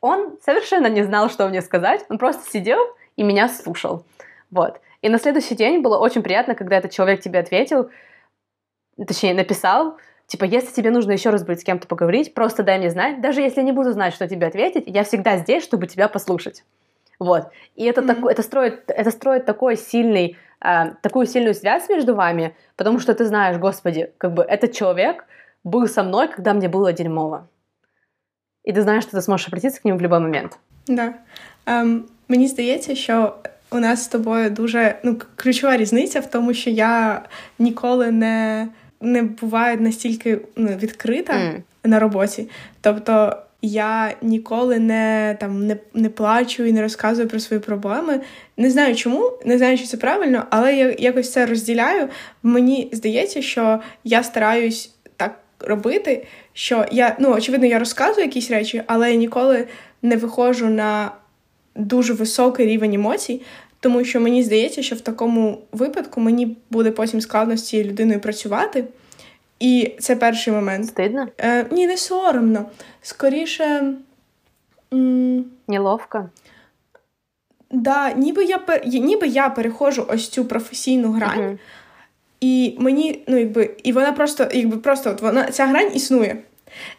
Он 0.00 0.38
совершенно 0.42 0.88
не 0.88 1.02
знал, 1.02 1.30
что 1.30 1.48
мне 1.48 1.62
сказать. 1.62 2.04
Он 2.08 2.18
просто 2.18 2.48
сидел 2.50 2.78
и 3.16 3.22
меня 3.22 3.48
слушал. 3.48 4.04
Вот. 4.50 4.80
И 5.02 5.08
на 5.08 5.18
следующий 5.18 5.54
день 5.54 5.82
было 5.82 5.98
очень 5.98 6.22
приятно, 6.22 6.54
когда 6.54 6.76
этот 6.76 6.90
человек 6.90 7.20
тебе 7.20 7.38
ответил, 7.38 7.90
точнее, 9.06 9.34
написал, 9.34 9.98
типа, 10.26 10.44
если 10.44 10.72
тебе 10.72 10.90
нужно 10.90 11.12
еще 11.12 11.30
раз 11.30 11.44
будет 11.44 11.60
с 11.60 11.64
кем-то 11.64 11.86
поговорить, 11.86 12.34
просто 12.34 12.62
дай 12.62 12.78
мне 12.78 12.90
знать. 12.90 13.20
Даже 13.20 13.40
если 13.40 13.60
я 13.60 13.66
не 13.66 13.72
буду 13.72 13.92
знать, 13.92 14.14
что 14.14 14.28
тебе 14.28 14.46
ответить, 14.46 14.84
я 14.86 15.04
всегда 15.04 15.38
здесь, 15.38 15.62
чтобы 15.62 15.86
тебя 15.86 16.08
послушать. 16.08 16.64
Вот. 17.19 17.51
И 17.75 17.85
это, 17.85 18.01
mm-hmm. 18.01 18.07
так, 18.07 18.31
это, 18.31 18.43
строит, 18.43 18.83
это 18.87 19.11
строит 19.11 19.45
такой 19.45 19.77
сильный 19.77 20.37
э, 20.59 20.95
такую 21.01 21.27
сильную 21.27 21.53
связь 21.53 21.89
между 21.89 22.15
вами, 22.15 22.55
потому 22.75 22.99
что 22.99 23.13
ты 23.13 23.25
знаешь, 23.25 23.57
Господи, 23.57 24.11
как 24.17 24.33
бы 24.33 24.43
этот 24.43 24.73
человек 24.73 25.25
был 25.63 25.87
со 25.87 26.03
мной, 26.03 26.27
когда 26.27 26.53
мне 26.53 26.67
было 26.67 26.93
дерьмово. 26.93 27.47
І 28.63 28.73
ти 28.73 28.81
знаєш, 28.81 29.03
що 29.03 29.11
ти 29.11 29.21
зможеш 29.21 29.47
обратитися 29.47 29.81
к 29.81 29.89
нему 29.89 29.97
в 29.97 30.01
будь-який 30.01 30.19
момент. 30.19 30.59
Да. 30.87 31.13
Um, 31.65 32.01
мені 32.27 32.47
здається, 32.47 32.95
що 32.95 33.35
у 33.71 33.79
нас 33.79 34.03
з 34.03 34.07
тобою 34.07 34.49
дуже 34.49 34.95
ну, 35.03 35.17
ключова 35.35 35.77
різниця 35.77 36.19
в 36.19 36.29
тому, 36.29 36.53
що 36.53 36.69
я 36.69 37.21
ніколи 37.59 38.11
не 38.11 38.67
не 39.01 39.23
буваю 39.23 39.81
настільки 39.81 40.41
ну, 40.55 40.67
відкрита 40.67 41.33
mm. 41.33 41.61
на 41.83 41.99
роботі. 41.99 42.49
Тобто 42.81 43.35
я 43.66 44.16
ніколи 44.22 44.78
не 44.78 45.36
там 45.40 45.66
не, 45.66 45.76
не 45.94 46.08
плачу 46.08 46.64
і 46.64 46.72
не 46.72 46.82
розказую 46.82 47.28
про 47.28 47.40
свої 47.40 47.60
проблеми. 47.62 48.20
Не 48.56 48.70
знаю 48.70 48.94
чому, 48.94 49.32
не 49.44 49.58
знаю, 49.58 49.78
чи 49.78 49.84
це 49.84 49.96
правильно, 49.96 50.44
але 50.50 50.76
я 50.76 50.94
якось 50.98 51.32
це 51.32 51.46
розділяю. 51.46 52.08
Мені 52.42 52.88
здається, 52.92 53.42
що 53.42 53.80
я 54.04 54.22
стараюсь 54.22 54.94
так 55.16 55.40
робити, 55.60 56.26
що 56.52 56.86
я, 56.92 57.16
ну, 57.20 57.34
очевидно, 57.34 57.66
я 57.66 57.78
розказую 57.78 58.26
якісь 58.26 58.50
речі, 58.50 58.82
але 58.86 59.10
я 59.10 59.16
ніколи 59.16 59.66
не 60.02 60.16
виходжу 60.16 60.66
на 60.66 61.10
дуже 61.74 62.12
високий 62.12 62.66
рівень 62.66 62.94
емоцій. 62.94 63.42
Тому 63.80 64.04
що 64.04 64.20
мені 64.20 64.42
здається, 64.42 64.82
що 64.82 64.96
в 64.96 65.00
такому 65.00 65.62
випадку 65.72 66.20
мені 66.20 66.56
буде 66.70 66.90
потім 66.90 67.20
складно 67.20 67.56
з 67.56 67.66
цією 67.66 67.88
людиною 67.88 68.20
працювати. 68.20 68.84
І 69.60 69.94
це 70.00 70.16
перший 70.16 70.52
момент. 70.52 70.86
Стидно? 70.86 71.28
Е, 71.38 71.66
Ні, 71.70 71.86
не 71.86 71.96
соромно. 71.96 72.66
Скоріше. 73.02 73.94
М- 74.92 75.44
Неловко. 75.68 76.28
Да, 77.70 78.12
ніби 78.12 78.44
я 78.44 78.60
ніби 78.86 79.26
я 79.26 79.48
переходжу 79.48 80.06
ось 80.08 80.28
цю 80.28 80.44
професійну 80.44 81.12
грань, 81.12 81.40
uh-huh. 81.40 81.58
і 82.40 82.76
мені, 82.78 83.24
ну 83.28 83.36
якби, 83.36 83.70
і 83.82 83.92
вона 83.92 84.12
просто, 84.12 84.48
якби 84.52 84.76
просто 84.76 85.10
от 85.10 85.20
вона 85.20 85.50
ця 85.50 85.66
грань 85.66 85.90
існує. 85.94 86.36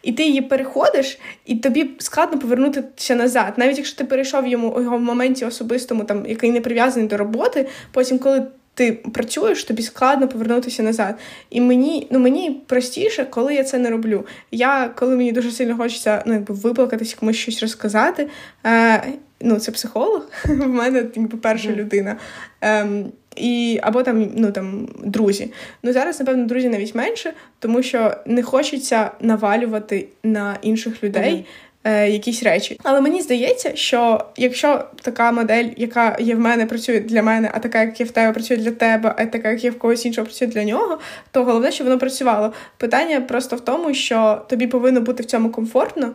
І 0.02 0.12
ти 0.12 0.22
її 0.22 0.40
переходиш, 0.40 1.18
і 1.44 1.56
тобі 1.56 1.90
складно 1.98 2.38
повернутися 2.38 3.14
назад. 3.14 3.52
Навіть 3.56 3.76
якщо 3.76 3.98
ти 3.98 4.04
перейшов 4.04 4.46
йому 4.46 4.80
його 4.80 4.96
в 4.96 5.00
моменті 5.00 5.44
особистому, 5.44 6.04
там 6.04 6.26
який 6.26 6.52
не 6.52 6.60
прив'язаний 6.60 7.08
до 7.08 7.16
роботи, 7.16 7.68
потім, 7.92 8.18
коли 8.18 8.46
ти 8.78 8.92
працюєш, 8.92 9.64
тобі 9.64 9.82
складно 9.82 10.28
повернутися 10.28 10.82
назад. 10.82 11.14
І 11.50 11.60
мені 11.60 12.06
ну 12.10 12.18
мені 12.18 12.62
простіше, 12.66 13.26
коли 13.30 13.54
я 13.54 13.64
це 13.64 13.78
не 13.78 13.90
роблю. 13.90 14.26
Я 14.50 14.90
коли 14.94 15.16
мені 15.16 15.32
дуже 15.32 15.50
сильно 15.50 15.76
хочеться 15.76 16.22
ну, 16.26 16.32
якби 16.32 16.54
виплакатися, 16.54 17.16
комусь 17.20 17.36
щось 17.36 17.62
розказати. 17.62 18.28
Е, 18.66 19.02
Ну, 19.40 19.58
це 19.58 19.72
психолог, 19.72 20.28
в 20.44 20.68
мене 20.68 21.04
якби 21.14 21.38
перша 21.38 21.72
людина. 21.72 22.16
Ем, 22.60 23.12
і, 23.36 23.80
Або 23.82 24.02
там 24.02 24.30
ну, 24.36 24.52
там, 24.52 24.88
друзі. 25.04 25.52
Ну 25.82 25.92
зараз, 25.92 26.20
напевно, 26.20 26.46
друзі 26.46 26.68
навіть 26.68 26.94
менше, 26.94 27.32
тому 27.58 27.82
що 27.82 28.16
не 28.26 28.42
хочеться 28.42 29.10
навалювати 29.20 30.08
на 30.22 30.56
інших 30.62 31.04
людей. 31.04 31.32
Mm-hmm 31.34 31.67
е, 31.88 32.10
якісь 32.10 32.42
речі. 32.42 32.80
Але 32.82 33.00
мені 33.00 33.22
здається, 33.22 33.76
що 33.76 34.24
якщо 34.36 34.84
така 35.02 35.32
модель, 35.32 35.68
яка 35.76 36.16
є 36.20 36.34
в 36.34 36.38
мене, 36.38 36.66
працює 36.66 37.00
для 37.00 37.22
мене, 37.22 37.50
а 37.54 37.58
така, 37.58 37.80
як 37.80 38.00
є 38.00 38.06
в 38.06 38.10
тебе, 38.10 38.32
працює 38.32 38.56
для 38.56 38.70
тебе, 38.70 39.14
а 39.18 39.26
така, 39.26 39.50
як 39.50 39.64
є 39.64 39.70
в 39.70 39.78
когось 39.78 40.06
іншого, 40.06 40.24
працює 40.24 40.48
для 40.48 40.64
нього, 40.64 40.98
то 41.30 41.44
головне, 41.44 41.72
щоб 41.72 41.86
воно 41.86 41.98
працювало. 41.98 42.52
Питання 42.76 43.20
просто 43.20 43.56
в 43.56 43.60
тому, 43.60 43.94
що 43.94 44.42
тобі 44.48 44.66
повинно 44.66 45.00
бути 45.00 45.22
в 45.22 45.26
цьому 45.26 45.50
комфортно, 45.50 46.12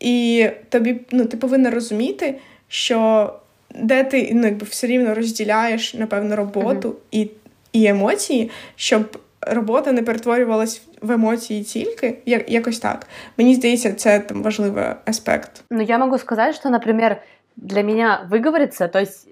і 0.00 0.48
тобі 0.68 1.00
ну, 1.10 1.24
ти 1.24 1.36
повинна 1.36 1.70
розуміти, 1.70 2.34
що 2.68 3.32
де 3.74 4.04
ти 4.04 4.30
ну, 4.32 4.46
якби 4.46 4.66
все 4.70 4.86
рівно 4.86 5.14
розділяєш, 5.14 5.94
напевно, 5.94 6.36
роботу 6.36 6.88
mm-hmm. 6.88 7.22
і, 7.22 7.30
і 7.72 7.86
емоції, 7.86 8.50
щоб 8.76 9.18
робота 9.41 9.91
не 9.91 10.03
перетворювалась 10.03 10.81
в 11.01 11.11
емоції 11.11 11.63
тільки, 11.63 12.17
як, 12.25 12.51
якось 12.51 12.79
так. 12.79 13.07
Мені 13.37 13.55
здається, 13.55 13.93
це 13.93 14.19
там 14.19 14.43
важливий 14.43 14.85
аспект. 15.05 15.63
Ну, 15.71 15.81
я 15.81 15.97
могу 15.97 16.17
сказать, 16.17 16.55
что, 16.55 16.69
например, 16.69 17.21
для 17.55 17.83
меня 17.83 18.27
выговориться, 18.29 18.87
то 18.87 18.99
есть 18.99 19.27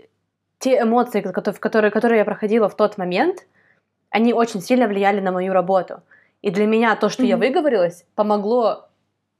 те 0.59 0.81
эмоции, 0.81 1.21
которые, 1.21 1.91
которые 1.91 2.17
я 2.17 2.25
проходила 2.25 2.67
в 2.67 2.75
тот 2.75 2.97
момент, 2.97 3.45
они 4.09 4.33
очень 4.33 4.61
сильно 4.61 4.87
влияли 4.87 5.21
на 5.21 5.31
мою 5.31 5.53
работу. 5.53 6.01
И 6.41 6.51
для 6.51 6.65
меня 6.65 6.95
то, 6.95 7.09
что 7.09 7.23
mm-hmm. 7.23 7.27
я 7.27 7.37
выговорилась, 7.37 8.05
помогло 8.15 8.87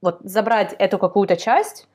вот 0.02 0.18
забрать 0.24 0.74
эту 0.78 0.98
какую-то 0.98 1.36
часть, 1.36 1.88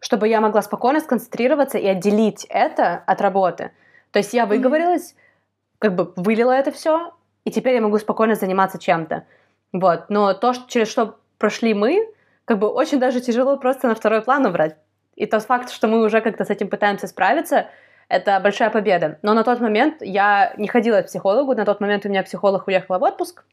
чтобы 0.00 0.28
я 0.28 0.40
могла 0.40 0.62
спокойно 0.62 1.00
сконцентрироваться 1.00 1.78
и 1.78 1.86
отделить 1.86 2.46
это 2.50 3.02
от 3.06 3.20
работы. 3.20 3.70
То 4.10 4.18
есть 4.18 4.34
я 4.34 4.46
выговорилась, 4.46 5.12
mm-hmm. 5.12 5.76
как 5.78 5.94
бы 5.94 6.12
вылила 6.16 6.52
это 6.52 6.72
все, 6.72 7.12
и 7.45 7.51
теперь 7.51 7.75
я 7.75 7.81
могу 7.81 7.97
спокойно 7.99 8.35
заниматься 8.35 8.79
чем-то. 8.79 9.25
Вот. 9.71 10.05
Но 10.09 10.33
то, 10.33 10.53
через 10.67 10.89
что 10.89 11.17
прошли 11.37 11.73
мы, 11.73 12.07
как 12.45 12.59
бы 12.59 12.67
очень 12.67 12.99
даже 12.99 13.21
тяжело 13.21 13.57
просто 13.57 13.87
на 13.87 13.95
второй 13.95 14.21
план 14.21 14.45
убрать. 14.45 14.77
И 15.15 15.25
тот 15.25 15.43
факт, 15.43 15.69
что 15.69 15.87
мы 15.87 16.03
уже 16.03 16.21
как-то 16.21 16.45
с 16.45 16.49
этим 16.49 16.69
пытаемся 16.69 17.07
справиться, 17.07 17.67
это 18.07 18.39
большая 18.39 18.69
победа. 18.69 19.19
Но 19.21 19.33
на 19.33 19.43
тот 19.43 19.59
момент 19.59 19.97
я 20.01 20.53
не 20.57 20.67
ходила 20.67 21.01
к 21.01 21.07
психологу, 21.07 21.55
на 21.55 21.65
тот 21.65 21.81
момент 21.81 22.05
у 22.05 22.09
меня 22.09 22.23
психолог 22.23 22.67
уехала 22.67 22.99
в 22.99 23.03
отпуск. 23.03 23.43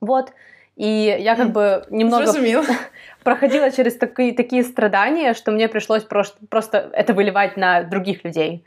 Вот. 0.00 0.32
И 0.76 1.16
я 1.18 1.36
как 1.36 1.52
бы 1.52 1.86
немного 1.90 2.32
проходила 3.24 3.70
через 3.70 3.96
такие, 3.96 4.34
такие 4.34 4.62
страдания, 4.62 5.34
что 5.34 5.50
мне 5.50 5.68
пришлось 5.68 6.04
просто, 6.04 6.38
просто 6.46 6.90
это 6.92 7.14
выливать 7.14 7.56
на 7.56 7.82
других 7.82 8.24
людей. 8.24 8.64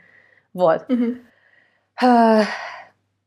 Вот. 0.52 0.86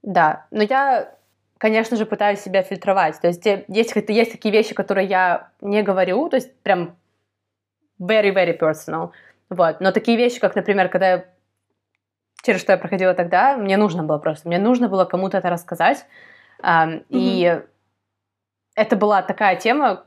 Да, 0.04 0.46
но 0.52 0.64
я, 0.64 1.16
конечно 1.64 1.96
же, 1.96 2.06
пытаюсь 2.06 2.42
себя 2.42 2.62
фильтровать. 2.62 3.22
То 3.22 3.28
есть 3.28 3.46
есть, 3.46 3.96
есть 4.10 4.32
такие 4.32 4.52
вещи, 4.52 4.76
которые 4.76 5.08
я 5.08 5.48
не 5.62 5.82
говорю, 5.82 6.28
то 6.28 6.36
есть 6.36 6.54
прям 6.62 6.98
very-very 8.00 8.60
personal. 8.60 9.12
Вот. 9.50 9.80
Но 9.80 9.94
такие 9.94 10.18
вещи, 10.18 10.42
как, 10.42 10.56
например, 10.56 10.90
когда 10.90 11.08
я 11.08 11.26
через 12.44 12.60
что 12.60 12.74
я 12.74 12.78
проходила 12.78 13.14
тогда, 13.14 13.56
мне 13.56 13.78
нужно 13.78 14.04
было 14.04 14.18
просто, 14.18 14.50
мне 14.50 14.60
нужно 14.60 14.90
было 14.90 15.06
кому-то 15.06 15.38
это 15.38 15.50
рассказать. 15.50 16.06
Ам, 16.62 17.04
И 17.08 17.62
это 18.76 18.98
была 18.98 19.22
такая 19.22 19.56
тема, 19.56 20.04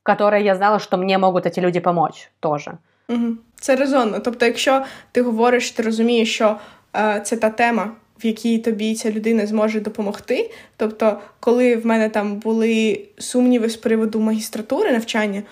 в 0.00 0.04
которой 0.04 0.44
я 0.44 0.54
знала, 0.54 0.78
что 0.78 0.96
мне 0.96 1.18
могут 1.18 1.46
эти 1.46 1.58
люди 1.58 1.80
помочь 1.80 2.30
тоже. 2.38 2.78
Мгм. 3.08 3.38
Це 3.56 3.76
резонно. 3.76 4.20
Тобто, 4.20 4.46
якщо 4.46 4.84
ти 5.12 5.22
говориш, 5.22 5.70
ти 5.70 5.82
розумієш, 5.82 6.34
що 6.34 6.58
е, 6.96 7.20
це 7.20 7.36
та 7.36 7.50
тема, 7.50 7.90
в 8.22 8.26
якій 8.26 8.58
тобі 8.58 8.94
ця 8.94 9.10
людина 9.10 9.46
зможе 9.46 9.80
допомогти. 9.80 10.50
Тобто, 10.76 11.20
коли 11.40 11.76
в 11.76 11.86
мене 11.86 12.08
там 12.08 12.36
були 12.36 13.00
сумніви 13.18 13.68
з 13.68 13.76
приводу 13.76 14.20
магістратури 14.20 14.92
навчання, 14.92 15.42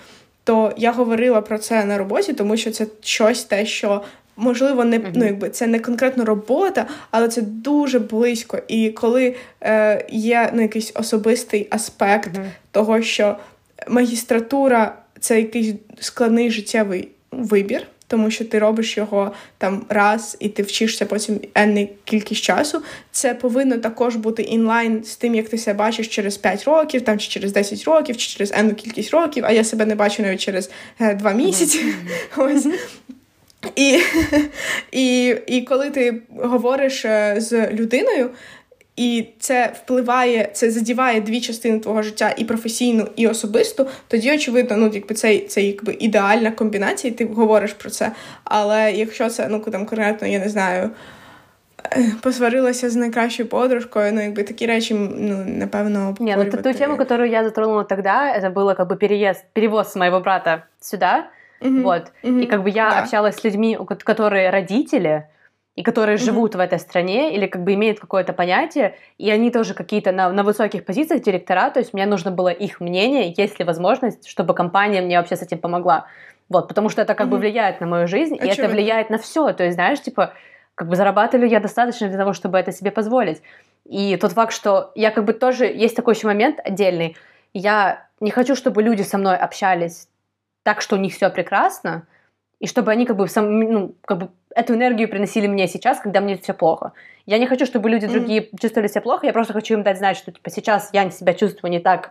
то 0.43 0.73
я 0.77 0.91
говорила 0.91 1.41
про 1.41 1.57
це 1.57 1.85
на 1.85 1.97
роботі, 1.97 2.33
тому 2.33 2.57
що 2.57 2.71
це 2.71 2.87
щось 3.01 3.43
те, 3.43 3.65
що. 3.65 4.01
Можливо, 4.37 4.85
не 4.85 5.01
ну, 5.13 5.25
якби 5.25 5.49
це 5.49 5.67
не 5.67 5.79
конкретно 5.79 6.25
робота, 6.25 6.87
але 7.11 7.27
це 7.27 7.41
дуже 7.41 7.99
близько. 7.99 8.59
І 8.67 8.89
коли 8.89 9.35
е, 9.61 10.05
є 10.09 10.51
ну, 10.53 10.61
якийсь 10.61 10.91
особистий 10.95 11.67
аспект 11.69 12.31
того, 12.71 13.01
що 13.01 13.37
магістратура 13.87 14.95
це 15.19 15.37
якийсь 15.37 15.75
складний 15.99 16.51
життєвий 16.51 17.07
вибір, 17.31 17.87
тому 18.11 18.31
що 18.31 18.45
ти 18.45 18.59
робиш 18.59 18.97
його 18.97 19.31
там 19.57 19.85
раз 19.89 20.37
і 20.39 20.49
ти 20.49 20.63
вчишся 20.63 21.05
потім 21.05 21.39
енний 21.55 21.89
кількість 22.03 22.43
часу. 22.43 22.81
Це 23.11 23.33
повинно 23.33 23.77
також 23.77 24.15
бути 24.15 24.41
інлайн 24.41 25.03
з 25.03 25.15
тим, 25.15 25.35
як 25.35 25.49
ти 25.49 25.57
себе 25.57 25.77
бачиш 25.77 26.07
через 26.07 26.37
5 26.37 26.63
років, 26.63 27.01
там 27.01 27.19
чи 27.19 27.29
через 27.29 27.53
10 27.53 27.83
років, 27.83 28.17
чи 28.17 28.27
через 28.27 28.51
енну 28.55 28.73
кількість 28.73 29.11
років, 29.11 29.43
а 29.47 29.51
я 29.51 29.63
себе 29.63 29.85
не 29.85 29.95
бачу 29.95 30.23
навіть 30.23 30.41
через 30.41 30.71
е, 30.99 31.15
2 31.15 31.31
місяці. 31.31 31.79
Ось. 32.37 32.67
І, 33.75 33.99
і, 34.91 35.35
і 35.47 35.61
коли 35.61 35.89
ти 35.89 36.21
говориш 36.37 37.05
е, 37.05 37.35
з 37.37 37.71
людиною, 37.71 38.29
і 38.96 39.28
це 39.38 39.72
впливає, 39.82 40.48
це 40.52 40.70
задіває 40.70 41.20
дві 41.20 41.40
частини 41.40 41.78
твого 41.78 42.02
життя, 42.02 42.34
і 42.36 42.44
професійну, 42.44 43.08
і 43.16 43.26
особисту, 43.26 43.86
тоді, 44.08 44.34
очевидно, 44.34 44.76
ну, 44.76 44.90
якби 44.94 45.14
це, 45.14 45.38
це 45.38 45.62
якби 45.62 45.96
ідеальна 46.00 46.50
комбінація, 46.50 47.12
і 47.12 47.16
ти 47.16 47.24
говориш 47.24 47.72
про 47.72 47.90
це. 47.90 48.12
Але 48.44 48.92
якщо 48.92 49.28
це, 49.30 49.48
ну, 49.48 49.58
там 49.58 49.86
конкретно, 49.86 50.28
я 50.28 50.38
не 50.38 50.48
знаю, 50.48 50.90
е, 51.92 52.12
посварилася 52.22 52.90
з 52.90 52.96
найкращою 52.96 53.48
подружкою, 53.48 54.12
ну, 54.12 54.20
якби 54.22 54.42
такі 54.42 54.66
речі, 54.66 54.94
ну, 54.94 55.44
напевно, 55.46 56.16
Не, 56.20 56.36
ну 56.36 56.44
ту, 56.44 56.50
ту 56.50 56.56
обговорювати. 56.56 56.78
тему, 56.78 56.96
которую 56.96 57.30
я 57.30 57.44
затронула 57.44 57.84
тогда, 57.84 58.38
это 58.40 58.52
было 58.54 58.74
как 58.76 58.88
бы 58.88 58.96
переезд, 58.96 59.44
перевоз 59.52 59.96
моего 59.96 60.20
брата 60.20 60.62
сюда, 60.80 61.26
Мгм. 61.60 61.82
вот, 61.82 62.02
Мгм. 62.22 62.40
и 62.40 62.46
как 62.46 62.60
бы 62.62 62.68
я 62.68 62.90
Да. 62.90 63.02
общалась 63.02 63.36
с 63.36 63.44
людьми, 63.44 63.76
у 63.80 63.84
ко- 63.84 63.94
которые 64.12 64.50
родители, 64.50 65.22
и 65.81 65.83
которые 65.83 66.17
Мгм. 66.17 66.25
живут 66.25 66.53
в 66.53 66.59
этой 66.59 66.77
стране, 66.77 67.35
или 67.35 67.47
как 67.47 67.63
бы 67.63 67.73
имеют 67.73 67.99
какое-то 67.99 68.33
понятие, 68.33 68.93
и 69.17 69.31
они 69.31 69.49
тоже 69.49 69.73
какие-то 69.73 70.11
на, 70.11 70.29
на 70.31 70.43
высоких 70.43 70.85
позициях 70.85 71.23
директора, 71.23 71.71
то 71.71 71.79
есть 71.79 71.91
мне 71.93 72.05
нужно 72.05 72.29
было 72.29 72.49
их 72.49 72.81
мнение, 72.81 73.33
есть 73.35 73.57
ли 73.57 73.65
возможность, 73.65 74.27
чтобы 74.27 74.53
компания 74.53 75.01
мне 75.01 75.17
вообще 75.17 75.35
с 75.35 75.41
этим 75.41 75.57
помогла. 75.57 76.05
Вот, 76.49 76.67
потому 76.67 76.89
что 76.89 77.01
это 77.01 77.15
как 77.15 77.29
бы 77.29 77.37
Мгм. 77.37 77.41
влияет 77.41 77.81
на 77.81 77.87
мою 77.87 78.07
жизнь, 78.07 78.35
и 78.35 78.37
это 78.37 78.51
Очевидно. 78.51 78.75
влияет 78.75 79.09
на 79.09 79.17
все. 79.17 79.53
То 79.53 79.63
есть, 79.63 79.73
знаешь, 79.73 79.99
типа, 79.99 80.33
как 80.75 80.87
бы 80.87 80.95
зарабатываю 80.95 81.49
я 81.49 81.59
достаточно 81.59 82.07
для 82.09 82.17
того, 82.17 82.33
чтобы 82.33 82.59
это 82.59 82.71
себе 82.71 82.91
позволить. 82.91 83.41
И 83.85 84.15
тот 84.17 84.33
факт, 84.33 84.53
что 84.53 84.91
я 84.93 85.09
как 85.09 85.25
бы 85.25 85.33
тоже... 85.33 85.65
Есть 85.65 85.95
такой 85.95 86.13
еще 86.13 86.27
момент 86.27 86.59
отдельный. 86.63 87.17
Я 87.53 88.07
не 88.19 88.29
хочу, 88.29 88.55
чтобы 88.55 88.83
люди 88.83 89.01
со 89.01 89.17
мной 89.17 89.35
общались 89.35 90.07
так, 90.61 90.81
что 90.81 90.95
у 90.95 90.99
них 90.99 91.13
все 91.13 91.31
прекрасно, 91.31 92.05
и 92.59 92.67
чтобы 92.67 92.91
они 92.91 93.07
как 93.07 93.17
бы, 93.17 93.27
сам, 93.27 93.59
ну, 93.59 93.95
как 94.05 94.17
бы 94.19 94.29
эту 94.54 94.74
энергию 94.74 95.08
приносили 95.08 95.46
мне 95.46 95.68
сейчас, 95.68 96.00
когда 96.00 96.20
мне 96.20 96.36
все 96.36 96.54
плохо. 96.54 96.92
Я 97.26 97.38
не 97.38 97.46
хочу, 97.46 97.66
чтобы 97.66 97.90
люди 97.90 98.06
Мгм. 98.06 98.14
другие 98.14 98.48
чувствовали 98.60 98.88
себя 98.88 99.02
плохо, 99.02 99.26
я 99.26 99.32
просто 99.32 99.52
хочу 99.52 99.74
им 99.74 99.82
дать 99.82 99.98
знать, 99.98 100.16
что 100.16 100.32
типа 100.32 100.50
сейчас 100.50 100.90
я 100.92 101.10
себя 101.10 101.34
чувствую 101.34 101.70
не 101.70 101.80
так 101.80 102.10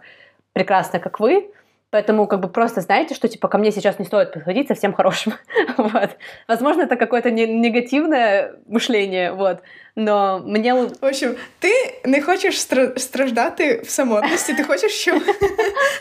прекрасно, 0.53 0.99
как 0.99 1.19
вы, 1.19 1.51
Поэтому 1.90 2.26
как 2.26 2.40
бы 2.40 2.48
просто 2.48 2.80
знаете, 2.80 3.14
что 3.14 3.28
типа 3.28 3.48
ко 3.48 3.58
мне 3.58 3.72
сейчас 3.72 3.98
не 3.98 4.04
стоит 4.04 4.32
подходить 4.32 4.68
со 4.68 4.74
всем 4.74 4.92
хорошим. 4.92 5.34
вот. 5.76 6.10
Возможно, 6.48 6.82
это 6.82 6.96
какое-то 6.96 7.30
не- 7.30 7.46
негативное 7.46 8.54
мышление, 8.66 9.32
вот. 9.32 9.58
Но 9.96 10.40
мне... 10.44 10.74
В 10.74 11.04
общем, 11.04 11.36
ти 11.58 11.72
не 12.04 12.20
хочеш 12.20 12.54
стра- 12.54 12.98
страждати 12.98 13.82
в 13.84 13.90
самотності, 13.90 14.54
ти 14.54 14.64
хочеш, 14.64 14.92
щоб 14.92 15.22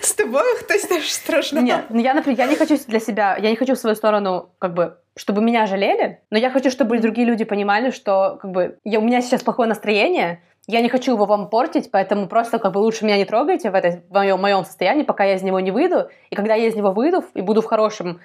з 0.01 0.13
тобою 0.17 0.55
хтось 0.57 0.83
теж 0.83 1.13
страждав. 1.13 1.63
Нет, 1.63 1.83
ну 1.89 2.01
я, 2.01 2.13
например, 2.13 2.39
я 2.39 2.47
не 2.47 2.55
хочу 2.55 2.77
для 2.87 2.99
себя, 2.99 3.37
я 3.41 3.49
не 3.49 3.55
хочу 3.55 3.73
в 3.73 3.77
свою 3.77 3.95
сторону, 3.95 4.49
как 4.59 4.73
бы, 4.73 4.91
чтобы 5.15 5.41
меня 5.41 5.65
жалели, 5.65 6.19
но 6.31 6.37
я 6.37 6.51
хочу, 6.51 6.69
чтобы 6.69 6.99
другие 6.99 7.27
люди 7.27 7.45
понимали, 7.45 7.91
что, 7.91 8.37
как 8.41 8.51
бы, 8.51 8.77
я, 8.83 8.99
у 8.99 9.01
меня 9.01 9.21
сейчас 9.21 9.41
плохое 9.41 9.67
настроение, 9.67 10.41
я 10.68 10.80
не 10.80 10.88
хочу 10.88 11.12
его 11.12 11.26
вам 11.26 11.50
портить, 11.50 11.90
поэтому 11.90 12.26
просто, 12.26 12.58
как 12.58 12.72
бы, 12.72 12.78
лучше 12.78 13.04
меня 13.04 13.18
не 13.18 13.24
трогайте 13.24 13.70
в, 13.70 13.74
этой, 13.74 14.02
в 14.08 14.12
моем, 14.12 14.40
моем 14.40 14.64
состоянии, 14.64 15.02
пока 15.02 15.24
я 15.24 15.34
из 15.34 15.42
него 15.42 15.60
не 15.60 15.70
выйду, 15.70 16.08
и 16.30 16.34
когда 16.34 16.54
я 16.54 16.66
из 16.66 16.74
него 16.74 16.92
выйду 16.92 17.24
и 17.34 17.42
буду 17.42 17.60
в 17.60 17.66
хорошем 17.66 18.20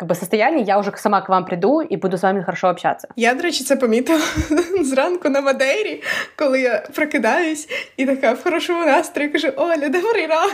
как 0.00 0.08
бы, 0.08 0.14
состоянии, 0.14 0.64
я 0.64 0.78
уже 0.78 0.92
сама 0.96 1.20
к 1.20 1.28
вам 1.28 1.44
приду 1.44 1.82
и 1.82 1.96
буду 1.96 2.16
с 2.16 2.22
вами 2.22 2.42
хорошо 2.42 2.68
общаться. 2.68 3.08
Я, 3.16 3.34
до 3.34 3.42
речі, 3.42 3.64
це 3.64 3.76
помітила 3.76 4.20
зранку 4.82 5.28
на 5.28 5.40
Мадейрі, 5.40 6.02
коли 6.36 6.60
я 6.60 6.82
прокидаюсь 6.94 7.68
і 7.96 8.06
така 8.06 8.32
в 8.32 8.42
хорошому 8.42 8.86
настрої 8.86 9.28
кажу: 9.28 9.48
Оля, 9.56 9.88
добрий 9.88 10.26
ранок. 10.26 10.52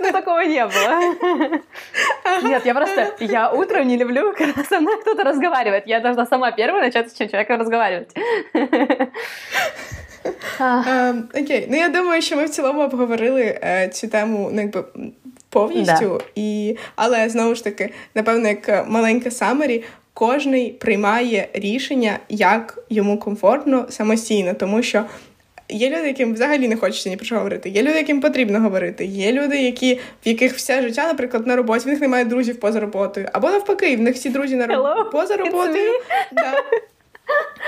Ну, 0.00 0.12
такого 0.12 0.42
не 0.42 0.66
было. 0.66 1.60
Нет, 2.42 2.66
я 2.66 2.74
просто, 2.74 3.06
я 3.20 3.50
утром 3.50 3.88
не 3.88 3.96
люблю, 3.96 4.34
когда 4.38 4.64
со 4.64 4.80
мной 4.80 5.00
кто-то 5.00 5.22
разговаривает. 5.22 5.86
Я 5.86 6.00
должна 6.00 6.26
сама 6.26 6.50
первая 6.50 6.84
начать 6.84 7.10
с 7.10 7.14
человеком 7.14 7.58
разговаривать. 7.58 8.10
Окей, 11.34 11.66
ну 11.70 11.76
я 11.76 11.88
думаю, 11.88 12.22
що 12.22 12.36
ми 12.36 12.44
в 12.44 12.50
цілому 12.50 12.80
обговорили 12.80 13.58
е, 13.62 13.88
цю 13.88 14.08
тему 14.08 14.50
ну, 14.52 14.60
якби 14.60 14.84
повністю. 15.50 16.20
І... 16.34 16.76
Але 16.96 17.28
знову 17.28 17.54
ж 17.54 17.64
таки, 17.64 17.90
напевно, 18.14 18.48
як 18.48 18.88
маленька 18.88 19.30
самері, 19.30 19.82
кожний 20.14 20.70
приймає 20.70 21.48
рішення, 21.52 22.18
як 22.28 22.78
йому 22.90 23.18
комфортно 23.18 23.86
самостійно, 23.88 24.54
тому 24.54 24.82
що. 24.82 25.04
Є 25.72 25.90
люди, 25.90 26.06
яким 26.06 26.34
взагалі 26.34 26.68
не 26.68 26.76
хочеться 26.76 27.08
ні 27.08 27.16
про 27.16 27.26
що 27.26 27.36
говорити. 27.36 27.68
Є 27.68 27.82
люди, 27.82 27.92
яким 27.92 28.20
потрібно 28.20 28.60
говорити. 28.60 29.04
Є 29.04 29.32
люди, 29.32 29.62
які 29.62 29.94
в 29.94 30.28
яких 30.28 30.54
все 30.54 30.82
життя, 30.82 31.06
наприклад, 31.06 31.46
на 31.46 31.56
роботі, 31.56 31.84
в 31.84 31.88
них 31.88 32.00
немає 32.00 32.24
друзів 32.24 32.60
поза 32.60 32.80
роботою. 32.80 33.28
Або 33.32 33.50
навпаки, 33.50 33.96
в 33.96 34.00
них 34.00 34.14
всі 34.14 34.28
друзі 34.28 34.56
на 34.56 34.66
роб... 34.66 35.10
Поза 35.12 35.36
роботою. 35.36 35.90
Да. 36.32 36.52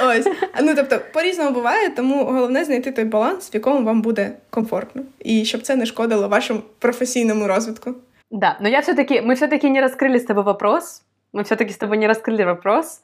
Ось. 0.06 0.28
А, 0.54 0.62
Ну 0.62 0.76
тобто, 0.76 1.00
по-різному 1.14 1.52
буває, 1.52 1.89
тому 1.89 2.26
головне 2.26 2.66
знайти 2.66 2.91
той 2.91 3.06
баланс, 3.06 3.54
в 3.54 3.56
якому 3.56 3.86
вам 3.86 4.02
буде 4.02 4.32
комфортно, 4.50 5.04
і 5.20 5.45
щоб 5.45 5.62
це 5.62 5.76
не 5.76 5.86
шкодило 5.86 6.28
вашому 6.28 6.62
професійному 6.80 7.48
розвитку. 7.48 7.95
Да, 8.32 8.58
но 8.60 8.68
я 8.70 8.82
все-таки, 8.82 9.22
мы 9.22 9.36
все-таки 9.36 9.70
не 9.70 9.82
раскрыли 9.82 10.18
с 10.18 10.26
тобой 10.26 10.43
вопрос. 10.43 11.02
Мы 11.34 11.43
все-таки 11.43 11.72
с 11.72 11.78
тобой 11.78 11.98
не 11.98 12.08
раскрыли 12.08 12.43
вопрос. 12.43 13.02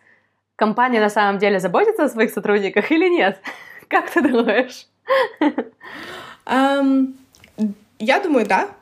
Компания 0.56 1.00
на 1.00 1.10
самом 1.10 1.40
деле 1.40 1.60
заботится 1.60 2.04
о 2.04 2.10
своих 2.10 2.32
сотрудниках 2.32 2.92
или 2.92 3.10
нет? 3.10 3.40
Как 3.88 4.10
ты 4.10 4.22
думаешь? 4.22 4.88
Ем, 6.46 7.16
я 8.00 8.20
думаю, 8.20 8.46
так. 8.46 8.68
Да. 8.68 8.76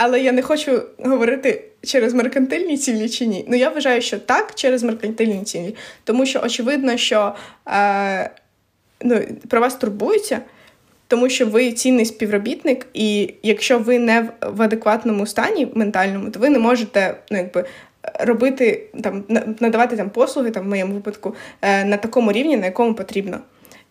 Але 0.00 0.20
я 0.20 0.32
не 0.32 0.42
хочу 0.42 0.82
говорити 0.98 1.64
через 1.82 2.14
меркантильні 2.14 2.76
цілі 2.76 3.08
чи 3.08 3.26
ні. 3.26 3.44
Ну 3.48 3.56
я 3.56 3.70
вважаю, 3.70 4.02
що 4.02 4.18
так, 4.18 4.54
через 4.54 4.82
меркантильні 4.82 5.44
цілі. 5.44 5.74
Тому 6.04 6.26
що 6.26 6.40
очевидно, 6.44 6.96
що 6.96 7.34
е, 7.68 8.30
ну, 9.02 9.20
про 9.48 9.60
вас 9.60 9.74
турбуються, 9.74 10.40
тому 11.08 11.28
що 11.28 11.46
ви 11.46 11.72
цінний 11.72 12.04
співробітник, 12.04 12.86
і 12.94 13.34
якщо 13.42 13.78
ви 13.78 13.98
не 13.98 14.28
в, 14.42 14.62
адекватному 14.62 15.26
стані 15.26 15.68
ментальному, 15.74 16.30
то 16.30 16.40
ви 16.40 16.48
не 16.50 16.58
можете 16.58 17.16
ну, 17.30 17.38
якби, 17.38 17.64
робити 18.20 18.86
там, 19.02 19.24
надавати 19.60 19.96
там 19.96 20.10
послуги, 20.10 20.50
там, 20.50 20.64
в 20.64 20.68
моєму 20.68 20.94
випадку, 20.94 21.34
е, 21.62 21.84
на 21.84 21.96
такому 21.96 22.32
рівні, 22.32 22.56
на 22.56 22.66
якому 22.66 22.94
потрібно. 22.94 23.38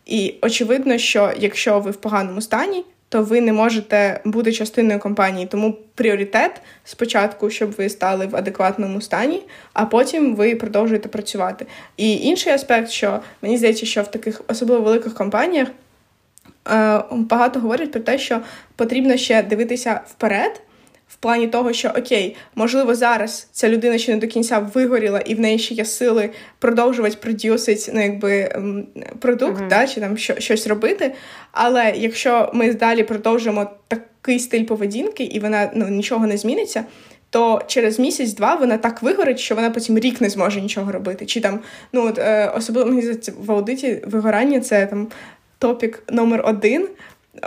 І 0.05 0.35
очевидно, 0.41 0.97
що 0.97 1.31
якщо 1.37 1.79
ви 1.79 1.91
в 1.91 1.95
поганому 1.95 2.41
стані, 2.41 2.85
то 3.09 3.23
ви 3.23 3.41
не 3.41 3.53
можете 3.53 4.21
бути 4.25 4.51
частиною 4.51 4.99
компанії. 4.99 5.47
Тому 5.47 5.77
пріоритет 5.95 6.61
спочатку, 6.83 7.49
щоб 7.49 7.71
ви 7.71 7.89
стали 7.89 8.25
в 8.25 8.35
адекватному 8.35 9.01
стані, 9.01 9.41
а 9.73 9.85
потім 9.85 10.35
ви 10.35 10.55
продовжуєте 10.55 11.09
працювати. 11.09 11.65
І 11.97 12.17
інший 12.17 12.53
аспект, 12.53 12.89
що 12.89 13.19
мені 13.41 13.57
здається, 13.57 13.85
що 13.85 14.01
в 14.01 14.11
таких 14.11 14.41
особливо 14.47 14.81
великих 14.81 15.13
компаніях 15.13 15.67
е, 15.67 17.03
багато 17.11 17.59
говорять 17.59 17.91
про 17.91 18.01
те, 18.01 18.17
що 18.17 18.41
потрібно 18.75 19.17
ще 19.17 19.43
дивитися 19.43 20.01
вперед. 20.07 20.61
В 21.07 21.15
плані 21.15 21.47
того, 21.47 21.73
що 21.73 21.89
окей, 21.89 22.35
можливо, 22.55 22.95
зараз 22.95 23.47
ця 23.51 23.69
людина 23.69 23.97
ще 23.97 24.11
не 24.11 24.17
до 24.17 24.27
кінця 24.27 24.59
вигоріла, 24.59 25.19
і 25.19 25.35
в 25.35 25.39
неї 25.39 25.59
ще 25.59 25.73
є 25.73 25.85
сили 25.85 26.29
продовжувати 26.59 27.17
продюсити 27.21 27.91
ну, 27.93 28.01
якби, 28.01 28.55
продукт, 29.19 29.61
uh-huh. 29.61 29.67
да, 29.67 29.87
чи 29.87 30.01
там 30.01 30.17
що, 30.17 30.39
щось 30.39 30.67
робити. 30.67 31.13
Але 31.51 31.93
якщо 31.95 32.51
ми 32.53 32.73
далі 32.73 33.03
продовжимо 33.03 33.69
такий 33.87 34.39
стиль 34.39 34.63
поведінки, 34.63 35.23
і 35.23 35.39
вона 35.39 35.71
ну, 35.73 35.87
нічого 35.87 36.27
не 36.27 36.37
зміниться. 36.37 36.83
То 37.29 37.61
через 37.67 37.99
місяць-два 37.99 38.55
вона 38.55 38.77
так 38.77 39.03
вигорить, 39.03 39.39
що 39.39 39.55
вона 39.55 39.69
потім 39.69 39.99
рік 39.99 40.21
не 40.21 40.29
зможе 40.29 40.61
нічого 40.61 40.91
робити. 40.91 41.25
Чи 41.25 41.41
там, 41.41 41.59
ну 41.93 42.07
от 42.07 42.19
е, 42.19 42.51
особливо 42.55 42.91
мені 42.91 43.17
в 43.37 43.51
аудиті 43.51 44.01
вигорання 44.05 44.59
це 44.59 44.85
там 44.85 45.07
топік 45.59 46.03
номер 46.09 46.43
один 46.45 46.87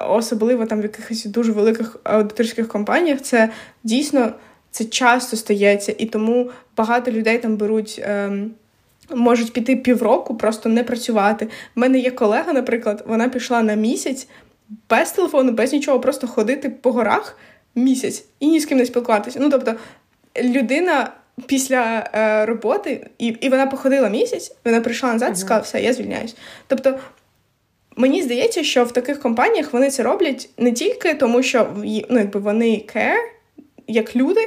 особливо 0.08 0.66
там 0.66 0.80
в 0.80 0.82
якихось 0.82 1.24
дуже 1.24 1.52
великих 1.52 1.96
аудиторських 2.04 2.68
компаніях, 2.68 3.20
це 3.20 3.50
дійсно 3.84 4.32
це 4.70 4.84
часто 4.84 5.36
стається, 5.36 5.94
і 5.98 6.06
тому 6.06 6.50
багато 6.76 7.10
людей 7.10 7.38
там 7.38 7.56
беруть. 7.56 8.00
Ем, 8.04 8.50
Можуть 9.14 9.52
піти 9.52 9.76
півроку, 9.76 10.36
просто 10.36 10.68
не 10.68 10.84
працювати. 10.84 11.48
У 11.76 11.80
мене 11.80 11.98
є 11.98 12.10
колега, 12.10 12.52
наприклад, 12.52 13.04
вона 13.06 13.28
пішла 13.28 13.62
на 13.62 13.74
місяць 13.74 14.28
без 14.90 15.12
телефону, 15.12 15.52
без 15.52 15.72
нічого, 15.72 16.00
просто 16.00 16.26
ходити 16.26 16.70
по 16.70 16.92
горах 16.92 17.38
місяць 17.74 18.24
і 18.40 18.46
ні 18.46 18.60
з 18.60 18.66
ким 18.66 18.78
не 18.78 18.86
спілкуватися. 18.86 19.38
Ну 19.42 19.50
тобто 19.50 19.74
людина 20.42 21.12
після 21.46 22.10
е, 22.14 22.46
роботи, 22.46 23.06
і 23.18 23.26
і 23.26 23.48
вона 23.48 23.66
походила 23.66 24.08
місяць, 24.08 24.56
вона 24.64 24.80
прийшла 24.80 25.12
назад 25.12 25.32
і 25.32 25.40
сказала, 25.40 25.60
все, 25.60 25.82
я 25.82 25.92
звільняюсь. 25.92 26.36
Тобто 26.66 26.98
Мені 28.00 28.22
здається, 28.22 28.64
що 28.64 28.84
в 28.84 28.92
таких 28.92 29.20
компаніях 29.20 29.72
вони 29.72 29.90
це 29.90 30.02
роблять 30.02 30.48
не 30.58 30.72
тільки 30.72 31.14
тому, 31.14 31.42
що 31.42 31.66
ну, 31.84 32.18
якби 32.18 32.40
вони 32.40 32.84
care, 32.94 33.14
як 33.86 34.16
люди, 34.16 34.40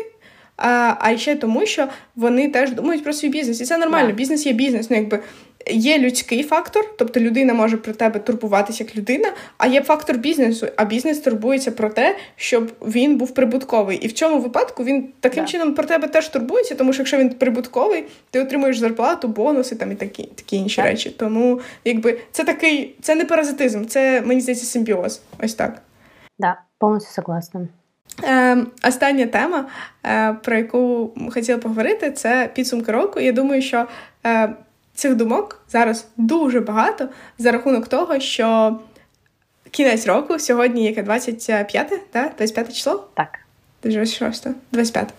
а 0.58 0.94
а 1.00 1.18
ще 1.18 1.36
тому, 1.36 1.66
що 1.66 1.88
вони 2.16 2.50
теж 2.50 2.72
думають 2.72 3.04
про 3.04 3.14
свій 3.14 3.30
бізнес. 3.30 3.62
І 3.62 3.66
це 3.66 3.78
нормально. 3.78 4.10
Yeah. 4.10 4.16
Бізнес 4.16 4.46
є 4.46 4.54
бізнес. 4.54 4.90
Ну, 4.90 4.96
якби 4.96 5.20
Є 5.68 6.00
людський 6.00 6.44
фактор, 6.44 6.86
тобто 6.98 7.20
людина 7.20 7.54
може 7.54 7.78
про 7.78 7.94
тебе 7.94 8.20
турбуватися 8.20 8.84
як 8.84 8.96
людина, 8.96 9.34
а 9.58 9.68
є 9.68 9.82
фактор 9.82 10.18
бізнесу. 10.18 10.68
А 10.76 10.86
бізнес 10.86 11.20
турбується 11.20 11.72
про 11.72 11.90
те, 11.90 12.16
щоб 12.36 12.72
він 12.82 13.18
був 13.18 13.34
прибутковий. 13.34 13.98
І 13.98 14.08
в 14.08 14.12
цьому 14.12 14.40
випадку 14.40 14.84
він 14.84 15.10
таким 15.20 15.44
yeah. 15.44 15.48
чином 15.48 15.74
про 15.74 15.84
тебе 15.84 16.08
теж 16.08 16.28
турбується, 16.28 16.76
тому 16.76 16.94
що 16.94 17.02
якщо 17.02 17.18
він 17.18 17.30
прибутковий, 17.30 18.04
ти 18.32 18.42
отримуєш 18.42 18.78
зарплату, 18.78 19.28
бонуси 19.28 19.76
там 19.76 19.92
і 19.92 19.96
такі 19.96 20.24
такі 20.24 20.56
інші 20.56 20.82
yeah. 20.82 20.86
речі. 20.86 21.10
Тому 21.10 21.60
якби 21.86 22.20
це 22.32 22.44
такий, 22.44 22.96
це 23.02 23.16
не 23.16 23.26
паразитизм, 23.26 23.86
це 23.86 24.22
мені 24.22 24.42
здається 24.42 24.66
симбіоз. 24.66 25.22
Ось 25.44 25.54
так. 25.54 25.82
Да, 26.40 26.62
повністю 26.80 27.12
согласна. 27.14 27.68
Е, 28.24 28.66
Остання 28.88 29.26
тема, 29.26 29.66
е, 30.06 30.34
про 30.34 30.58
яку 30.58 31.14
хотіла 31.34 31.58
поговорити, 31.58 32.12
це 32.12 32.50
підсумки 32.56 32.92
року. 32.92 33.20
Я 33.20 33.32
думаю, 33.32 33.62
що 33.62 33.88
е, 34.26 34.54
цих 34.96 35.16
думок 35.16 35.62
зараз 35.70 36.08
дуже 36.18 36.60
багато 36.60 37.10
за 37.38 37.52
рахунок 37.52 37.88
того, 37.88 38.20
що 38.20 38.80
кінець 39.72 40.08
року 40.08 40.40
сьогодні 40.40 40.86
яке 40.86 41.04
25, 41.04 41.94
да? 42.14 42.32
25 42.38 42.76
число? 42.76 43.08
Так. 43.14 43.40
26, 43.84 44.48
25. 44.72 45.14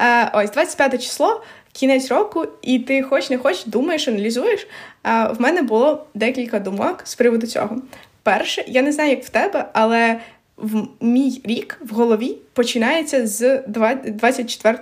Е, 0.00 0.30
Ось 0.34 0.50
25 0.50 1.02
число, 1.02 1.42
кінець 1.72 2.10
року, 2.10 2.46
і 2.62 2.78
ти 2.78 3.02
хоч 3.02 3.30
не 3.30 3.38
хоч 3.38 3.64
думаєш, 3.64 4.08
аналізуєш. 4.08 4.66
Е, 5.06 5.28
в 5.38 5.40
мене 5.40 5.62
було 5.62 6.06
декілька 6.14 6.58
думок 6.58 7.00
з 7.04 7.14
приводу 7.14 7.46
цього. 7.46 7.76
Перше, 8.22 8.64
я 8.66 8.82
не 8.82 8.92
знаю, 8.92 9.10
як 9.10 9.24
в 9.24 9.28
тебе, 9.28 9.68
але 9.72 10.20
в 10.58 10.88
мій 11.00 11.40
рік 11.44 11.80
в 11.80 11.94
голові 11.94 12.36
починається 12.52 13.26
з 13.26 13.62
24 13.66 14.78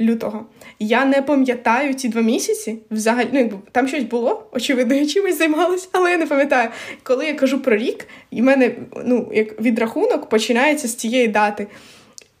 лютого. 0.00 0.46
Я 0.78 1.04
не 1.04 1.22
пам'ятаю 1.22 1.94
ці 1.94 2.08
два 2.08 2.20
місяці. 2.20 2.78
Взагалі, 2.90 3.28
ну 3.32 3.60
там 3.72 3.88
щось 3.88 4.04
було, 4.04 4.46
очевидно, 4.52 4.94
я 4.94 5.06
чимось 5.06 5.38
займалася, 5.38 5.88
але 5.92 6.10
я 6.10 6.18
не 6.18 6.26
пам'ятаю. 6.26 6.68
Коли 7.02 7.26
я 7.26 7.34
кажу 7.34 7.62
про 7.62 7.76
рік, 7.76 8.08
і 8.30 8.40
в 8.40 8.44
мене 8.44 8.74
ну, 9.04 9.30
як 9.32 9.60
відрахунок 9.60 10.28
починається 10.28 10.88
з 10.88 10.94
цієї 10.94 11.28
дати. 11.28 11.66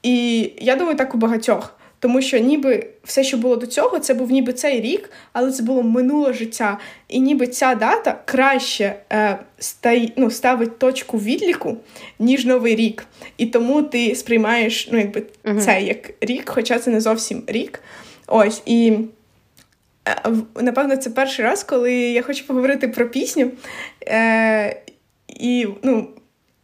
І 0.02 0.50
я 0.58 0.76
думаю, 0.76 0.96
так 0.96 1.14
у 1.14 1.18
багатьох. 1.18 1.75
Тому 1.98 2.22
що 2.22 2.38
ніби 2.38 2.86
все, 3.04 3.24
що 3.24 3.36
було 3.36 3.56
до 3.56 3.66
цього, 3.66 3.98
це 3.98 4.14
був 4.14 4.30
ніби 4.30 4.52
цей 4.52 4.80
рік, 4.80 5.10
але 5.32 5.52
це 5.52 5.62
було 5.62 5.82
минуле 5.82 6.32
життя. 6.32 6.78
І 7.08 7.20
ніби 7.20 7.46
ця 7.46 7.74
дата 7.74 8.22
краще 8.24 8.96
е, 9.12 9.38
стай, 9.58 10.12
ну, 10.16 10.30
ставить 10.30 10.78
точку 10.78 11.18
відліку, 11.18 11.76
ніж 12.18 12.44
новий 12.44 12.76
рік. 12.76 13.06
І 13.38 13.46
тому 13.46 13.82
ти 13.82 14.14
сприймаєш 14.14 14.88
ну, 14.92 14.98
якби, 14.98 15.22
uh-huh. 15.44 15.60
це 15.60 15.82
як 15.82 16.10
рік, 16.20 16.50
хоча 16.50 16.78
це 16.78 16.90
не 16.90 17.00
зовсім 17.00 17.42
рік. 17.46 17.82
Ось 18.26 18.62
і. 18.66 18.98
Е, 20.08 20.32
напевно, 20.54 20.96
це 20.96 21.10
перший 21.10 21.44
раз, 21.44 21.64
коли 21.64 21.94
я 21.94 22.22
хочу 22.22 22.46
поговорити 22.46 22.88
про 22.88 23.08
пісню. 23.08 23.50
Е, 24.08 24.82
І 25.28 25.66
ну, 25.82 26.08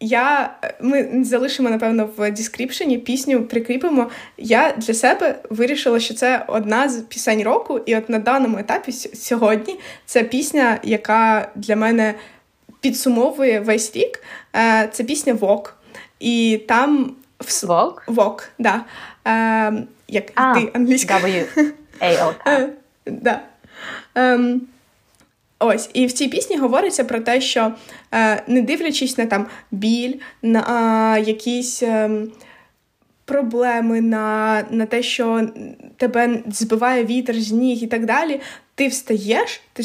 я, 0.02 0.54
Ми 0.80 1.24
залишимо, 1.24 1.70
напевно, 1.70 2.08
в 2.16 2.30
дескріпшені 2.30 2.98
пісню 2.98 3.42
прикріпимо. 3.42 4.10
Я 4.38 4.74
для 4.76 4.94
себе 4.94 5.38
вирішила, 5.50 6.00
що 6.00 6.14
це 6.14 6.44
одна 6.48 6.88
з 6.88 6.96
пісень 6.96 7.42
року, 7.42 7.80
і 7.86 7.96
от 7.96 8.08
на 8.08 8.18
даному 8.18 8.58
етапі 8.58 8.92
сьогодні 8.92 9.78
це 10.06 10.22
пісня, 10.22 10.78
яка 10.82 11.48
для 11.54 11.76
мене 11.76 12.14
підсумовує 12.80 13.60
весь 13.60 13.96
рік. 13.96 14.22
Е, 14.56 14.88
це 14.92 15.04
пісня 15.04 15.32
Вок. 15.32 15.76
І 16.20 16.60
там 16.68 17.16
Вок? 17.62 18.04
Вок, 18.06 18.48
да. 18.58 18.84
Е, 19.26 19.72
як 20.08 20.26
ти 20.26 20.70
англійська. 20.74 21.18
W-A-O-K. 21.18 22.68
Да. 23.06 23.40
Ем, 24.14 24.60
Ось, 25.62 25.90
і 25.94 26.06
в 26.06 26.12
цій 26.12 26.28
пісні 26.28 26.56
говориться 26.56 27.04
про 27.04 27.20
те, 27.20 27.40
що 27.40 27.72
е, 28.14 28.42
не 28.46 28.62
дивлячись 28.62 29.18
на 29.18 29.26
там 29.26 29.46
біль, 29.70 30.14
на 30.42 31.18
якісь 31.18 31.82
е, 31.82 32.10
проблеми, 33.24 34.00
на 34.00 34.64
на 34.70 34.86
те, 34.86 35.02
що 35.02 35.48
тебе 35.96 36.42
збиває 36.46 37.04
вітер 37.04 37.40
з 37.40 37.52
ніг 37.52 37.82
і 37.82 37.86
так 37.86 38.06
далі, 38.06 38.40
ти 38.74 38.88
встаєш, 38.88 39.60
ти 39.72 39.82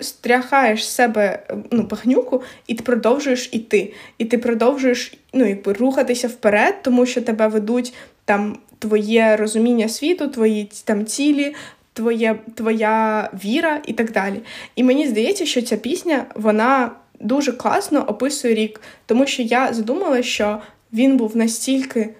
стряхаєш 0.00 0.86
з 0.86 0.94
себе 0.94 1.42
ну, 1.70 1.88
пахнюку, 1.88 2.42
і 2.66 2.74
ти 2.74 2.82
продовжуєш 2.82 3.48
іти. 3.52 3.92
І 4.18 4.24
ти 4.24 4.38
продовжуєш 4.38 5.14
ну, 5.32 5.48
якби, 5.48 5.72
рухатися 5.72 6.28
вперед, 6.28 6.82
тому 6.82 7.06
що 7.06 7.22
тебе 7.22 7.48
ведуть 7.48 7.94
там 8.24 8.58
твоє 8.78 9.36
розуміння 9.36 9.88
світу, 9.88 10.28
твої 10.28 10.70
там 10.84 11.06
цілі, 11.06 11.54
твоє, 11.98 12.38
твоя 12.54 13.30
віра 13.44 13.80
і 13.86 13.92
так 13.92 14.12
далі. 14.12 14.40
І 14.76 14.84
мені 14.84 15.08
здається, 15.08 15.46
що 15.46 15.62
ця 15.62 15.76
пісня 15.76 16.26
вона 16.34 16.90
дуже 17.20 17.52
класно 17.52 18.02
описує 18.02 18.54
рік, 18.54 18.80
тому 19.06 19.26
що 19.26 19.42
я 19.42 19.72
задумала, 19.72 20.22
що 20.22 20.58
він 20.92 21.16
був 21.16 21.36
настільки 21.36 22.14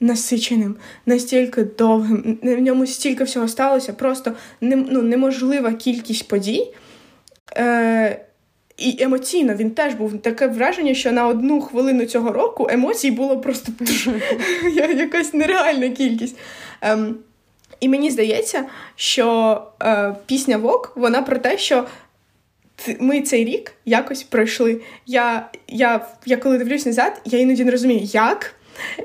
насиченим, 0.00 0.76
настільки 1.06 1.64
довгим, 1.64 2.38
в 2.42 2.60
ньому 2.60 2.86
стільки 2.86 3.24
всього 3.24 3.48
сталося, 3.48 3.92
просто 3.92 4.32
ну, 4.60 5.02
неможлива 5.02 5.72
кількість 5.72 6.28
подій. 6.28 6.74
Е, 7.56 8.26
І 8.76 9.02
емоційно 9.02 9.54
він 9.54 9.70
теж 9.70 9.94
був 9.94 10.22
таке 10.22 10.46
враження, 10.46 10.94
що 10.94 11.12
на 11.12 11.26
одну 11.26 11.60
хвилину 11.60 12.04
цього 12.06 12.32
року 12.32 12.68
емоцій 12.70 13.10
було 13.10 13.40
просто 13.40 13.72
якась 14.96 15.34
нереальна 15.34 15.88
кількість. 15.88 16.36
Ем, 16.80 17.16
і 17.80 17.88
мені 17.88 18.10
здається, 18.10 18.64
що 18.96 19.62
е, 19.82 20.14
пісня 20.26 20.56
Вок 20.56 20.92
вона 20.96 21.22
про 21.22 21.38
те, 21.38 21.58
що 21.58 21.86
ми 23.00 23.22
цей 23.22 23.44
рік 23.44 23.72
якось 23.84 24.22
пройшли. 24.22 24.80
Я 25.06 25.50
я, 25.68 26.06
я 26.26 26.36
коли 26.36 26.58
дивлюсь 26.58 26.86
назад, 26.86 27.20
я 27.24 27.38
іноді 27.38 27.64
не 27.64 27.70
розумію, 27.70 28.00
як. 28.02 28.54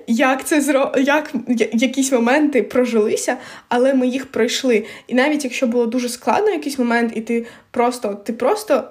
Як 0.08 0.46
це 0.46 0.62
зро... 0.62 0.92
як 0.98 1.32
якісь 1.74 2.12
моменти 2.12 2.64
прожилися, 2.64 3.38
але 3.70 3.94
ми 3.94 4.08
їх 4.08 4.26
пройшли. 4.26 4.86
І 5.08 5.14
навіть 5.14 5.44
якщо 5.44 5.68
було 5.68 5.86
дуже 5.86 6.10
складно 6.10 6.50
якийсь 6.50 6.80
момент, 6.80 7.12
і 7.16 7.22
ти 7.22 7.46
просто 7.72 8.16
ти 8.16 8.34
просто 8.34 8.84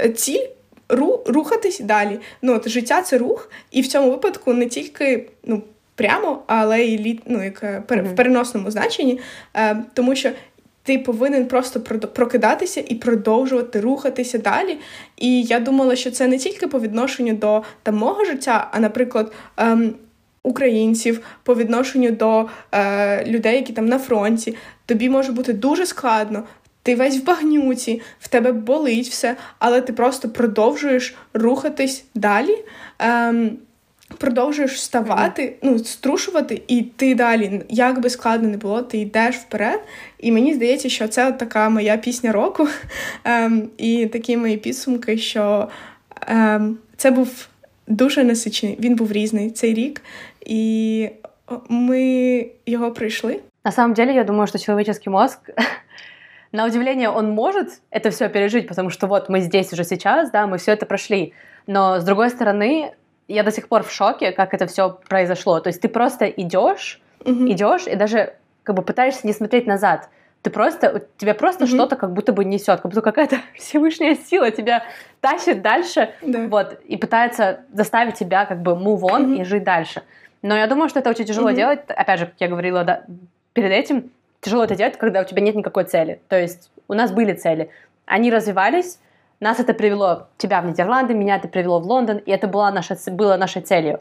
е, 0.00 0.08
ціль 0.08 0.46
ру... 0.88 1.22
рухатись 1.26 1.80
далі. 1.80 2.18
Ну, 2.42 2.54
от 2.54 2.68
Життя 2.68 3.02
це 3.02 3.18
рух, 3.18 3.50
і 3.70 3.80
в 3.80 3.88
цьому 3.88 4.10
випадку 4.10 4.52
не 4.52 4.66
тільки 4.66 5.28
ну, 5.44 5.62
прямо, 6.02 6.42
але 6.46 6.82
й 6.82 6.98
літ, 6.98 7.22
ну, 7.26 7.44
як 7.44 7.62
е, 7.62 7.82
в 7.90 8.14
переносному 8.14 8.70
значенні, 8.70 9.20
е, 9.54 9.76
тому 9.94 10.14
що. 10.14 10.30
Ти 10.84 10.98
повинен 10.98 11.46
просто 11.46 11.80
прокидатися 12.06 12.84
і 12.88 12.94
продовжувати 12.94 13.80
рухатися 13.80 14.38
далі. 14.38 14.78
І 15.16 15.42
я 15.42 15.60
думала, 15.60 15.96
що 15.96 16.10
це 16.10 16.26
не 16.26 16.38
тільки 16.38 16.66
по 16.66 16.80
відношенню 16.80 17.32
до 17.32 17.62
там, 17.82 17.96
мого 17.96 18.24
життя, 18.24 18.68
а, 18.72 18.80
наприклад, 18.80 19.32
ем, 19.56 19.94
українців, 20.42 21.20
по 21.42 21.54
відношенню 21.54 22.10
до 22.10 22.48
е, 22.72 23.24
людей, 23.24 23.56
які 23.56 23.72
там 23.72 23.86
на 23.86 23.98
фронті. 23.98 24.56
Тобі 24.86 25.08
може 25.08 25.32
бути 25.32 25.52
дуже 25.52 25.86
складно. 25.86 26.44
Ти 26.82 26.94
весь 26.94 27.18
в 27.18 27.24
багнюці, 27.24 28.02
в 28.20 28.28
тебе 28.28 28.52
болить 28.52 29.08
все, 29.08 29.36
але 29.58 29.80
ти 29.80 29.92
просто 29.92 30.28
продовжуєш 30.28 31.14
рухатись 31.34 32.04
далі. 32.14 32.64
Ем, 32.98 33.58
продовжуєш 34.17 34.73
вставати, 34.73 35.55
ну, 35.61 35.79
струшувати, 35.79 36.61
і 36.67 36.81
ти 36.81 37.15
далі, 37.15 37.61
як 37.69 37.99
би 38.01 38.09
складно 38.09 38.49
не 38.49 38.57
було, 38.57 38.81
ти 38.81 38.97
йдеш 38.97 39.35
вперед. 39.35 39.81
І 40.19 40.31
мені 40.31 40.53
здається, 40.53 40.89
що 40.89 41.07
це 41.07 41.27
от 41.27 41.37
така 41.37 41.69
моя 41.69 41.97
пісня 41.97 42.31
року. 42.31 42.67
Ем, 43.23 43.69
І 43.77 44.05
такі 44.05 44.37
мої 44.37 44.57
підсумки, 44.57 45.17
що 45.17 45.67
ем, 46.27 46.77
це 46.97 47.11
був 47.11 47.47
дуже 47.87 48.23
насичений, 48.23 48.77
він 48.79 48.95
був 48.95 49.11
різний 49.11 49.51
цей 49.51 49.73
рік, 49.73 50.01
і 50.45 51.09
ми 51.69 52.45
його 52.65 52.91
пройшли. 52.91 53.39
На 53.65 53.71
самом 53.71 53.93
деле, 53.93 54.13
я 54.13 54.23
думаю, 54.23 54.47
что 54.47 54.59
человеческий 54.59 55.11
мозг 55.11 55.39
на 56.51 56.65
удивление, 56.65 57.09
он 57.09 57.31
может 57.31 57.81
это 57.91 58.09
все 58.09 58.29
пережить, 58.29 58.67
потому 58.67 58.89
что 58.89 59.07
вот 59.07 59.29
мы 59.29 59.41
здесь 59.41 59.73
уже 59.73 59.83
сейчас, 59.83 60.31
да, 60.31 60.47
мы 60.47 60.57
все 60.57 60.71
это 60.71 60.85
прошли. 60.85 61.33
Но 61.67 61.95
с 61.99 62.03
другой 62.05 62.29
стороны, 62.29 62.91
я 63.34 63.42
до 63.42 63.50
сих 63.50 63.68
пор 63.68 63.82
в 63.82 63.92
шоке, 63.92 64.32
как 64.32 64.54
это 64.54 64.66
все 64.66 64.98
произошло. 65.08 65.60
То 65.60 65.68
есть 65.68 65.80
ты 65.80 65.88
просто 65.88 66.26
идешь, 66.26 67.00
mm-hmm. 67.20 67.52
идешь 67.52 67.86
и 67.86 67.94
даже 67.94 68.34
как 68.62 68.76
бы 68.76 68.82
пытаешься 68.82 69.26
не 69.26 69.32
смотреть 69.32 69.66
назад. 69.66 70.08
Ты 70.42 70.50
просто, 70.50 71.06
тебя 71.18 71.34
просто 71.34 71.64
mm-hmm. 71.64 71.68
что-то 71.68 71.96
как 71.96 72.12
будто 72.12 72.32
бы 72.32 72.44
несет, 72.44 72.80
как 72.80 72.90
будто 72.90 73.00
какая-то 73.00 73.36
Всевышняя 73.54 74.16
сила 74.16 74.50
тебя 74.50 74.84
тащит 75.20 75.62
дальше, 75.62 76.14
да. 76.20 76.46
вот, 76.48 76.80
и 76.84 76.96
пытается 76.96 77.60
заставить 77.72 78.14
тебя 78.14 78.44
как 78.44 78.60
бы 78.60 78.72
move 78.72 79.00
on 79.02 79.26
mm-hmm. 79.26 79.40
и 79.40 79.44
жить 79.44 79.64
дальше. 79.64 80.02
Но 80.42 80.56
я 80.56 80.66
думаю, 80.66 80.88
что 80.88 80.98
это 80.98 81.10
очень 81.10 81.24
тяжело 81.24 81.50
mm-hmm. 81.50 81.56
делать. 81.56 81.80
Опять 81.88 82.20
же, 82.20 82.26
как 82.26 82.34
я 82.38 82.48
говорила 82.48 82.82
да, 82.84 83.04
перед 83.52 83.70
этим, 83.70 84.10
тяжело 84.40 84.64
это 84.64 84.74
делать, 84.74 84.98
когда 84.98 85.20
у 85.20 85.24
тебя 85.24 85.40
нет 85.40 85.54
никакой 85.54 85.84
цели. 85.84 86.20
То 86.28 86.38
есть 86.38 86.70
у 86.88 86.94
нас 86.94 87.12
были 87.12 87.32
цели, 87.34 87.70
они 88.04 88.30
развивались, 88.30 88.98
нас 89.41 89.59
это 89.59 89.73
привело, 89.73 90.27
тебя 90.37 90.61
в 90.61 90.65
Нидерланды, 90.65 91.13
меня 91.13 91.37
это 91.37 91.47
привело 91.47 91.79
в 91.79 91.85
Лондон, 91.85 92.17
и 92.17 92.31
это 92.31 92.47
была 92.47 92.71
наша, 92.71 92.97
было 93.07 93.37
нашей 93.37 93.61
целью. 93.61 93.99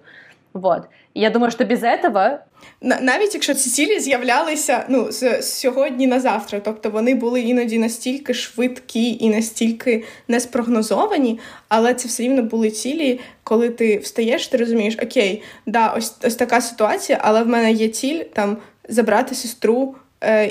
Вот. 0.54 0.82
І 1.14 1.20
я 1.20 1.30
думаю, 1.30 1.52
що 1.52 1.64
без 1.64 1.82
этого... 1.82 2.38
Навіть 2.80 3.34
якщо 3.34 3.54
ці 3.54 3.70
цілі 3.70 4.00
з'являлися 4.00 4.84
ну, 4.88 5.12
з 5.12 5.42
сьогодні 5.42 6.06
на 6.06 6.20
завтра, 6.20 6.60
тобто 6.60 6.90
вони 6.90 7.14
були 7.14 7.40
іноді 7.40 7.78
настільки 7.78 8.34
швидкі 8.34 9.16
і 9.20 9.30
настільки 9.30 10.04
неспрогнозовані, 10.28 11.40
але 11.68 11.94
це 11.94 12.08
все 12.08 12.22
рівно 12.22 12.42
були 12.42 12.70
цілі, 12.70 13.20
коли 13.42 13.70
ти 13.70 13.98
встаєш, 13.98 14.48
ти 14.48 14.56
розумієш, 14.56 14.96
окей, 15.02 15.42
да, 15.66 15.88
ось 15.88 16.14
ось 16.24 16.34
така 16.34 16.60
ситуація, 16.60 17.18
але 17.22 17.42
в 17.42 17.48
мене 17.48 17.72
є 17.72 17.88
ціль 17.88 18.20
там 18.20 18.56
забрати 18.88 19.34
сестру 19.34 19.94
Е, 19.94 19.99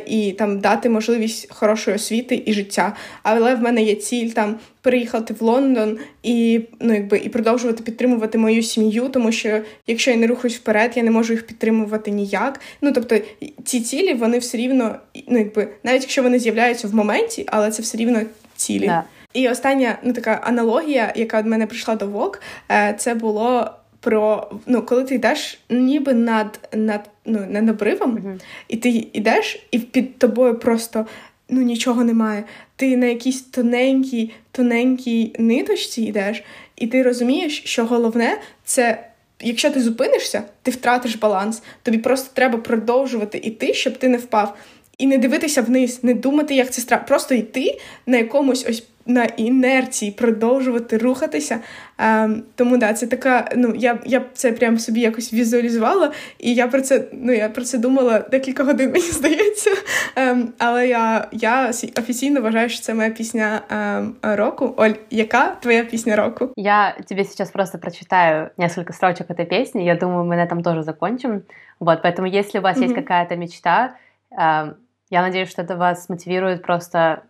і 0.07 0.33
там 0.33 0.61
дати 0.61 0.89
можливість 0.89 1.55
хорошої 1.55 1.97
освіти 1.97 2.43
і 2.47 2.53
життя. 2.53 2.97
Але 3.23 3.55
в 3.55 3.61
мене 3.61 3.83
є 3.83 3.95
ціль 3.95 4.29
там 4.29 4.57
переїхати 4.83 5.35
в 5.35 5.43
Лондон 5.43 5.99
і 6.23 6.61
ну 6.81 6.95
якби 6.95 7.19
і 7.19 7.29
продовжувати 7.29 7.83
підтримувати 7.83 8.39
мою 8.39 8.63
сім'ю, 8.63 9.09
тому 9.09 9.33
що 9.33 9.61
якщо 9.87 10.11
я 10.11 10.17
не 10.17 10.27
рухаюсь 10.27 10.57
вперед, 10.57 10.93
я 10.95 11.03
не 11.03 11.11
можу 11.11 11.33
їх 11.33 11.47
підтримувати 11.47 12.11
ніяк. 12.11 12.61
Ну 12.81 12.93
тобто 12.93 13.19
ці 13.65 13.81
цілі 13.81 14.15
вони 14.15 14.39
все 14.39 14.59
рівно, 14.59 14.97
ну 15.29 15.39
якби 15.39 15.69
навіть 15.85 16.03
якщо 16.03 16.23
вони 16.23 16.39
з'являються 16.39 16.89
в 16.89 16.95
моменті, 16.95 17.45
але 17.47 17.71
це 17.71 17.83
все 17.83 17.99
рівно 17.99 18.21
цілі. 18.57 18.89
Yeah. 18.89 19.03
І 19.33 19.49
остання 19.49 19.99
ну 20.03 20.13
така 20.13 20.41
аналогія, 20.45 21.13
яка 21.17 21.39
від 21.39 21.47
мене 21.47 21.67
прийшла 21.67 21.95
до 21.95 22.07
ВОК, 22.07 22.43
е, 22.71 22.95
це 22.99 23.15
було 23.15 23.71
про 24.01 24.51
ну, 24.67 24.83
коли 24.83 25.05
ти 25.05 25.15
йдеш 25.15 25.59
ніби 25.71 26.15
над 26.15 26.69
над, 26.73 27.11
ну, 27.25 27.47
над 27.49 27.69
обривом, 27.69 28.19
uh-huh. 28.19 28.41
і 28.69 28.77
ти 28.77 29.07
йдеш, 29.13 29.67
і 29.71 29.79
під 29.79 30.19
тобою 30.19 30.59
просто 30.59 31.07
ну, 31.49 31.63
нічого 31.63 32.05
немає. 32.05 32.45
Ти 32.77 32.97
на 32.97 33.07
якійсь 33.07 33.41
тоненькій, 33.41 34.33
тоненькій 34.53 35.35
ниточці 35.39 36.03
йдеш, 36.03 36.43
і 36.77 36.87
ти 36.87 37.03
розумієш, 37.03 37.63
що 37.65 37.85
головне 37.85 38.39
це. 38.65 39.07
Якщо 39.43 39.71
ти 39.71 39.81
зупинишся, 39.81 40.43
ти 40.63 40.71
втратиш 40.71 41.15
баланс. 41.15 41.63
Тобі 41.83 41.99
просто 41.99 42.31
треба 42.35 42.59
продовжувати 42.59 43.39
йти, 43.39 43.75
щоб 43.75 43.99
ти 43.99 44.09
не 44.09 44.17
впав. 44.17 44.57
І 44.99 45.07
не 45.07 45.19
дивитися 45.19 45.63
вниз, 45.63 46.05
не 46.05 46.15
думати, 46.15 46.55
як 46.55 46.71
це 46.71 46.83
страх. 46.83 47.07
Просто 47.07 47.35
йти 47.35 47.79
на 48.07 48.17
якомусь 48.17 48.67
ось 48.69 48.85
на 49.10 49.26
інерції 49.26 50.12
продовжувати 50.12 50.98
рухатися. 50.98 51.60
Ем, 51.98 52.44
тому 52.56 52.78
да, 52.78 52.94
це 52.94 53.08
така. 53.08 53.50
Ну 53.56 53.74
я 53.76 54.00
я 54.06 54.22
це 54.34 54.52
прям 54.52 54.80
собі 54.80 55.00
якось 55.00 55.34
візуалізувала, 55.34 56.12
і 56.40 56.54
я 56.54 56.68
про 56.68 56.82
це 56.82 57.04
ну 57.14 57.34
я 57.34 57.50
про 57.50 57.64
це 57.64 57.78
думала 57.78 58.20
декілька 58.20 58.64
годин, 58.64 58.92
мені 58.92 59.06
здається. 59.06 59.72
Ем, 60.16 60.54
але 60.58 60.88
я 60.88 61.28
я 61.32 61.72
офіційно 62.00 62.42
вважаю, 62.42 62.70
що 62.70 62.82
це 62.82 62.94
моя 62.94 63.10
пісня 63.10 63.62
ем, 63.70 64.16
року. 64.22 64.74
Оль, 64.78 64.94
яка 65.10 65.56
твоя 65.62 65.84
пісня 65.84 66.16
року? 66.16 66.50
Я 66.56 66.98
тебе 67.08 67.24
сейчас 67.24 67.52
просто 67.52 67.78
прочитаю 67.78 68.50
несколько 68.58 68.94
строчек 68.94 69.30
этой 69.30 69.46
песни. 69.46 69.84
Я 69.84 69.96
думаю, 69.96 70.26
мы 70.26 70.36
на 70.36 70.46
этом 70.46 70.64
тоже 70.64 70.84
закончим. 70.84 71.42
Вот, 71.80 72.02
поэтому 72.04 72.26
если 72.28 72.60
у 72.60 72.62
вас 72.62 72.78
mm-hmm. 72.78 72.84
есть 72.86 72.96
какая-то 72.96 73.36
мечта, 73.36 73.96
э, 74.32 74.74
я 75.10 75.22
надеюсь, 75.22 75.50
что 75.50 75.62
это 75.62 75.76
вас 75.76 76.10
мотивирует 76.10 76.62
просто 76.62 77.24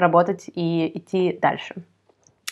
работать 0.00 0.50
и 0.54 0.90
идти 0.94 1.38
дальше. 1.40 1.74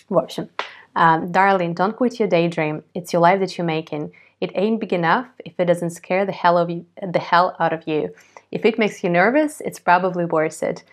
В 0.08 0.18
общем, 0.18 0.48
uh, 0.94 1.26
darling, 1.30 1.74
don't 1.74 1.96
quit 1.96 2.18
your 2.18 2.28
daydream. 2.28 2.82
It's 2.94 3.12
your 3.12 3.20
life 3.20 3.40
that 3.40 3.56
you're 3.56 3.66
making. 3.66 4.12
It 4.40 4.52
ain't 4.54 4.80
big 4.80 4.92
enough 4.92 5.26
if 5.44 5.54
it 5.58 5.66
doesn't 5.66 5.90
scare 5.90 6.24
the 6.24 6.32
hell 6.32 6.56
of 6.56 6.70
you, 6.70 6.86
the 6.96 7.18
hell 7.18 7.56
out 7.58 7.72
of 7.72 7.82
you. 7.86 8.14
If 8.50 8.64
it 8.64 8.78
makes 8.78 9.02
you 9.02 9.10
nervous, 9.10 9.60
it's 9.60 9.78
probably 9.78 10.24
worth 10.24 10.62
it. 10.62 10.84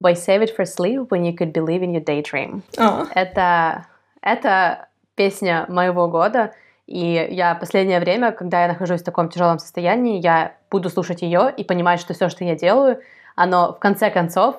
Why 0.00 0.14
save 0.14 0.42
it 0.42 0.54
for 0.56 0.64
sleep 0.64 1.10
when 1.10 1.24
you 1.24 1.34
could 1.34 1.52
believe 1.52 1.82
in 1.82 1.92
your 1.92 2.02
daydream? 2.02 2.62
Oh. 2.78 3.06
Это, 3.14 3.86
это 4.22 4.88
песня 5.14 5.66
моего 5.68 6.08
года. 6.08 6.52
И 6.86 7.28
я 7.30 7.54
последнее 7.54 8.00
время, 8.00 8.32
когда 8.32 8.62
я 8.62 8.68
нахожусь 8.68 9.00
в 9.00 9.04
таком 9.04 9.28
тяжелом 9.28 9.58
состоянии, 9.58 10.20
я 10.20 10.56
буду 10.70 10.90
слушать 10.90 11.22
ее 11.22 11.52
и 11.56 11.64
понимать, 11.64 12.00
что 12.00 12.12
все, 12.12 12.28
что 12.28 12.44
я 12.44 12.54
делаю, 12.56 13.00
оно 13.36 13.72
в 13.72 13.78
конце 13.78 14.10
концов 14.10 14.56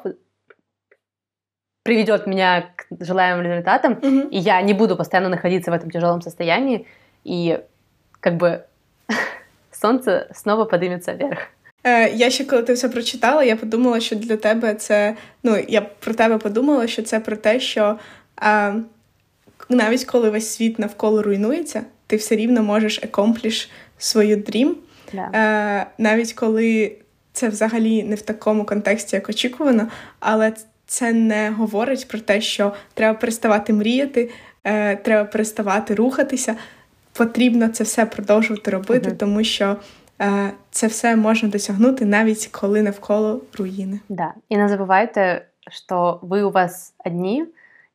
приведет 1.84 2.26
меня 2.26 2.70
к 2.76 2.86
желаемым 3.00 3.44
результатам, 3.44 3.94
mm-hmm. 3.94 4.28
и 4.30 4.38
я 4.38 4.60
не 4.62 4.74
буду 4.74 4.96
постоянно 4.96 5.28
находиться 5.28 5.70
в 5.70 5.74
этом 5.74 5.90
тяжелом 5.90 6.22
состоянии, 6.22 6.86
и 7.24 7.60
как 8.20 8.36
бы 8.36 8.64
сонце 9.72 10.28
снова 10.34 10.64
подиметься 10.64 11.12
вверх. 11.12 11.40
Я 11.84 12.30
ще 12.30 12.44
коли 12.44 12.62
ти 12.62 12.72
все 12.72 12.88
прочитала, 12.88 13.44
я 13.44 13.56
подумала, 13.56 14.00
що 14.00 14.16
для 14.16 14.36
тебе 14.36 14.74
це. 14.74 15.16
Ну, 15.42 15.64
я 15.68 15.80
про 15.80 16.14
тебе 16.14 16.38
подумала, 16.38 16.86
що 16.86 17.02
це 17.02 17.20
про 17.20 17.36
те, 17.36 17.60
що 17.60 17.98
а, 18.36 18.74
навіть 19.68 20.04
коли 20.04 20.30
весь 20.30 20.54
світ 20.54 20.78
навколо 20.78 21.22
руйнується, 21.22 21.82
ти 22.06 22.16
все 22.16 22.36
рівно 22.36 22.62
можеш 22.62 23.00
екомпліш 23.02 23.70
свою 23.98 24.36
дрім. 24.36 24.76
Yeah. 25.14 25.36
А, 25.36 25.86
навіть 25.98 26.32
коли 26.32 26.96
це 27.32 27.48
взагалі 27.48 28.02
не 28.02 28.14
в 28.14 28.22
такому 28.22 28.64
контексті, 28.64 29.16
як 29.16 29.28
очікувано, 29.28 29.88
але 30.18 30.52
це 30.85 31.13
не 31.13 31.49
говорить 31.49 32.07
про 32.07 32.19
те, 32.19 32.41
що 32.41 32.73
треба 32.93 33.19
переставати 33.19 33.73
мріяти, 33.73 34.31
е, 34.63 34.95
треба 34.95 35.25
переставати 35.25 35.95
рухатися. 35.95 36.55
Потрібно 37.13 37.67
це 37.67 37.83
все 37.83 38.05
продовжувати 38.05 38.71
робити, 38.71 39.09
uh 39.09 39.17
тому 39.17 39.43
що 39.43 39.75
е, 40.21 40.51
це 40.71 40.87
все 40.87 41.15
можна 41.15 41.49
досягнути 41.49 42.05
навіть 42.05 42.47
коли 42.47 42.81
навколо 42.81 43.41
руїни. 43.57 43.99
Да. 44.09 44.33
І 44.49 44.57
не 44.57 44.69
забувайте, 44.69 45.45
що 45.71 46.19
ви 46.21 46.43
у 46.43 46.51
вас 46.51 46.93
одні, 47.05 47.45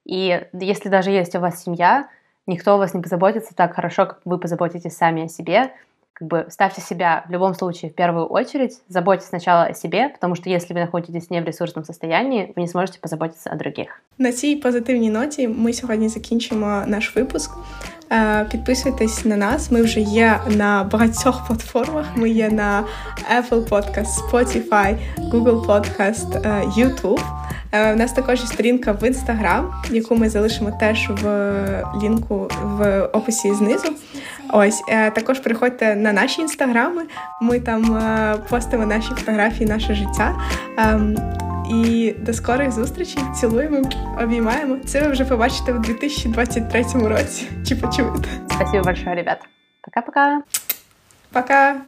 і 0.07 0.37
якщо 0.53 0.91
навіть 0.91 1.33
є 1.35 1.39
у 1.39 1.43
вас 1.43 1.63
сім'я, 1.63 2.09
ніхто 2.47 2.75
у 2.75 2.79
вас 2.79 2.95
не 2.95 3.01
позаботиться 3.01 3.55
так 3.55 3.75
хорошо, 3.75 4.03
як 4.03 4.21
ви 4.25 4.39
позаботитесь 4.39 4.97
самі 4.97 5.25
о 5.25 5.29
себе. 5.29 5.71
как 6.20 6.28
бы 6.30 6.46
ставьте 6.50 6.82
себя 6.82 7.26
в 7.28 7.32
любом 7.32 7.54
случае 7.56 7.92
в 7.92 7.94
первую 7.94 8.26
очередь, 8.26 8.82
заботьтесь 8.88 9.28
сначала 9.28 9.64
о 9.64 9.74
себе, 9.74 10.10
потому 10.10 10.36
что 10.36 10.50
если 10.50 10.74
вы 10.74 10.80
находитесь 10.80 11.30
не 11.30 11.42
в 11.42 11.46
ресурсном 11.46 11.84
состоянии, 11.84 12.54
вы 12.56 12.62
не 12.62 12.68
сможете 12.68 13.00
позаботиться 13.00 13.50
о 13.50 13.56
других. 13.56 14.02
На 14.18 14.32
цій 14.32 14.56
позитивній 14.56 15.10
ноті 15.10 15.48
ми 15.48 15.74
сьогодні 15.74 16.10
закінчимо 16.10 16.84
наш 16.88 17.16
випуск. 17.16 17.52
Підписуйтесь 18.51 19.25
на 19.25 19.37
нас. 19.37 19.71
Ми 19.71 19.83
вже 19.83 20.01
є 20.01 20.41
на 20.49 20.85
багатьох 20.85 21.47
платформах. 21.47 22.07
Ми 22.15 22.31
є 22.31 22.51
на 22.51 22.85
Apple 23.39 23.69
Podcast, 23.69 24.31
Spotify, 24.31 24.97
Google 25.33 25.67
Podcast, 25.67 26.43
YouTube. 26.77 27.23
У 27.73 27.97
нас 27.97 28.13
також 28.13 28.41
є 28.41 28.47
сторінка 28.47 28.93
в 28.93 29.03
Instagram, 29.03 29.65
яку 29.91 30.17
ми 30.17 30.29
залишимо 30.29 30.71
теж 30.81 31.11
в 31.23 31.85
лінку 32.03 32.51
в 32.63 33.03
описі 33.03 33.55
знизу. 33.55 33.89
Ось 34.53 34.83
е, 34.89 35.11
також 35.11 35.39
приходьте 35.39 35.97
на 35.97 36.13
наші 36.13 36.43
інстаграми. 36.43 37.03
Ми 37.43 37.61
там 37.61 37.97
е, 37.97 38.37
постимо 38.49 38.87
наші 38.87 39.09
фотографії, 39.09 39.69
наше 39.69 39.95
життя. 39.95 40.37
І 41.71 42.15
до 42.19 42.33
скорих 42.33 42.73
зустрічей. 42.73 43.23
Цілуємо, 43.41 43.91
обіймаємо. 44.23 44.77
Це 44.87 45.01
ви 45.01 45.09
вже 45.09 45.25
побачите 45.25 45.73
у 45.73 45.79
2023 45.79 46.85
році. 47.09 47.49
Чи 47.69 47.77
почуєте? 47.77 48.29
Спасибо 48.51 48.85
большое, 48.85 49.15
ребята. 49.15 49.47
Пока-пока. 49.83 50.39
Пока. 51.33 51.77